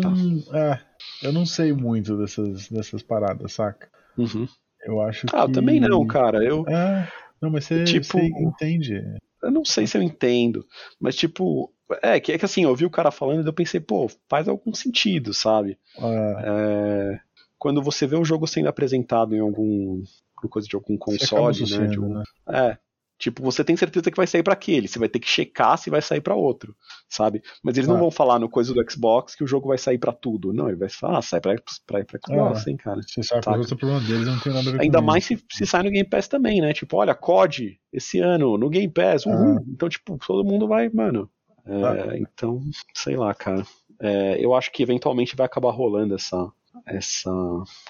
Ah. 0.52 0.78
É, 1.22 1.26
eu 1.26 1.32
não 1.32 1.46
sei 1.46 1.72
muito 1.72 2.16
dessas, 2.18 2.68
dessas 2.68 3.02
paradas, 3.02 3.52
saca? 3.52 3.90
Uhum. 4.16 4.46
Eu 4.82 5.00
acho 5.00 5.26
ah, 5.32 5.46
que. 5.46 5.52
também 5.52 5.80
não, 5.80 6.06
cara. 6.06 6.42
Eu. 6.44 6.66
É, 6.68 7.08
não, 7.40 7.50
mas 7.50 7.64
você, 7.64 7.84
tipo, 7.84 8.06
você 8.06 8.26
entende. 8.26 9.02
Eu 9.42 9.50
não 9.50 9.64
sei 9.64 9.86
se 9.86 9.96
eu 9.96 10.02
entendo, 10.02 10.66
mas 11.00 11.16
tipo. 11.16 11.72
É 12.02 12.18
que, 12.18 12.32
é 12.32 12.38
que 12.38 12.44
assim, 12.44 12.62
eu 12.62 12.70
ouvi 12.70 12.86
o 12.86 12.90
cara 12.90 13.10
falando 13.10 13.44
e 13.44 13.48
eu 13.48 13.52
pensei, 13.52 13.78
pô, 13.78 14.10
faz 14.28 14.48
algum 14.48 14.72
sentido, 14.72 15.34
sabe? 15.34 15.78
É. 15.98 16.34
É, 16.44 17.20
quando 17.58 17.82
você 17.82 18.06
vê 18.06 18.16
o 18.16 18.24
jogo 18.24 18.46
sendo 18.46 18.68
apresentado 18.68 19.36
em 19.36 19.40
algum. 19.40 20.02
coisa 20.50 20.66
de 20.66 20.74
algum 20.74 20.96
console, 20.96 21.60
né? 21.60 21.86
De 21.86 22.00
um, 22.00 22.14
né? 22.14 22.22
É. 22.48 22.78
Tipo, 23.22 23.40
você 23.40 23.62
tem 23.62 23.76
certeza 23.76 24.10
que 24.10 24.16
vai 24.16 24.26
sair 24.26 24.42
para 24.42 24.54
aquele, 24.54 24.88
você 24.88 24.98
vai 24.98 25.08
ter 25.08 25.20
que 25.20 25.28
checar 25.28 25.78
se 25.78 25.88
vai 25.88 26.02
sair 26.02 26.20
para 26.20 26.34
outro, 26.34 26.74
sabe? 27.08 27.40
Mas 27.62 27.78
eles 27.78 27.88
ah. 27.88 27.92
não 27.92 28.00
vão 28.00 28.10
falar 28.10 28.40
no 28.40 28.48
coisa 28.48 28.74
do 28.74 28.90
Xbox 28.90 29.36
que 29.36 29.44
o 29.44 29.46
jogo 29.46 29.68
vai 29.68 29.78
sair 29.78 29.96
para 29.96 30.12
tudo. 30.12 30.52
Não, 30.52 30.66
ele 30.66 30.76
vai 30.76 30.88
falar, 30.88 31.18
ah, 31.18 31.22
sai 31.22 31.40
pra, 31.40 31.54
pra, 31.86 32.04
pra 32.04 32.18
Xbox, 32.20 32.66
ah, 32.66 32.70
hein, 32.70 32.76
cara. 32.76 33.00
Se 33.02 33.22
sai 33.22 33.40
pra 33.40 33.56
outro 33.56 33.76
problema 33.76 34.00
deles, 34.00 34.26
não 34.26 34.40
tem 34.40 34.52
nada 34.52 34.68
a 34.68 34.72
ver 34.72 34.80
Ainda 34.80 35.00
mais 35.00 35.24
se, 35.24 35.40
se, 35.52 35.64
sai 35.64 35.84
no 35.84 35.92
Game 35.92 36.08
Pass 36.08 36.26
também, 36.26 36.60
né? 36.60 36.72
Tipo, 36.72 36.96
olha, 36.96 37.14
COD 37.14 37.78
esse 37.92 38.18
ano 38.18 38.58
no 38.58 38.68
Game 38.68 38.92
Pass, 38.92 39.24
uhul. 39.24 39.58
Ah. 39.58 39.62
Então, 39.68 39.88
tipo, 39.88 40.18
todo 40.18 40.44
mundo 40.44 40.66
vai, 40.66 40.88
mano. 40.88 41.30
É. 41.64 42.18
Então, 42.18 42.60
sei 42.92 43.16
lá, 43.16 43.32
cara. 43.32 43.64
É, 44.00 44.44
eu 44.44 44.52
acho 44.52 44.72
que 44.72 44.82
eventualmente 44.82 45.36
vai 45.36 45.46
acabar 45.46 45.70
rolando 45.70 46.16
essa, 46.16 46.50
essa 46.84 47.30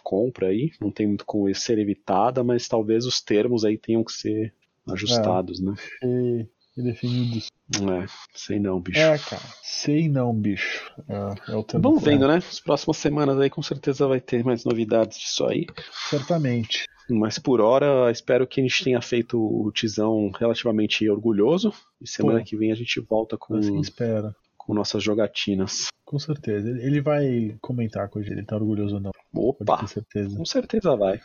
compra 0.05 0.49
aí. 0.49 0.73
Não 0.79 0.91
tem 0.91 1.07
muito 1.07 1.25
como 1.25 1.53
ser 1.55 1.79
evitada, 1.79 2.45
mas 2.45 2.69
talvez 2.69 3.07
os 3.07 3.23
termos 3.23 3.65
aí 3.65 3.79
tenham 3.79 4.05
que 4.05 4.13
ser 4.13 4.53
ajustados, 4.89 5.61
é, 5.61 5.65
né? 5.65 5.75
E, 6.03 6.47
e 6.77 6.83
definidos. 6.83 7.49
É, 7.75 8.07
sei 8.35 8.59
não, 8.59 8.81
bicho. 8.81 8.99
É, 8.99 9.19
cara, 9.19 9.43
sei 9.63 10.09
não, 10.09 10.35
bicho. 10.35 10.93
É, 11.09 11.53
é 11.53 11.57
o 11.57 11.63
tempo 11.63 11.83
Vamos 11.83 12.03
vendo, 12.03 12.29
né? 12.29 12.37
As 12.37 12.61
próximas 12.61 12.97
semanas 12.97 13.39
aí 13.39 13.49
com 13.49 13.63
certeza 13.63 14.07
vai 14.07 14.21
ter 14.21 14.45
mais 14.45 14.65
novidades 14.65 15.19
disso 15.19 15.47
aí. 15.47 15.67
Certamente. 16.11 16.85
Mas 17.09 17.39
por 17.39 17.61
hora, 17.61 18.11
espero 18.11 18.47
que 18.47 18.61
a 18.61 18.65
gente 18.65 18.85
tenha 18.85 19.01
feito 19.01 19.39
o 19.39 19.71
Tizão 19.73 20.31
relativamente 20.39 21.09
orgulhoso. 21.09 21.73
E 22.01 22.09
semana 22.09 22.41
Pô, 22.41 22.45
que 22.45 22.57
vem 22.57 22.73
a 22.73 22.75
gente 22.75 23.01
volta 23.01 23.37
com. 23.37 23.57
Assim 23.57 23.81
espera. 23.81 24.35
Com 24.57 24.75
nossas 24.75 25.03
jogatinas. 25.03 25.89
Com 26.05 26.19
certeza. 26.19 26.69
Ele 26.69 27.01
vai 27.01 27.57
comentar 27.61 28.09
com 28.09 28.19
a 28.19 28.23
gente, 28.23 28.33
ele 28.33 28.45
tá 28.45 28.55
orgulhoso 28.55 28.97
ou 28.97 29.01
não. 29.01 29.11
Opa! 29.35 29.87
certeza. 29.87 30.37
Com 30.37 30.45
certeza 30.45 30.95
vai. 30.95 31.21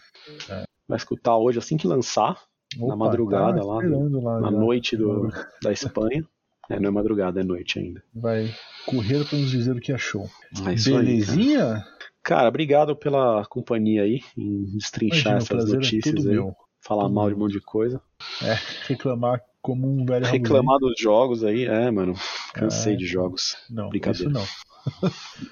É. 0.50 0.64
Vai 0.88 0.98
escutar 0.98 1.38
hoje 1.38 1.60
assim 1.60 1.78
que 1.78 1.86
lançar. 1.86 2.42
Opa, 2.76 2.88
na 2.88 2.96
madrugada 2.96 3.64
lá, 3.64 3.76
lá, 3.76 4.42
na 4.42 4.52
já. 4.52 4.58
noite 4.58 4.98
do, 4.98 5.30
da 5.62 5.72
Espanha. 5.72 6.26
É, 6.70 6.80
não 6.80 6.90
é 6.90 6.92
madrugada, 6.92 7.40
é 7.40 7.44
noite 7.44 7.80
ainda. 7.80 8.04
Vai 8.14 8.54
correr 8.86 9.24
para 9.24 9.38
nos 9.38 9.50
dizer 9.50 9.76
o 9.76 9.80
que 9.80 9.94
achou. 9.94 10.30
É 10.66 10.76
Belezinha? 10.76 11.64
Aí, 11.64 11.72
cara. 11.72 11.86
cara. 12.22 12.50
obrigado 12.50 12.96
pela 12.96 13.46
companhia 13.46 14.04
aí, 14.04 14.22
em 14.38 14.66
destrinchar 14.66 15.34
Imagina, 15.34 15.60
essas 15.60 15.72
é 15.72 15.76
notícias 15.76 16.26
é 16.26 16.30
aí. 16.30 16.36
Meu. 16.36 16.54
Falar 16.82 17.04
tudo 17.04 17.16
mal 17.16 17.30
de 17.30 17.36
um 17.36 17.40
monte 17.40 17.54
de 17.54 17.62
coisa. 17.62 18.02
É, 18.44 18.58
reclamar 18.88 19.42
como 19.62 19.88
um 19.88 20.06
velho 20.06 20.26
Reclamar 20.26 20.78
dos 20.80 21.00
jogos 21.00 21.44
aí, 21.44 21.66
é, 21.66 21.90
mano. 21.90 22.14
Cansei 22.54 22.94
é, 22.94 22.98
de 22.98 23.06
jogos. 23.06 23.58
Não, 23.70 23.90
Brincadeira. 23.90 24.30
isso 24.30 24.40
não. 24.40 24.46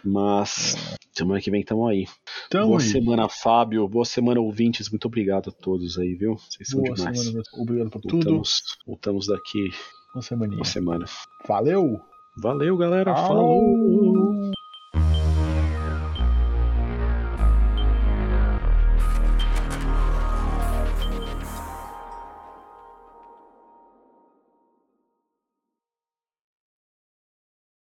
Mas 0.04 0.76
semana 1.14 1.42
que 1.42 1.52
vem 1.52 1.62
estamos 1.62 1.90
aí. 1.90 2.06
Tamo 2.50 2.68
boa 2.68 2.82
aí. 2.82 2.88
semana, 2.88 3.30
Fábio. 3.30 3.88
Boa 3.88 4.06
semana, 4.06 4.40
ouvintes. 4.40 4.90
Muito 4.90 5.06
obrigado 5.08 5.50
a 5.50 5.54
todos 5.54 5.98
aí, 5.98 6.16
viu? 6.16 6.36
Vocês 6.36 6.70
são 6.70 6.82
boa 6.82 6.96
demais. 6.96 7.20
Semana, 7.20 7.44
obrigado 7.54 7.90
por 7.90 8.02
voltamos, 8.02 8.62
tudo. 8.62 8.88
Voltamos 8.88 9.28
daqui 9.28 9.70
uma. 10.14 10.22
Uma 10.56 10.66
semana. 10.66 11.06
Valeu! 11.48 12.00
Valeu, 12.38 12.78
galera. 12.78 13.16
Falou. 13.16 14.52